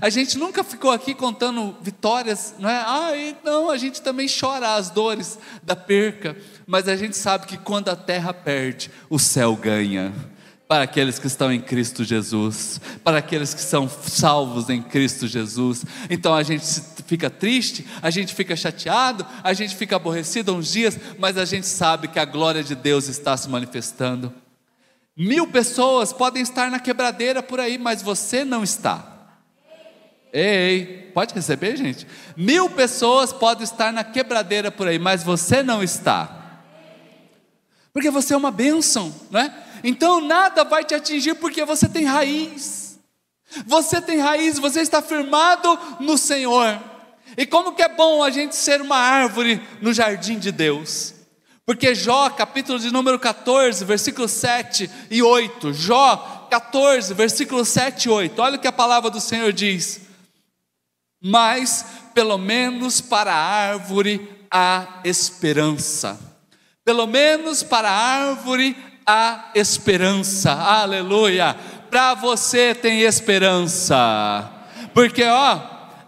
A 0.00 0.10
gente 0.10 0.36
nunca 0.38 0.62
ficou 0.62 0.90
aqui 0.90 1.14
contando 1.14 1.76
vitórias, 1.80 2.54
não 2.58 2.68
é? 2.68 2.76
Ah, 2.76 3.12
não, 3.44 3.70
a 3.70 3.76
gente 3.76 4.02
também 4.02 4.28
chora 4.28 4.74
as 4.74 4.90
dores 4.90 5.38
da 5.62 5.74
perca, 5.74 6.36
mas 6.66 6.88
a 6.88 6.96
gente 6.96 7.16
sabe 7.16 7.46
que 7.46 7.56
quando 7.56 7.88
a 7.88 7.96
terra 7.96 8.32
perde, 8.34 8.90
o 9.08 9.18
céu 9.18 9.56
ganha. 9.56 10.12
Para 10.68 10.82
aqueles 10.82 11.16
que 11.16 11.28
estão 11.28 11.52
em 11.52 11.60
Cristo 11.60 12.02
Jesus, 12.02 12.80
para 13.04 13.18
aqueles 13.18 13.54
que 13.54 13.60
são 13.60 13.88
salvos 13.88 14.68
em 14.68 14.82
Cristo 14.82 15.28
Jesus. 15.28 15.84
Então 16.10 16.34
a 16.34 16.42
gente 16.42 16.66
fica 17.06 17.30
triste, 17.30 17.86
a 18.02 18.10
gente 18.10 18.34
fica 18.34 18.56
chateado, 18.56 19.24
a 19.44 19.52
gente 19.52 19.76
fica 19.76 19.94
aborrecido 19.94 20.52
uns 20.52 20.72
dias, 20.72 20.98
mas 21.20 21.38
a 21.38 21.44
gente 21.44 21.68
sabe 21.68 22.08
que 22.08 22.18
a 22.18 22.24
glória 22.24 22.64
de 22.64 22.74
Deus 22.74 23.06
está 23.06 23.36
se 23.36 23.48
manifestando. 23.48 24.34
Mil 25.16 25.46
pessoas 25.46 26.12
podem 26.12 26.42
estar 26.42 26.68
na 26.68 26.80
quebradeira 26.80 27.42
por 27.42 27.60
aí, 27.60 27.78
mas 27.78 28.02
você 28.02 28.44
não 28.44 28.64
está. 28.64 29.15
Ei, 30.38 31.10
pode 31.14 31.32
receber, 31.32 31.78
gente? 31.78 32.06
Mil 32.36 32.68
pessoas 32.68 33.32
podem 33.32 33.64
estar 33.64 33.90
na 33.90 34.04
quebradeira 34.04 34.70
por 34.70 34.86
aí, 34.86 34.98
mas 34.98 35.22
você 35.22 35.62
não 35.62 35.82
está. 35.82 36.60
Porque 37.90 38.10
você 38.10 38.34
é 38.34 38.36
uma 38.36 38.50
bênção, 38.50 39.14
não 39.30 39.40
é? 39.40 39.64
Então 39.82 40.20
nada 40.20 40.62
vai 40.62 40.84
te 40.84 40.94
atingir 40.94 41.36
porque 41.36 41.64
você 41.64 41.88
tem 41.88 42.04
raiz. 42.04 42.98
Você 43.64 43.98
tem 43.98 44.18
raiz, 44.18 44.58
você 44.58 44.82
está 44.82 45.00
firmado 45.00 45.78
no 46.00 46.18
Senhor. 46.18 46.78
E 47.34 47.46
como 47.46 47.72
que 47.72 47.80
é 47.80 47.88
bom 47.88 48.22
a 48.22 48.28
gente 48.28 48.54
ser 48.54 48.82
uma 48.82 48.98
árvore 48.98 49.62
no 49.80 49.94
jardim 49.94 50.38
de 50.38 50.52
Deus. 50.52 51.14
Porque 51.64 51.94
Jó, 51.94 52.28
capítulo 52.28 52.78
de 52.78 52.90
número 52.90 53.18
14, 53.18 53.82
versículos 53.86 54.32
7 54.32 54.90
e 55.10 55.22
8. 55.22 55.72
Jó 55.72 56.46
14, 56.50 57.14
versículos 57.14 57.68
7 57.68 58.04
e 58.04 58.10
8. 58.10 58.42
Olha 58.42 58.56
o 58.56 58.60
que 58.60 58.68
a 58.68 58.72
palavra 58.72 59.08
do 59.08 59.18
Senhor 59.18 59.50
diz 59.50 60.04
mas 61.26 61.84
pelo 62.14 62.38
menos 62.38 63.00
para 63.00 63.32
a 63.32 63.36
árvore 63.36 64.30
há 64.50 65.00
esperança. 65.04 66.18
Pelo 66.84 67.04
menos 67.06 67.64
para 67.64 67.90
a 67.90 68.28
árvore 68.28 68.76
há 69.04 69.50
esperança. 69.54 70.52
Aleluia! 70.52 71.56
Para 71.90 72.14
você 72.14 72.74
tem 72.74 73.00
esperança. 73.00 74.48
Porque 74.94 75.24
ó, 75.24 75.60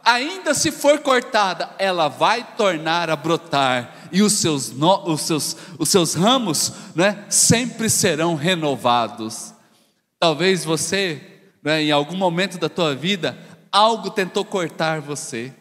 ainda 0.05 0.55
se 0.55 0.71
for 0.71 1.01
cortada, 1.01 1.71
ela 1.79 2.07
vai 2.07 2.47
tornar 2.57 3.11
a 3.11 3.17
brotar 3.17 3.93
e 4.13 4.23
os 4.23 4.35
seus, 4.35 4.73
os 5.05 5.21
seus, 5.23 5.57
os 5.79 5.89
seus 5.89 6.15
ramos 6.15 6.73
né, 6.95 7.25
sempre 7.29 7.91
serão 7.91 8.37
renovados. 8.37 9.53
Talvez 10.21 10.65
você, 10.65 11.21
né, 11.63 11.83
em 11.83 11.91
algum 11.91 12.17
momento 12.17 12.57
da 12.57 12.69
tua 12.69 12.95
vida, 12.95 13.37
algo 13.73 14.11
tentou 14.11 14.45
cortar 14.45 15.01
você. 15.01 15.53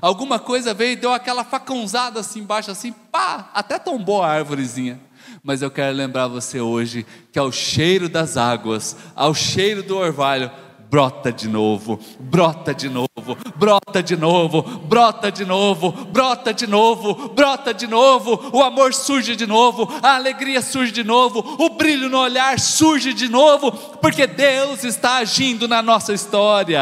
Alguma 0.00 0.38
coisa 0.38 0.72
veio 0.72 0.92
e 0.92 0.96
deu 0.96 1.12
aquela 1.12 1.44
facãozada 1.44 2.20
assim 2.20 2.40
embaixo, 2.40 2.70
assim, 2.70 2.92
pá, 2.92 3.50
até 3.52 3.78
tombou 3.78 4.22
a 4.22 4.28
árvorezinha. 4.28 5.00
Mas 5.42 5.60
eu 5.60 5.70
quero 5.70 5.96
lembrar 5.96 6.28
você 6.28 6.60
hoje 6.60 7.04
que 7.32 7.38
ao 7.38 7.52
cheiro 7.52 8.08
das 8.08 8.36
águas, 8.36 8.96
ao 9.14 9.34
cheiro 9.34 9.82
do 9.82 9.96
orvalho, 9.96 10.50
brota 10.92 11.32
de 11.32 11.48
novo, 11.48 11.98
brota 12.20 12.74
de 12.74 12.90
novo, 12.90 13.08
brota 13.56 14.02
de 14.02 14.14
novo, 14.14 14.62
brota 14.62 15.32
de 15.32 15.46
novo, 15.46 15.90
brota 15.90 16.52
de 16.52 16.66
novo, 16.66 17.30
brota 17.30 17.72
de 17.72 17.86
novo, 17.86 18.50
o 18.52 18.62
amor 18.62 18.92
surge 18.92 19.34
de 19.34 19.46
novo, 19.46 19.88
a 20.02 20.16
alegria 20.16 20.60
surge 20.60 20.92
de 20.92 21.02
novo, 21.02 21.56
o 21.58 21.70
brilho 21.70 22.10
no 22.10 22.18
olhar 22.18 22.60
surge 22.60 23.14
de 23.14 23.26
novo, 23.26 23.72
porque 23.72 24.26
Deus 24.26 24.84
está 24.84 25.16
agindo 25.16 25.66
na 25.66 25.80
nossa 25.80 26.12
história. 26.12 26.78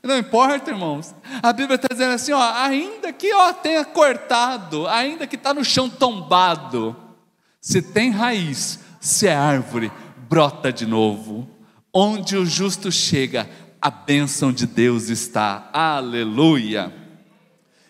Não 0.00 0.16
importa, 0.16 0.70
irmãos. 0.70 1.12
A 1.42 1.52
Bíblia 1.52 1.74
está 1.74 1.88
dizendo 1.90 2.12
assim, 2.12 2.30
ó, 2.30 2.52
ainda 2.54 3.12
que 3.12 3.34
ó, 3.34 3.52
tenha 3.54 3.84
cortado, 3.84 4.86
ainda 4.86 5.26
que 5.26 5.34
está 5.34 5.52
no 5.52 5.64
chão 5.64 5.90
tombado, 5.90 6.94
se 7.60 7.82
tem 7.82 8.12
raiz, 8.12 8.78
se 9.00 9.26
é 9.26 9.34
árvore, 9.34 9.90
brota 10.28 10.72
de 10.72 10.86
novo. 10.86 11.53
Onde 11.96 12.36
o 12.36 12.44
justo 12.44 12.90
chega, 12.90 13.48
a 13.80 13.88
bênção 13.88 14.52
de 14.52 14.66
Deus 14.66 15.10
está. 15.10 15.70
Aleluia. 15.72 16.92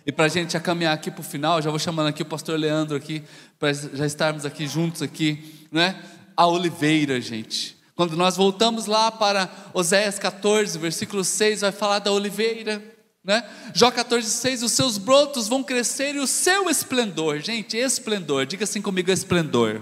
E 0.04 0.12
para 0.12 0.26
a 0.26 0.28
gente 0.28 0.60
caminhar 0.60 0.92
aqui 0.92 1.10
para 1.10 1.22
o 1.22 1.24
final, 1.24 1.62
já 1.62 1.70
vou 1.70 1.78
chamando 1.78 2.08
aqui 2.08 2.20
o 2.20 2.26
pastor 2.26 2.58
Leandro 2.58 2.94
aqui, 2.94 3.22
para 3.58 3.72
já 3.72 4.04
estarmos 4.04 4.44
aqui 4.44 4.66
juntos 4.66 5.00
aqui, 5.00 5.66
né? 5.72 6.02
A 6.36 6.46
oliveira, 6.46 7.18
gente. 7.18 7.78
Quando 7.96 8.14
nós 8.14 8.36
voltamos 8.36 8.84
lá 8.84 9.10
para 9.10 9.50
Oséias 9.72 10.18
14, 10.18 10.78
versículo 10.78 11.24
6, 11.24 11.62
vai 11.62 11.72
falar 11.72 12.00
da 12.00 12.12
oliveira. 12.12 12.82
Né? 13.24 13.42
Jó 13.72 13.90
14, 13.90 14.28
6, 14.28 14.64
os 14.64 14.72
seus 14.72 14.98
brotos 14.98 15.48
vão 15.48 15.62
crescer 15.62 16.14
e 16.14 16.18
o 16.18 16.26
seu 16.26 16.68
esplendor, 16.68 17.38
gente, 17.38 17.74
esplendor, 17.74 18.44
diga 18.44 18.64
assim 18.64 18.82
comigo, 18.82 19.10
esplendor. 19.10 19.80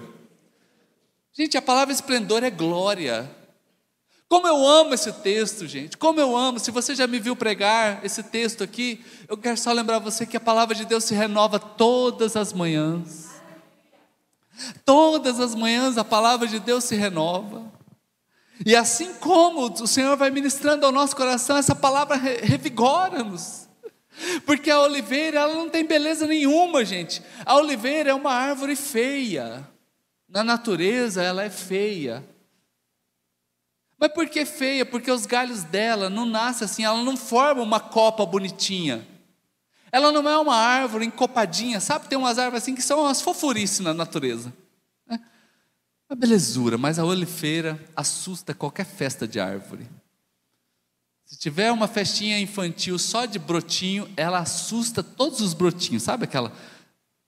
Gente, 1.32 1.56
a 1.56 1.62
palavra 1.62 1.92
esplendor 1.92 2.44
é 2.44 2.50
glória, 2.50 3.28
como 4.32 4.48
eu 4.48 4.66
amo 4.66 4.94
esse 4.94 5.12
texto, 5.12 5.66
gente. 5.66 5.98
Como 5.98 6.18
eu 6.18 6.34
amo. 6.34 6.58
Se 6.58 6.70
você 6.70 6.94
já 6.94 7.06
me 7.06 7.20
viu 7.20 7.36
pregar 7.36 8.02
esse 8.02 8.22
texto 8.22 8.64
aqui, 8.64 9.04
eu 9.28 9.36
quero 9.36 9.58
só 9.58 9.70
lembrar 9.72 9.98
você 9.98 10.24
que 10.24 10.38
a 10.38 10.40
palavra 10.40 10.74
de 10.74 10.86
Deus 10.86 11.04
se 11.04 11.14
renova 11.14 11.58
todas 11.58 12.34
as 12.34 12.50
manhãs. 12.50 13.28
Todas 14.86 15.38
as 15.38 15.54
manhãs 15.54 15.98
a 15.98 16.04
palavra 16.04 16.48
de 16.48 16.58
Deus 16.58 16.84
se 16.84 16.96
renova. 16.96 17.70
E 18.64 18.74
assim 18.74 19.12
como 19.16 19.66
o 19.66 19.86
Senhor 19.86 20.16
vai 20.16 20.30
ministrando 20.30 20.86
ao 20.86 20.92
nosso 20.92 21.14
coração, 21.14 21.58
essa 21.58 21.74
palavra 21.74 22.16
revigora-nos. 22.16 23.68
Porque 24.46 24.70
a 24.70 24.80
oliveira, 24.80 25.40
ela 25.40 25.54
não 25.54 25.68
tem 25.68 25.84
beleza 25.84 26.26
nenhuma, 26.26 26.86
gente. 26.86 27.22
A 27.44 27.54
oliveira 27.56 28.12
é 28.12 28.14
uma 28.14 28.32
árvore 28.32 28.76
feia. 28.76 29.68
Na 30.26 30.42
natureza, 30.42 31.22
ela 31.22 31.44
é 31.44 31.50
feia. 31.50 32.24
Mas 34.02 34.12
por 34.12 34.28
que 34.28 34.44
feia? 34.44 34.84
Porque 34.84 35.08
os 35.12 35.26
galhos 35.26 35.62
dela 35.62 36.10
não 36.10 36.26
nascem 36.26 36.64
assim, 36.64 36.82
ela 36.82 37.04
não 37.04 37.16
forma 37.16 37.62
uma 37.62 37.78
copa 37.78 38.26
bonitinha. 38.26 39.06
Ela 39.92 40.10
não 40.10 40.28
é 40.28 40.36
uma 40.38 40.56
árvore 40.56 41.06
encopadinha, 41.06 41.78
sabe? 41.78 42.08
Tem 42.08 42.18
umas 42.18 42.36
árvores 42.36 42.64
assim 42.64 42.74
que 42.74 42.82
são 42.82 43.02
umas 43.02 43.22
fofurices 43.22 43.78
na 43.78 43.94
natureza. 43.94 44.52
É 45.08 45.20
uma 46.10 46.16
belezura, 46.16 46.76
mas 46.76 46.98
a 46.98 47.04
oliveira 47.04 47.80
assusta 47.94 48.52
qualquer 48.52 48.86
festa 48.86 49.28
de 49.28 49.38
árvore. 49.38 49.88
Se 51.24 51.38
tiver 51.38 51.70
uma 51.70 51.86
festinha 51.86 52.40
infantil 52.40 52.98
só 52.98 53.24
de 53.24 53.38
brotinho, 53.38 54.10
ela 54.16 54.40
assusta 54.40 55.04
todos 55.04 55.40
os 55.40 55.54
brotinhos, 55.54 56.02
sabe 56.02 56.24
aquela? 56.24 56.52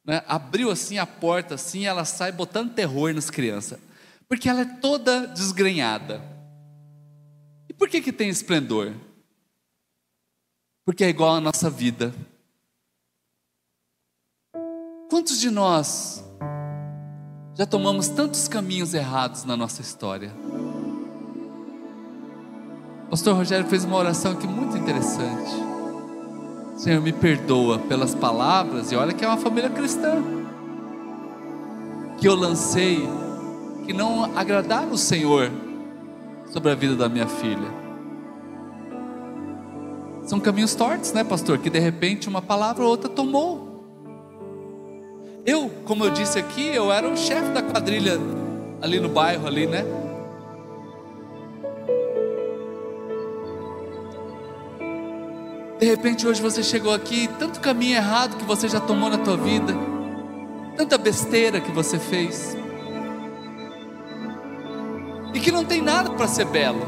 Né? 0.05 0.25
Abriu 0.27 0.72
assim 0.72 0.99
a 0.99 1.07
porta, 1.07 1.55
assim, 1.55 1.87
ela 1.87 2.05
sai 2.05 2.33
botando 2.33 2.75
terror 2.75 3.14
nas 3.14 3.31
crianças, 3.31 3.79
porque 4.29 4.49
ela 4.49 4.62
é 4.62 4.64
toda 4.64 5.29
desgrenhada. 5.29 6.34
E 7.75 7.77
por 7.77 7.89
que, 7.89 8.01
que 8.01 8.12
tem 8.12 8.29
esplendor? 8.29 8.95
Porque 10.87 11.03
é 11.03 11.09
igual 11.09 11.35
à 11.35 11.41
nossa 11.41 11.68
vida. 11.68 12.14
Quantos 15.11 15.41
de 15.41 15.51
nós 15.51 16.25
já 17.57 17.66
tomamos 17.66 18.09
tantos 18.09 18.47
caminhos 18.47 18.95
errados 18.95 19.45
na 19.45 19.57
nossa 19.57 19.83
história? 19.83 20.33
O 23.07 23.11
pastor 23.11 23.35
Rogério 23.35 23.66
fez 23.66 23.85
uma 23.85 23.97
oração 23.97 24.33
aqui 24.33 24.47
muito 24.47 24.77
interessante. 24.77 25.51
Senhor, 26.77 27.03
me 27.03 27.12
perdoa 27.12 27.81
pelas 27.81 28.14
palavras, 28.14 28.93
e 28.93 28.97
olha 28.97 29.12
que 29.12 29.25
é 29.25 29.29
uma 29.29 29.37
família 29.37 29.70
cristã, 29.70 30.22
que 32.20 32.29
eu 32.29 32.37
lancei, 32.37 33.01
que 33.85 33.93
não 33.93 34.37
agradaram 34.37 34.93
o 34.93 34.99
Senhor 34.99 35.64
sobre 36.55 36.71
a 36.71 36.75
vida 36.77 36.95
da 36.95 37.09
minha 37.09 37.27
filha. 37.27 37.69
São 40.23 40.39
caminhos 40.39 40.73
tortos, 40.77 41.13
né, 41.13 41.25
pastor? 41.25 41.59
Que 41.59 41.69
de 41.69 41.81
repente 41.81 42.29
uma 42.29 42.41
palavra 42.41 42.85
ou 42.85 42.91
outra 42.91 43.11
tomou. 43.11 43.83
Eu, 45.45 45.69
como 45.85 46.05
eu 46.05 46.11
disse 46.11 46.39
aqui, 46.39 46.65
eu 46.69 46.93
era 46.93 47.09
o 47.09 47.17
chefe 47.17 47.51
da 47.51 47.61
quadrilha 47.61 48.21
ali 48.81 49.01
no 49.01 49.09
bairro 49.09 49.49
ali, 49.49 49.67
né? 49.67 49.85
De 55.81 55.87
repente 55.87 56.25
hoje 56.25 56.41
você 56.41 56.63
chegou 56.63 56.95
aqui, 56.95 57.29
tanto 57.37 57.59
caminho 57.59 57.97
errado 57.97 58.37
que 58.37 58.45
você 58.45 58.69
já 58.69 58.79
tomou 58.79 59.11
na 59.11 59.19
tua 59.19 59.37
vida, 59.37 59.75
tanta 60.77 60.97
besteira 60.97 61.61
que 61.61 61.73
você 61.73 61.99
fez 61.99 62.57
que 65.45 65.53
não 65.53 65.63
tem 65.63 65.83
nada 65.83 66.11
para 66.11 66.27
ser 66.27 66.47
belo. 66.47 66.81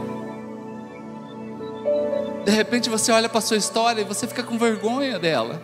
De 2.43 2.51
repente 2.51 2.89
você 2.89 3.13
olha 3.13 3.29
para 3.29 3.43
sua 3.43 3.59
história 3.59 4.01
e 4.01 4.05
você 4.05 4.27
fica 4.27 4.43
com 4.43 4.57
vergonha 4.57 5.19
dela. 5.19 5.61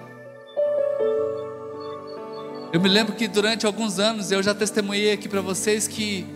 Eu 2.71 2.79
me 2.81 2.89
lembro 2.91 3.15
que 3.15 3.27
durante 3.27 3.65
alguns 3.65 3.99
anos 3.99 4.31
eu 4.31 4.43
já 4.43 4.55
testemunhei 4.55 5.13
aqui 5.13 5.27
para 5.27 5.41
vocês 5.41 5.89
que 5.89 6.27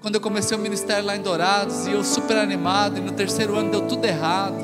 quando 0.00 0.16
eu 0.16 0.20
comecei 0.20 0.56
o 0.56 0.60
ministério 0.60 1.04
lá 1.04 1.14
em 1.14 1.22
Dourados 1.22 1.86
e 1.86 1.92
eu 1.92 2.02
super 2.02 2.38
animado 2.38 2.98
e 2.98 3.00
no 3.00 3.12
terceiro 3.12 3.56
ano 3.56 3.70
deu 3.70 3.82
tudo 3.82 4.04
errado. 4.04 4.58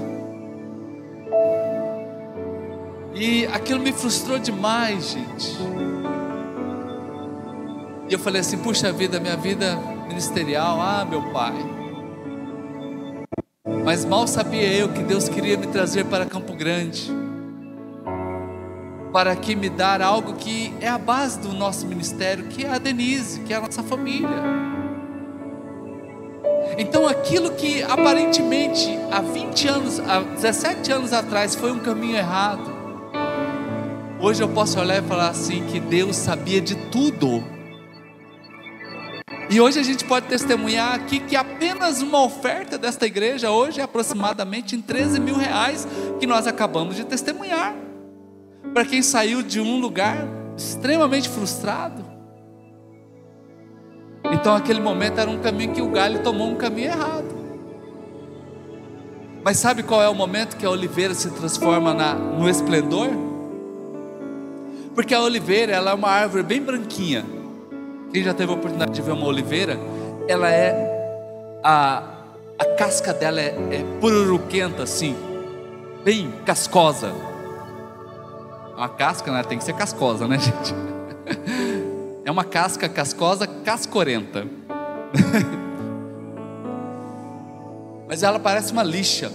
E 3.14 3.46
aquilo 3.46 3.80
me 3.80 3.92
frustrou 3.92 4.38
demais, 4.38 5.10
gente. 5.10 5.56
E 8.08 8.12
eu 8.12 8.18
falei 8.18 8.40
assim: 8.40 8.58
puxa 8.58 8.92
vida, 8.92 9.20
minha 9.20 9.36
vida 9.36 9.95
ministerial, 10.06 10.80
ah, 10.80 11.04
meu 11.04 11.22
pai. 11.32 11.54
Mas 13.84 14.04
mal 14.04 14.26
sabia 14.26 14.72
eu 14.72 14.88
que 14.88 15.02
Deus 15.02 15.28
queria 15.28 15.56
me 15.56 15.66
trazer 15.66 16.04
para 16.04 16.26
Campo 16.26 16.54
Grande, 16.54 17.10
para 19.12 19.32
aqui 19.32 19.54
me 19.54 19.68
dar 19.68 20.02
algo 20.02 20.34
que 20.34 20.74
é 20.80 20.88
a 20.88 20.98
base 20.98 21.38
do 21.40 21.52
nosso 21.52 21.86
ministério, 21.86 22.46
que 22.46 22.64
é 22.64 22.70
a 22.70 22.78
Denise, 22.78 23.40
que 23.40 23.52
é 23.52 23.56
a 23.56 23.60
nossa 23.60 23.82
família. 23.82 24.66
Então 26.78 27.06
aquilo 27.06 27.52
que 27.52 27.82
aparentemente 27.82 28.98
há 29.10 29.20
20 29.20 29.68
anos, 29.68 30.00
há 30.00 30.20
17 30.20 30.92
anos 30.92 31.12
atrás 31.12 31.54
foi 31.54 31.72
um 31.72 31.78
caminho 31.78 32.16
errado, 32.16 32.70
hoje 34.20 34.42
eu 34.42 34.48
posso 34.48 34.78
olhar 34.80 35.02
e 35.02 35.06
falar 35.06 35.28
assim 35.28 35.64
que 35.66 35.80
Deus 35.80 36.16
sabia 36.16 36.60
de 36.60 36.74
tudo 36.90 37.55
e 39.48 39.60
hoje 39.60 39.78
a 39.78 39.82
gente 39.82 40.04
pode 40.04 40.26
testemunhar 40.26 40.94
aqui 40.94 41.20
que 41.20 41.36
apenas 41.36 42.02
uma 42.02 42.22
oferta 42.22 42.76
desta 42.76 43.06
igreja 43.06 43.50
hoje 43.50 43.80
é 43.80 43.84
aproximadamente 43.84 44.74
em 44.74 44.80
13 44.80 45.20
mil 45.20 45.36
reais 45.36 45.86
que 46.18 46.26
nós 46.26 46.48
acabamos 46.48 46.96
de 46.96 47.04
testemunhar. 47.04 47.74
Para 48.74 48.84
quem 48.84 49.02
saiu 49.02 49.42
de 49.42 49.60
um 49.60 49.78
lugar 49.78 50.26
extremamente 50.56 51.28
frustrado. 51.28 52.04
Então 54.32 54.56
aquele 54.56 54.80
momento 54.80 55.20
era 55.20 55.30
um 55.30 55.38
caminho 55.38 55.72
que 55.72 55.82
o 55.82 55.90
galho 55.90 56.22
tomou 56.22 56.48
um 56.48 56.56
caminho 56.56 56.88
errado. 56.88 57.36
Mas 59.44 59.58
sabe 59.58 59.84
qual 59.84 60.02
é 60.02 60.08
o 60.08 60.14
momento 60.14 60.56
que 60.56 60.66
a 60.66 60.70
oliveira 60.70 61.14
se 61.14 61.30
transforma 61.30 61.94
na, 61.94 62.14
no 62.14 62.48
esplendor? 62.48 63.10
Porque 64.92 65.14
a 65.14 65.20
oliveira 65.20 65.72
ela 65.72 65.92
é 65.92 65.94
uma 65.94 66.10
árvore 66.10 66.42
bem 66.42 66.60
branquinha. 66.60 67.35
Quem 68.12 68.22
já 68.22 68.32
teve 68.32 68.52
a 68.52 68.54
oportunidade 68.54 68.92
de 68.92 69.02
ver 69.02 69.12
uma 69.12 69.26
oliveira, 69.26 69.78
ela 70.28 70.50
é 70.50 70.96
a, 71.62 72.02
a 72.58 72.64
casca 72.76 73.12
dela 73.12 73.40
é, 73.40 73.48
é 73.70 73.84
pururuquenta 74.00 74.84
assim, 74.84 75.16
bem 76.04 76.32
cascosa. 76.44 77.12
Uma 78.76 78.88
casca, 78.88 79.32
né? 79.32 79.42
Tem 79.42 79.58
que 79.58 79.64
ser 79.64 79.72
cascosa, 79.74 80.28
né, 80.28 80.38
gente? 80.40 80.74
É 82.24 82.30
uma 82.30 82.44
casca 82.44 82.88
cascosa, 82.88 83.46
cascorenta. 83.46 84.46
Mas 88.08 88.22
ela 88.22 88.38
parece 88.38 88.72
uma 88.72 88.84
lixa. 88.84 89.32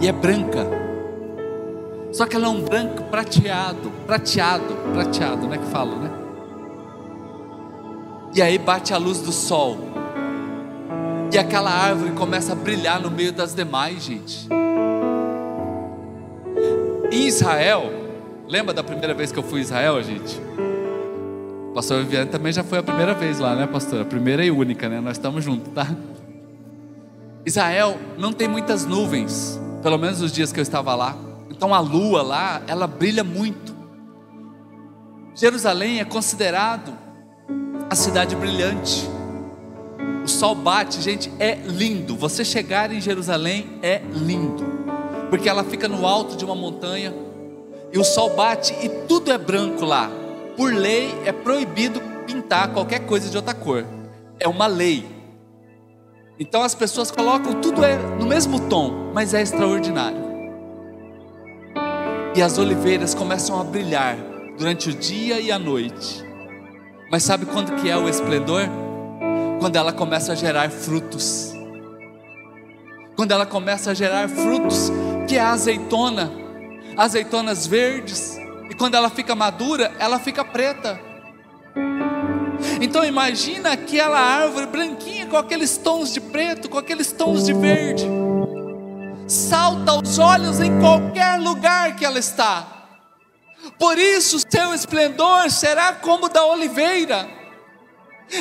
E 0.00 0.06
é 0.06 0.12
branca. 0.12 0.66
Só 2.12 2.26
que 2.26 2.36
ela 2.36 2.46
é 2.46 2.48
um 2.48 2.62
branco 2.62 3.02
prateado, 3.04 3.90
prateado, 4.06 4.74
prateado, 4.92 5.48
né 5.48 5.58
que 5.58 5.66
fala, 5.66 5.96
né? 5.96 6.25
E 8.36 8.42
aí 8.42 8.58
bate 8.58 8.92
a 8.92 8.98
luz 8.98 9.22
do 9.22 9.32
sol. 9.32 9.78
E 11.32 11.38
aquela 11.38 11.70
árvore 11.70 12.12
começa 12.12 12.52
a 12.52 12.54
brilhar 12.54 13.00
no 13.00 13.10
meio 13.10 13.32
das 13.32 13.54
demais, 13.54 14.02
gente. 14.02 14.46
Em 17.10 17.26
Israel, 17.26 17.90
lembra 18.46 18.74
da 18.74 18.84
primeira 18.84 19.14
vez 19.14 19.32
que 19.32 19.38
eu 19.38 19.42
fui 19.42 19.60
a 19.60 19.62
Israel, 19.62 20.02
gente? 20.02 20.38
Pastor 21.74 22.02
Viviane 22.02 22.28
também 22.28 22.52
já 22.52 22.62
foi 22.62 22.76
a 22.76 22.82
primeira 22.82 23.14
vez 23.14 23.38
lá, 23.38 23.56
né, 23.56 23.66
pastor? 23.66 24.02
A 24.02 24.04
primeira 24.04 24.44
e 24.44 24.50
única, 24.50 24.86
né? 24.86 25.00
Nós 25.00 25.16
estamos 25.16 25.42
juntos, 25.42 25.72
tá? 25.72 25.88
Israel 27.46 27.96
não 28.18 28.34
tem 28.34 28.48
muitas 28.48 28.84
nuvens, 28.84 29.58
pelo 29.82 29.96
menos 29.96 30.20
os 30.20 30.30
dias 30.30 30.52
que 30.52 30.60
eu 30.60 30.62
estava 30.62 30.94
lá. 30.94 31.16
Então 31.48 31.72
a 31.74 31.80
lua 31.80 32.20
lá, 32.20 32.60
ela 32.66 32.86
brilha 32.86 33.24
muito. 33.24 33.74
Jerusalém 35.34 36.00
é 36.00 36.04
considerado 36.04 37.05
a 37.88 37.94
cidade 37.94 38.34
brilhante. 38.34 39.08
O 40.24 40.28
sol 40.28 40.54
bate, 40.54 41.00
gente, 41.00 41.32
é 41.38 41.54
lindo. 41.54 42.16
Você 42.16 42.44
chegar 42.44 42.92
em 42.92 43.00
Jerusalém 43.00 43.78
é 43.82 44.02
lindo, 44.12 44.64
porque 45.30 45.48
ela 45.48 45.62
fica 45.64 45.86
no 45.86 46.06
alto 46.06 46.36
de 46.36 46.44
uma 46.44 46.54
montanha 46.54 47.14
e 47.92 47.98
o 47.98 48.04
sol 48.04 48.34
bate 48.34 48.74
e 48.82 48.88
tudo 49.06 49.32
é 49.32 49.38
branco 49.38 49.84
lá. 49.84 50.10
Por 50.56 50.72
lei 50.72 51.14
é 51.24 51.32
proibido 51.32 52.00
pintar 52.26 52.72
qualquer 52.72 53.00
coisa 53.06 53.30
de 53.30 53.36
outra 53.36 53.54
cor. 53.54 53.86
É 54.40 54.48
uma 54.48 54.66
lei. 54.66 55.06
Então 56.38 56.62
as 56.62 56.74
pessoas 56.74 57.10
colocam 57.10 57.60
tudo 57.60 57.84
é 57.84 57.96
no 58.18 58.26
mesmo 58.26 58.68
tom, 58.68 59.12
mas 59.14 59.32
é 59.32 59.40
extraordinário. 59.40 60.26
E 62.34 62.42
as 62.42 62.58
oliveiras 62.58 63.14
começam 63.14 63.58
a 63.58 63.64
brilhar 63.64 64.18
durante 64.58 64.90
o 64.90 64.94
dia 64.94 65.40
e 65.40 65.50
a 65.50 65.58
noite. 65.58 66.25
Mas 67.10 67.22
sabe 67.22 67.46
quando 67.46 67.76
que 67.76 67.88
é 67.88 67.96
o 67.96 68.08
esplendor? 68.08 68.62
Quando 69.60 69.76
ela 69.76 69.92
começa 69.92 70.32
a 70.32 70.34
gerar 70.34 70.70
frutos. 70.70 71.52
Quando 73.14 73.30
ela 73.30 73.46
começa 73.46 73.92
a 73.92 73.94
gerar 73.94 74.28
frutos, 74.28 74.90
que 75.26 75.36
é 75.36 75.40
a 75.40 75.50
azeitona, 75.50 76.30
azeitonas 76.96 77.66
verdes, 77.66 78.36
e 78.70 78.74
quando 78.74 78.94
ela 78.94 79.08
fica 79.08 79.34
madura, 79.34 79.92
ela 79.98 80.18
fica 80.18 80.44
preta. 80.44 81.00
Então 82.80 83.04
imagina 83.04 83.72
aquela 83.72 84.18
árvore 84.18 84.66
branquinha 84.66 85.26
com 85.26 85.36
aqueles 85.36 85.76
tons 85.78 86.12
de 86.12 86.20
preto, 86.20 86.68
com 86.68 86.78
aqueles 86.78 87.12
tons 87.12 87.44
de 87.44 87.52
verde. 87.52 88.06
Salta 89.26 89.92
aos 89.92 90.18
olhos 90.18 90.60
em 90.60 90.78
qualquer 90.80 91.40
lugar 91.40 91.96
que 91.96 92.04
ela 92.04 92.18
está. 92.18 92.75
Por 93.78 93.98
isso 93.98 94.38
seu 94.48 94.72
esplendor 94.74 95.50
será 95.50 95.92
como 95.92 96.28
da 96.28 96.44
oliveira. 96.46 97.28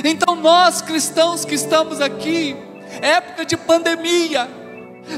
Então 0.03 0.35
nós 0.35 0.81
cristãos 0.81 1.45
que 1.45 1.55
estamos 1.55 2.01
aqui, 2.01 2.55
época 3.01 3.45
de 3.45 3.57
pandemia, 3.57 4.49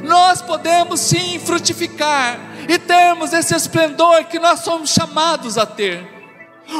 nós 0.04 0.42
podemos 0.42 1.00
sim 1.00 1.40
frutificar 1.40 2.38
e 2.68 2.78
termos 2.78 3.32
esse 3.32 3.56
esplendor 3.56 4.26
que 4.26 4.40
nós 4.40 4.60
somos 4.62 4.90
chamados 4.90 5.58
a 5.58 5.66
ter. 5.66 6.06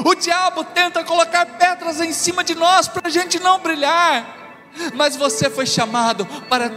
O 0.04 0.14
diabo 0.16 0.66
tenta 0.66 1.04
colocar 1.04 1.46
pedras 1.46 2.02
em 2.02 2.12
cima 2.12 2.44
de 2.44 2.56
nós 2.56 2.90
para 2.90 3.08
a 3.08 3.12
gente 3.12 3.40
não 3.40 3.60
brilhar, 3.60 4.36
mas 4.96 5.16
você 5.16 5.50
foi 5.50 5.66
chamado 5.66 6.26
para 6.50 6.70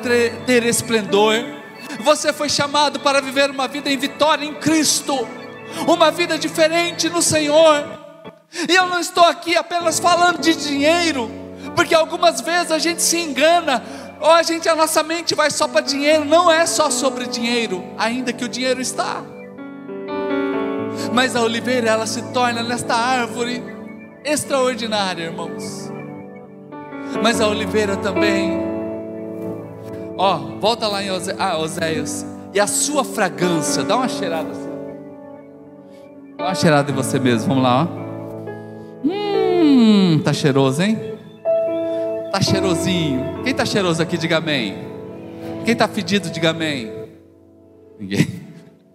ter 0.46 0.64
esplendor, 0.64 1.34
você 2.00 2.32
foi 2.32 2.48
chamado 2.48 3.00
para 3.00 3.20
viver 3.20 3.50
uma 3.50 3.66
vida 3.66 3.90
em 3.90 3.96
vitória 3.96 4.44
em 4.44 4.54
Cristo, 4.54 5.26
uma 5.86 6.10
vida 6.10 6.38
diferente 6.38 7.08
no 7.08 7.22
Senhor. 7.22 7.84
E 8.68 8.74
eu 8.74 8.86
não 8.86 8.98
estou 9.00 9.24
aqui 9.24 9.56
apenas 9.56 9.98
falando 9.98 10.38
de 10.38 10.54
dinheiro, 10.54 11.30
porque 11.76 11.94
algumas 11.94 12.40
vezes 12.40 12.72
a 12.72 12.78
gente 12.78 13.02
se 13.02 13.18
engana, 13.18 13.82
ou 14.20 14.30
a 14.30 14.42
gente 14.42 14.68
a 14.68 14.74
nossa 14.74 15.02
mente 15.02 15.34
vai 15.34 15.50
só 15.50 15.68
para 15.68 15.80
dinheiro, 15.80 16.24
não 16.24 16.50
é 16.50 16.66
só 16.66 16.90
sobre 16.90 17.26
dinheiro, 17.26 17.84
ainda 17.96 18.32
que 18.32 18.44
o 18.44 18.48
dinheiro 18.48 18.80
está 18.80 19.22
mas 21.12 21.34
a 21.34 21.42
oliveira 21.42 21.88
ela 21.88 22.06
se 22.06 22.22
torna 22.32 22.62
nesta 22.62 22.94
árvore 22.94 23.62
extraordinária, 24.24 25.24
irmãos. 25.24 25.90
Mas 27.22 27.40
a 27.40 27.48
oliveira 27.48 27.96
também, 27.96 28.60
ó, 30.16 30.36
volta 30.60 30.86
lá 30.86 31.02
em 31.02 31.08
ah, 31.38 31.58
Oséias, 31.58 32.24
e 32.52 32.60
a 32.60 32.66
sua 32.66 33.04
fragrância, 33.04 33.82
dá 33.82 33.96
uma 33.96 34.08
cheirada 34.08 34.50
assim, 34.50 34.69
dá 36.40 36.46
uma 36.46 36.54
cheirada 36.54 36.90
em 36.90 36.94
você 36.94 37.18
mesmo, 37.18 37.48
vamos 37.48 37.62
lá, 37.62 37.84
ó. 37.84 38.00
Hum, 39.04 40.20
tá 40.24 40.32
cheiroso, 40.32 40.82
hein? 40.82 40.98
Tá 42.32 42.40
cheirosinho. 42.40 43.42
Quem 43.44 43.54
tá 43.54 43.66
cheiroso 43.66 44.02
aqui, 44.02 44.16
diga 44.16 44.38
amém. 44.38 44.76
Quem 45.64 45.76
tá 45.76 45.86
fedido, 45.86 46.30
diga 46.30 46.50
amém. 46.50 46.90
Ninguém. 47.98 48.26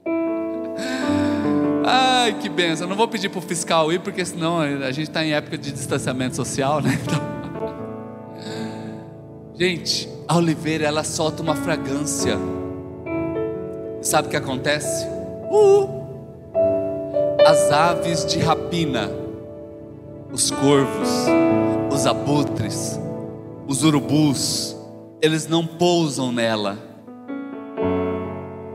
Ai, 1.86 2.34
que 2.42 2.50
benção. 2.50 2.88
Não 2.88 2.96
vou 2.96 3.08
pedir 3.08 3.30
para 3.30 3.40
o 3.40 3.42
fiscal 3.42 3.92
ir, 3.94 4.00
porque 4.00 4.26
senão 4.26 4.60
a 4.60 4.92
gente 4.92 5.10
está 5.10 5.24
em 5.24 5.34
época 5.34 5.58
de 5.58 5.72
distanciamento 5.72 6.36
social, 6.36 6.82
né? 6.82 7.00
Então... 7.02 7.36
Gente, 9.58 10.10
a 10.28 10.36
oliveira 10.36 10.86
ela 10.86 11.04
solta 11.04 11.42
uma 11.42 11.56
fragrância. 11.56 12.38
Sabe 14.02 14.28
o 14.28 14.32
que 14.32 14.36
acontece? 14.36 15.08
Uh! 15.50 16.05
As 17.46 17.72
aves 17.72 18.26
de 18.26 18.40
rapina, 18.40 19.12
os 20.32 20.50
corvos, 20.50 21.10
os 21.94 22.08
abutres, 22.08 23.00
os 23.68 23.84
urubus, 23.84 24.76
eles 25.22 25.46
não 25.46 25.64
pousam 25.64 26.32
nela. 26.32 26.76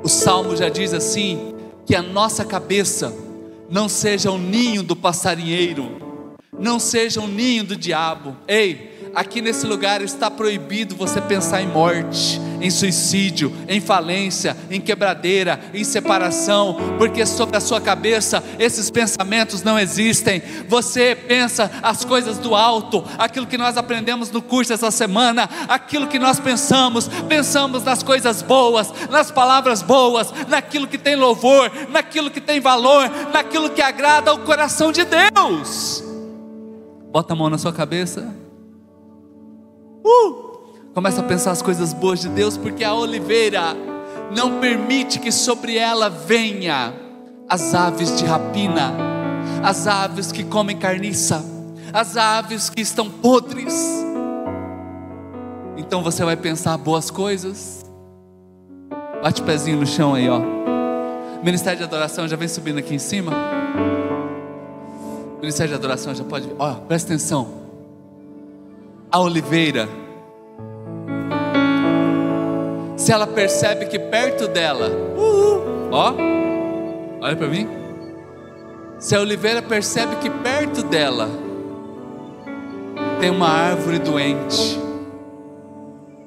O 0.05 0.09
salmo 0.09 0.57
já 0.57 0.69
diz 0.69 0.95
assim: 0.95 1.53
que 1.85 1.97
a 1.97 2.03
nossa 2.03 2.45
cabeça 2.45 3.13
não 3.69 3.89
seja 3.89 4.31
o 4.31 4.35
um 4.35 4.39
ninho 4.39 4.85
do 4.85 4.95
passarinheiro, 4.95 6.39
não 6.57 6.79
seja 6.79 7.21
o 7.21 7.25
um 7.25 7.27
ninho 7.27 7.65
do 7.65 7.75
diabo. 7.75 8.37
Ei, 8.47 8.90
aqui 9.15 9.41
nesse 9.41 9.67
lugar 9.67 10.03
está 10.03 10.31
proibido 10.31 10.95
você 10.95 11.21
pensar 11.21 11.63
em 11.63 11.67
morte, 11.67 12.41
em 12.61 12.71
suicídio, 12.71 13.53
em 13.69 13.81
falência, 13.81 14.57
em 14.71 14.81
quebradeira, 14.81 15.61
em 15.73 15.85
separação, 15.85 16.77
porque 16.99 17.25
sobre 17.27 17.57
a 17.57 17.61
sua 17.61 17.81
cabeça 17.81 18.43
esses 18.59 18.91
pensamentos 18.91 19.63
não 19.63 19.79
existem. 19.79 20.43
Você 20.69 21.15
pensa 21.15 21.71
as 21.83 22.05
coisas 22.05 22.39
do 22.39 22.55
alto, 22.55 23.05
aquilo 23.19 23.47
que 23.47 23.59
nós 23.59 23.77
aprendemos 23.77 24.31
no 24.31 24.43
curso 24.43 24.73
essa 24.73 24.91
semana, 24.91 25.49
aquilo 25.69 26.07
que 26.07 26.19
nós 26.19 26.39
pensamos, 26.39 27.09
pensamos 27.29 27.85
nas 27.85 28.03
coisas 28.03 28.43
boas, 28.43 28.93
nas 29.11 29.31
palavras 29.31 29.83
boas, 29.83 30.33
naquilo 30.49 30.87
que 30.87 30.99
tem 30.99 31.17
louvor, 31.17 31.71
naquilo 31.91 32.31
que 32.31 32.41
tem 32.41 32.61
valor, 32.61 33.11
naquilo 33.33 33.71
que 33.71 33.83
agrada 33.83 34.31
ao 34.31 34.39
coração 34.39 34.93
de 34.93 35.05
Deus. 35.05 36.05
Bota 37.11 37.33
a 37.33 37.37
mão 37.37 37.51
na 37.51 37.59
sua 37.59 37.73
cabeça. 37.73 38.40
Uh! 40.05 40.51
Começa 40.95 41.21
a 41.21 41.25
pensar 41.25 41.53
as 41.53 41.63
coisas 41.63 41.93
boas 41.93 42.21
de 42.21 42.29
Deus, 42.29 42.57
porque 42.57 42.83
a 42.83 42.95
oliveira 42.95 43.77
não 44.35 44.61
permite 44.61 45.19
que 45.19 45.31
sobre 45.31 45.77
ela 45.77 46.09
venha 46.09 46.93
as 47.49 47.75
aves 47.75 48.17
de 48.17 48.25
rapina, 48.25 48.93
as 49.63 49.87
aves 49.87 50.33
que 50.33 50.45
comem 50.45 50.77
carniça, 50.77 51.45
as 51.93 52.17
aves 52.17 52.71
que 52.71 52.81
estão 52.81 53.09
podres. 53.09 54.05
Então 55.77 56.03
você 56.03 56.25
vai 56.25 56.37
pensar 56.37 56.77
boas 56.77 57.11
coisas. 57.11 57.85
Bate 59.23 59.43
o 59.43 59.45
pezinho 59.45 59.79
no 59.79 59.87
chão 59.87 60.15
aí, 60.15 60.29
ó. 60.29 60.41
Ministério 61.43 61.79
de 61.79 61.85
adoração 61.85 62.29
já 62.29 62.37
vem 62.37 62.49
subindo 62.49 62.79
aqui 62.79 62.95
em 62.95 62.99
cima. 62.99 63.33
Ministério 65.41 65.71
de 65.71 65.75
adoração 65.75 66.15
já 66.15 66.23
pode. 66.23 66.49
Ó, 66.59 66.75
presta 66.75 67.13
atenção. 67.13 67.60
A 69.13 69.19
oliveira. 69.19 69.89
Se 72.97 73.13
ela 73.13 73.27
percebe 73.27 73.87
que 73.87 73.99
perto 73.99 74.47
dela, 74.47 74.89
uhul, 75.17 75.89
ó, 75.91 76.13
olha 77.21 77.37
para 77.37 77.47
mim, 77.49 77.69
Se 79.01 79.17
a 79.17 79.21
oliveira 79.21 79.63
percebe 79.63 80.17
que 80.17 80.29
perto 80.29 80.83
dela 80.83 81.29
tem 83.19 83.31
uma 83.31 83.49
árvore 83.49 83.99
doente, 83.99 84.79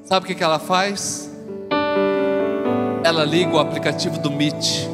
sabe 0.04 0.26
o 0.26 0.28
que, 0.28 0.34
que 0.34 0.44
ela 0.44 0.58
faz? 0.58 1.32
Ela 3.04 3.24
liga 3.24 3.56
o 3.56 3.60
aplicativo 3.60 4.18
do 4.18 4.32
Meet 4.32 4.90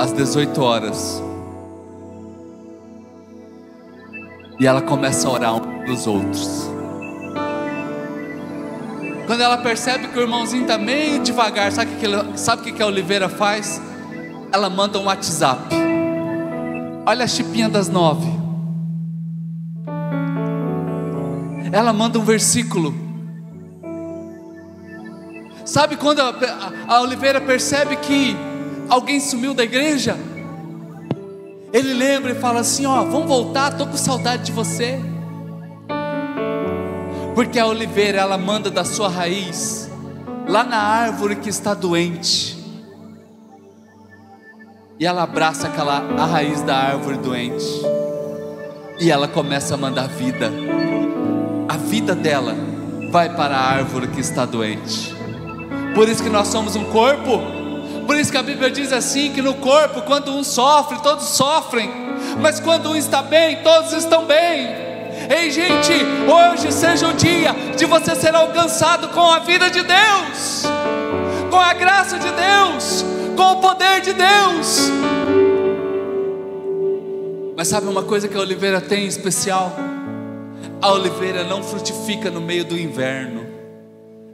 às 0.00 0.12
18 0.12 0.60
horas. 0.60 1.22
E 4.58 4.66
ela 4.66 4.82
começa 4.82 5.28
a 5.28 5.30
orar 5.30 5.54
pelos 5.84 6.06
outros. 6.06 6.70
Quando 9.26 9.40
ela 9.40 9.58
percebe 9.58 10.08
que 10.08 10.18
o 10.18 10.22
irmãozinho 10.22 10.62
está 10.62 10.76
meio 10.76 11.22
devagar, 11.22 11.70
sabe 11.72 11.92
o 11.94 11.96
que, 11.96 12.38
sabe 12.38 12.62
que, 12.62 12.72
que 12.72 12.82
a 12.82 12.86
Oliveira 12.86 13.28
faz? 13.28 13.80
Ela 14.52 14.68
manda 14.68 14.98
um 14.98 15.04
WhatsApp. 15.04 15.74
Olha 17.06 17.24
a 17.24 17.28
chipinha 17.28 17.68
das 17.68 17.88
nove. 17.88 18.30
Ela 21.72 21.92
manda 21.92 22.18
um 22.18 22.24
versículo. 22.24 22.94
Sabe 25.64 25.96
quando 25.96 26.20
a, 26.20 26.28
a, 26.28 26.96
a 26.96 27.00
Oliveira 27.00 27.40
percebe 27.40 27.96
que 27.96 28.36
alguém 28.88 29.18
sumiu 29.20 29.54
da 29.54 29.64
igreja? 29.64 30.16
Ele 31.72 31.94
lembra 31.94 32.32
e 32.32 32.34
fala 32.34 32.60
assim: 32.60 32.84
Ó, 32.84 33.02
vamos 33.04 33.26
voltar, 33.26 33.72
estou 33.72 33.86
com 33.86 33.96
saudade 33.96 34.44
de 34.44 34.52
você. 34.52 35.00
Porque 37.34 37.58
a 37.58 37.66
oliveira 37.66 38.18
ela 38.18 38.36
manda 38.36 38.70
da 38.70 38.84
sua 38.84 39.08
raiz 39.08 39.90
lá 40.46 40.64
na 40.64 40.76
árvore 40.76 41.36
que 41.36 41.48
está 41.48 41.72
doente. 41.72 42.58
E 45.00 45.06
ela 45.06 45.22
abraça 45.22 45.68
aquela 45.68 45.98
a 46.18 46.26
raiz 46.26 46.62
da 46.62 46.76
árvore 46.76 47.16
doente. 47.16 47.64
E 49.00 49.10
ela 49.10 49.26
começa 49.26 49.74
a 49.74 49.76
mandar 49.76 50.08
vida. 50.08 50.52
A 51.68 51.76
vida 51.76 52.14
dela 52.14 52.54
vai 53.10 53.34
para 53.34 53.56
a 53.56 53.60
árvore 53.60 54.08
que 54.08 54.20
está 54.20 54.44
doente. 54.44 55.14
Por 55.94 56.08
isso 56.08 56.22
que 56.22 56.30
nós 56.30 56.48
somos 56.48 56.76
um 56.76 56.84
corpo. 56.84 57.40
Por 58.06 58.16
isso 58.16 58.30
que 58.30 58.38
a 58.38 58.42
Bíblia 58.42 58.70
diz 58.70 58.92
assim 58.92 59.32
que 59.32 59.40
no 59.40 59.54
corpo, 59.54 60.02
quando 60.02 60.32
um 60.34 60.44
sofre, 60.44 60.98
todos 61.02 61.24
sofrem. 61.24 61.90
Mas 62.40 62.60
quando 62.60 62.90
um 62.90 62.96
está 62.96 63.22
bem, 63.22 63.62
todos 63.62 63.92
estão 63.92 64.26
bem. 64.26 64.81
Ei, 65.34 65.50
gente, 65.50 65.92
hoje 66.30 66.70
seja 66.70 67.08
o 67.08 67.14
dia 67.14 67.54
de 67.74 67.86
você 67.86 68.14
ser 68.14 68.34
alcançado 68.34 69.08
com 69.08 69.32
a 69.32 69.38
vida 69.38 69.70
de 69.70 69.82
Deus, 69.82 70.64
com 71.50 71.56
a 71.56 71.72
graça 71.72 72.18
de 72.18 72.28
Deus, 72.30 73.02
com 73.34 73.52
o 73.52 73.56
poder 73.56 74.02
de 74.02 74.12
Deus. 74.12 74.90
Mas 77.56 77.68
sabe 77.68 77.86
uma 77.86 78.02
coisa 78.02 78.28
que 78.28 78.36
a 78.36 78.40
oliveira 78.40 78.78
tem 78.78 79.04
em 79.04 79.06
especial? 79.06 79.74
A 80.82 80.92
oliveira 80.92 81.44
não 81.44 81.62
frutifica 81.62 82.30
no 82.30 82.42
meio 82.42 82.66
do 82.66 82.78
inverno, 82.78 83.46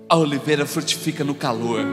a 0.08 0.16
oliveira 0.16 0.66
frutifica 0.66 1.22
no 1.22 1.34
calor. 1.36 1.84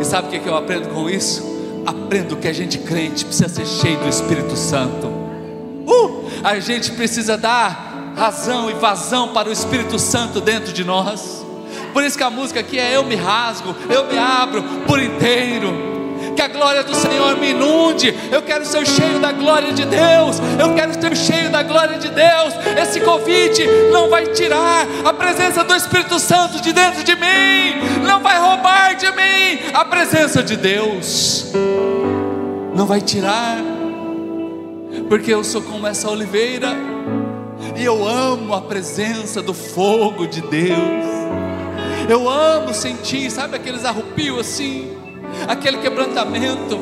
E 0.00 0.04
sabe 0.06 0.34
o 0.34 0.40
que 0.40 0.48
eu 0.48 0.56
aprendo 0.56 0.88
com 0.88 1.10
isso? 1.10 1.44
Aprendo 1.84 2.34
que 2.34 2.48
a 2.48 2.52
gente 2.54 2.78
crente 2.78 3.26
precisa 3.26 3.50
ser 3.50 3.66
cheio 3.66 3.98
do 3.98 4.08
Espírito 4.08 4.56
Santo. 4.56 5.11
A 6.44 6.58
gente 6.58 6.92
precisa 6.92 7.36
dar 7.36 8.12
razão 8.16 8.70
e 8.70 8.74
vazão 8.74 9.28
para 9.28 9.48
o 9.48 9.52
Espírito 9.52 9.98
Santo 9.98 10.40
dentro 10.40 10.72
de 10.72 10.84
nós. 10.84 11.44
Por 11.92 12.02
isso 12.02 12.16
que 12.16 12.24
a 12.24 12.30
música 12.30 12.60
aqui 12.60 12.78
é 12.78 12.96
Eu 12.96 13.04
me 13.04 13.14
rasgo, 13.14 13.74
eu 13.88 14.06
me 14.06 14.18
abro 14.18 14.62
por 14.86 15.00
inteiro. 15.00 15.92
Que 16.34 16.40
a 16.40 16.48
glória 16.48 16.82
do 16.82 16.94
Senhor 16.94 17.36
me 17.36 17.50
inunde. 17.50 18.14
Eu 18.30 18.42
quero 18.42 18.64
ser 18.64 18.86
cheio 18.86 19.18
da 19.18 19.32
glória 19.32 19.72
de 19.72 19.84
Deus. 19.84 20.38
Eu 20.58 20.74
quero 20.74 20.94
ser 20.94 21.16
cheio 21.16 21.50
da 21.50 21.62
glória 21.62 21.98
de 21.98 22.08
Deus. 22.08 22.54
Esse 22.80 23.00
Covid 23.00 23.66
não 23.92 24.08
vai 24.08 24.26
tirar 24.28 24.86
a 25.04 25.12
presença 25.12 25.62
do 25.62 25.74
Espírito 25.74 26.18
Santo 26.18 26.60
de 26.62 26.72
dentro 26.72 27.04
de 27.04 27.14
mim. 27.14 28.02
Não 28.06 28.20
vai 28.20 28.38
roubar 28.38 28.94
de 28.94 29.10
mim 29.10 29.60
a 29.74 29.84
presença 29.84 30.42
de 30.42 30.56
Deus. 30.56 31.52
Não 32.74 32.86
vai 32.86 33.02
tirar 33.02 33.71
porque 35.12 35.34
eu 35.34 35.44
sou 35.44 35.60
como 35.60 35.86
essa 35.86 36.08
oliveira, 36.08 36.70
e 37.76 37.84
eu 37.84 38.08
amo 38.08 38.54
a 38.54 38.62
presença 38.62 39.42
do 39.42 39.52
fogo 39.52 40.26
de 40.26 40.40
Deus, 40.40 41.04
eu 42.08 42.26
amo 42.30 42.72
sentir, 42.72 43.30
sabe 43.30 43.54
aqueles 43.54 43.84
arrupios 43.84 44.38
assim, 44.38 44.96
aquele 45.46 45.76
quebrantamento, 45.82 46.80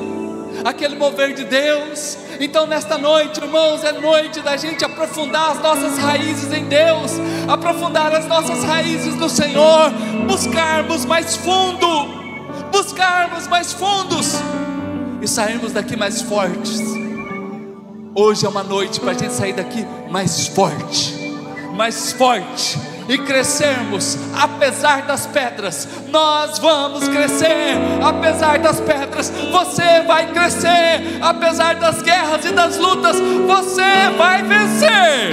aquele 0.65 0.95
mover 0.95 1.35
de 1.35 1.43
Deus. 1.43 2.19
Então, 2.39 2.69
nesta 2.69 2.97
noite, 2.97 3.41
irmãos, 3.41 3.83
é 3.83 3.91
noite 3.91 4.41
da 4.43 4.57
gente 4.57 4.85
aprofundar 4.85 5.51
as 5.51 5.61
nossas 5.61 5.99
raízes 5.99 6.53
em 6.53 6.67
Deus, 6.67 7.11
aprofundar 7.49 8.15
as 8.15 8.29
nossas 8.29 8.63
raízes 8.63 9.17
no 9.17 9.29
Senhor, 9.29 9.91
buscarmos 10.29 11.05
mais 11.05 11.35
fundo, 11.35 11.89
buscarmos 12.71 13.49
mais 13.49 13.73
fundos 13.73 14.37
e 15.21 15.27
sairmos 15.27 15.73
daqui 15.73 15.97
mais 15.97 16.23
fortes 16.23 17.00
Hoje 18.15 18.45
é 18.45 18.49
uma 18.49 18.65
noite 18.65 18.99
para 18.99 19.13
a 19.13 19.15
gente 19.15 19.33
sair 19.33 19.53
daqui 19.53 19.87
mais 20.11 20.49
forte, 20.49 21.15
mais 21.77 22.13
forte 22.13 22.77
e 23.09 23.17
crescermos, 23.19 24.19
apesar 24.35 25.03
das 25.03 25.27
pedras. 25.27 25.87
Nós 26.09 26.59
vamos 26.59 27.07
crescer, 27.09 27.77
apesar 28.03 28.59
das 28.59 28.81
pedras. 28.81 29.33
Você 29.53 30.03
vai 30.07 30.33
crescer, 30.33 31.19
apesar 31.21 31.77
das 31.77 32.03
guerras 32.03 32.45
e 32.45 32.53
das 32.53 32.79
lutas. 32.79 33.17
Você 33.17 34.11
vai 34.19 34.43
vencer. 34.43 35.33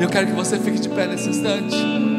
Eu 0.00 0.08
quero 0.08 0.28
que 0.28 0.32
você 0.32 0.58
fique 0.58 0.78
de 0.78 0.88
pé 0.88 1.06
nesse 1.06 1.28
instante. 1.28 2.13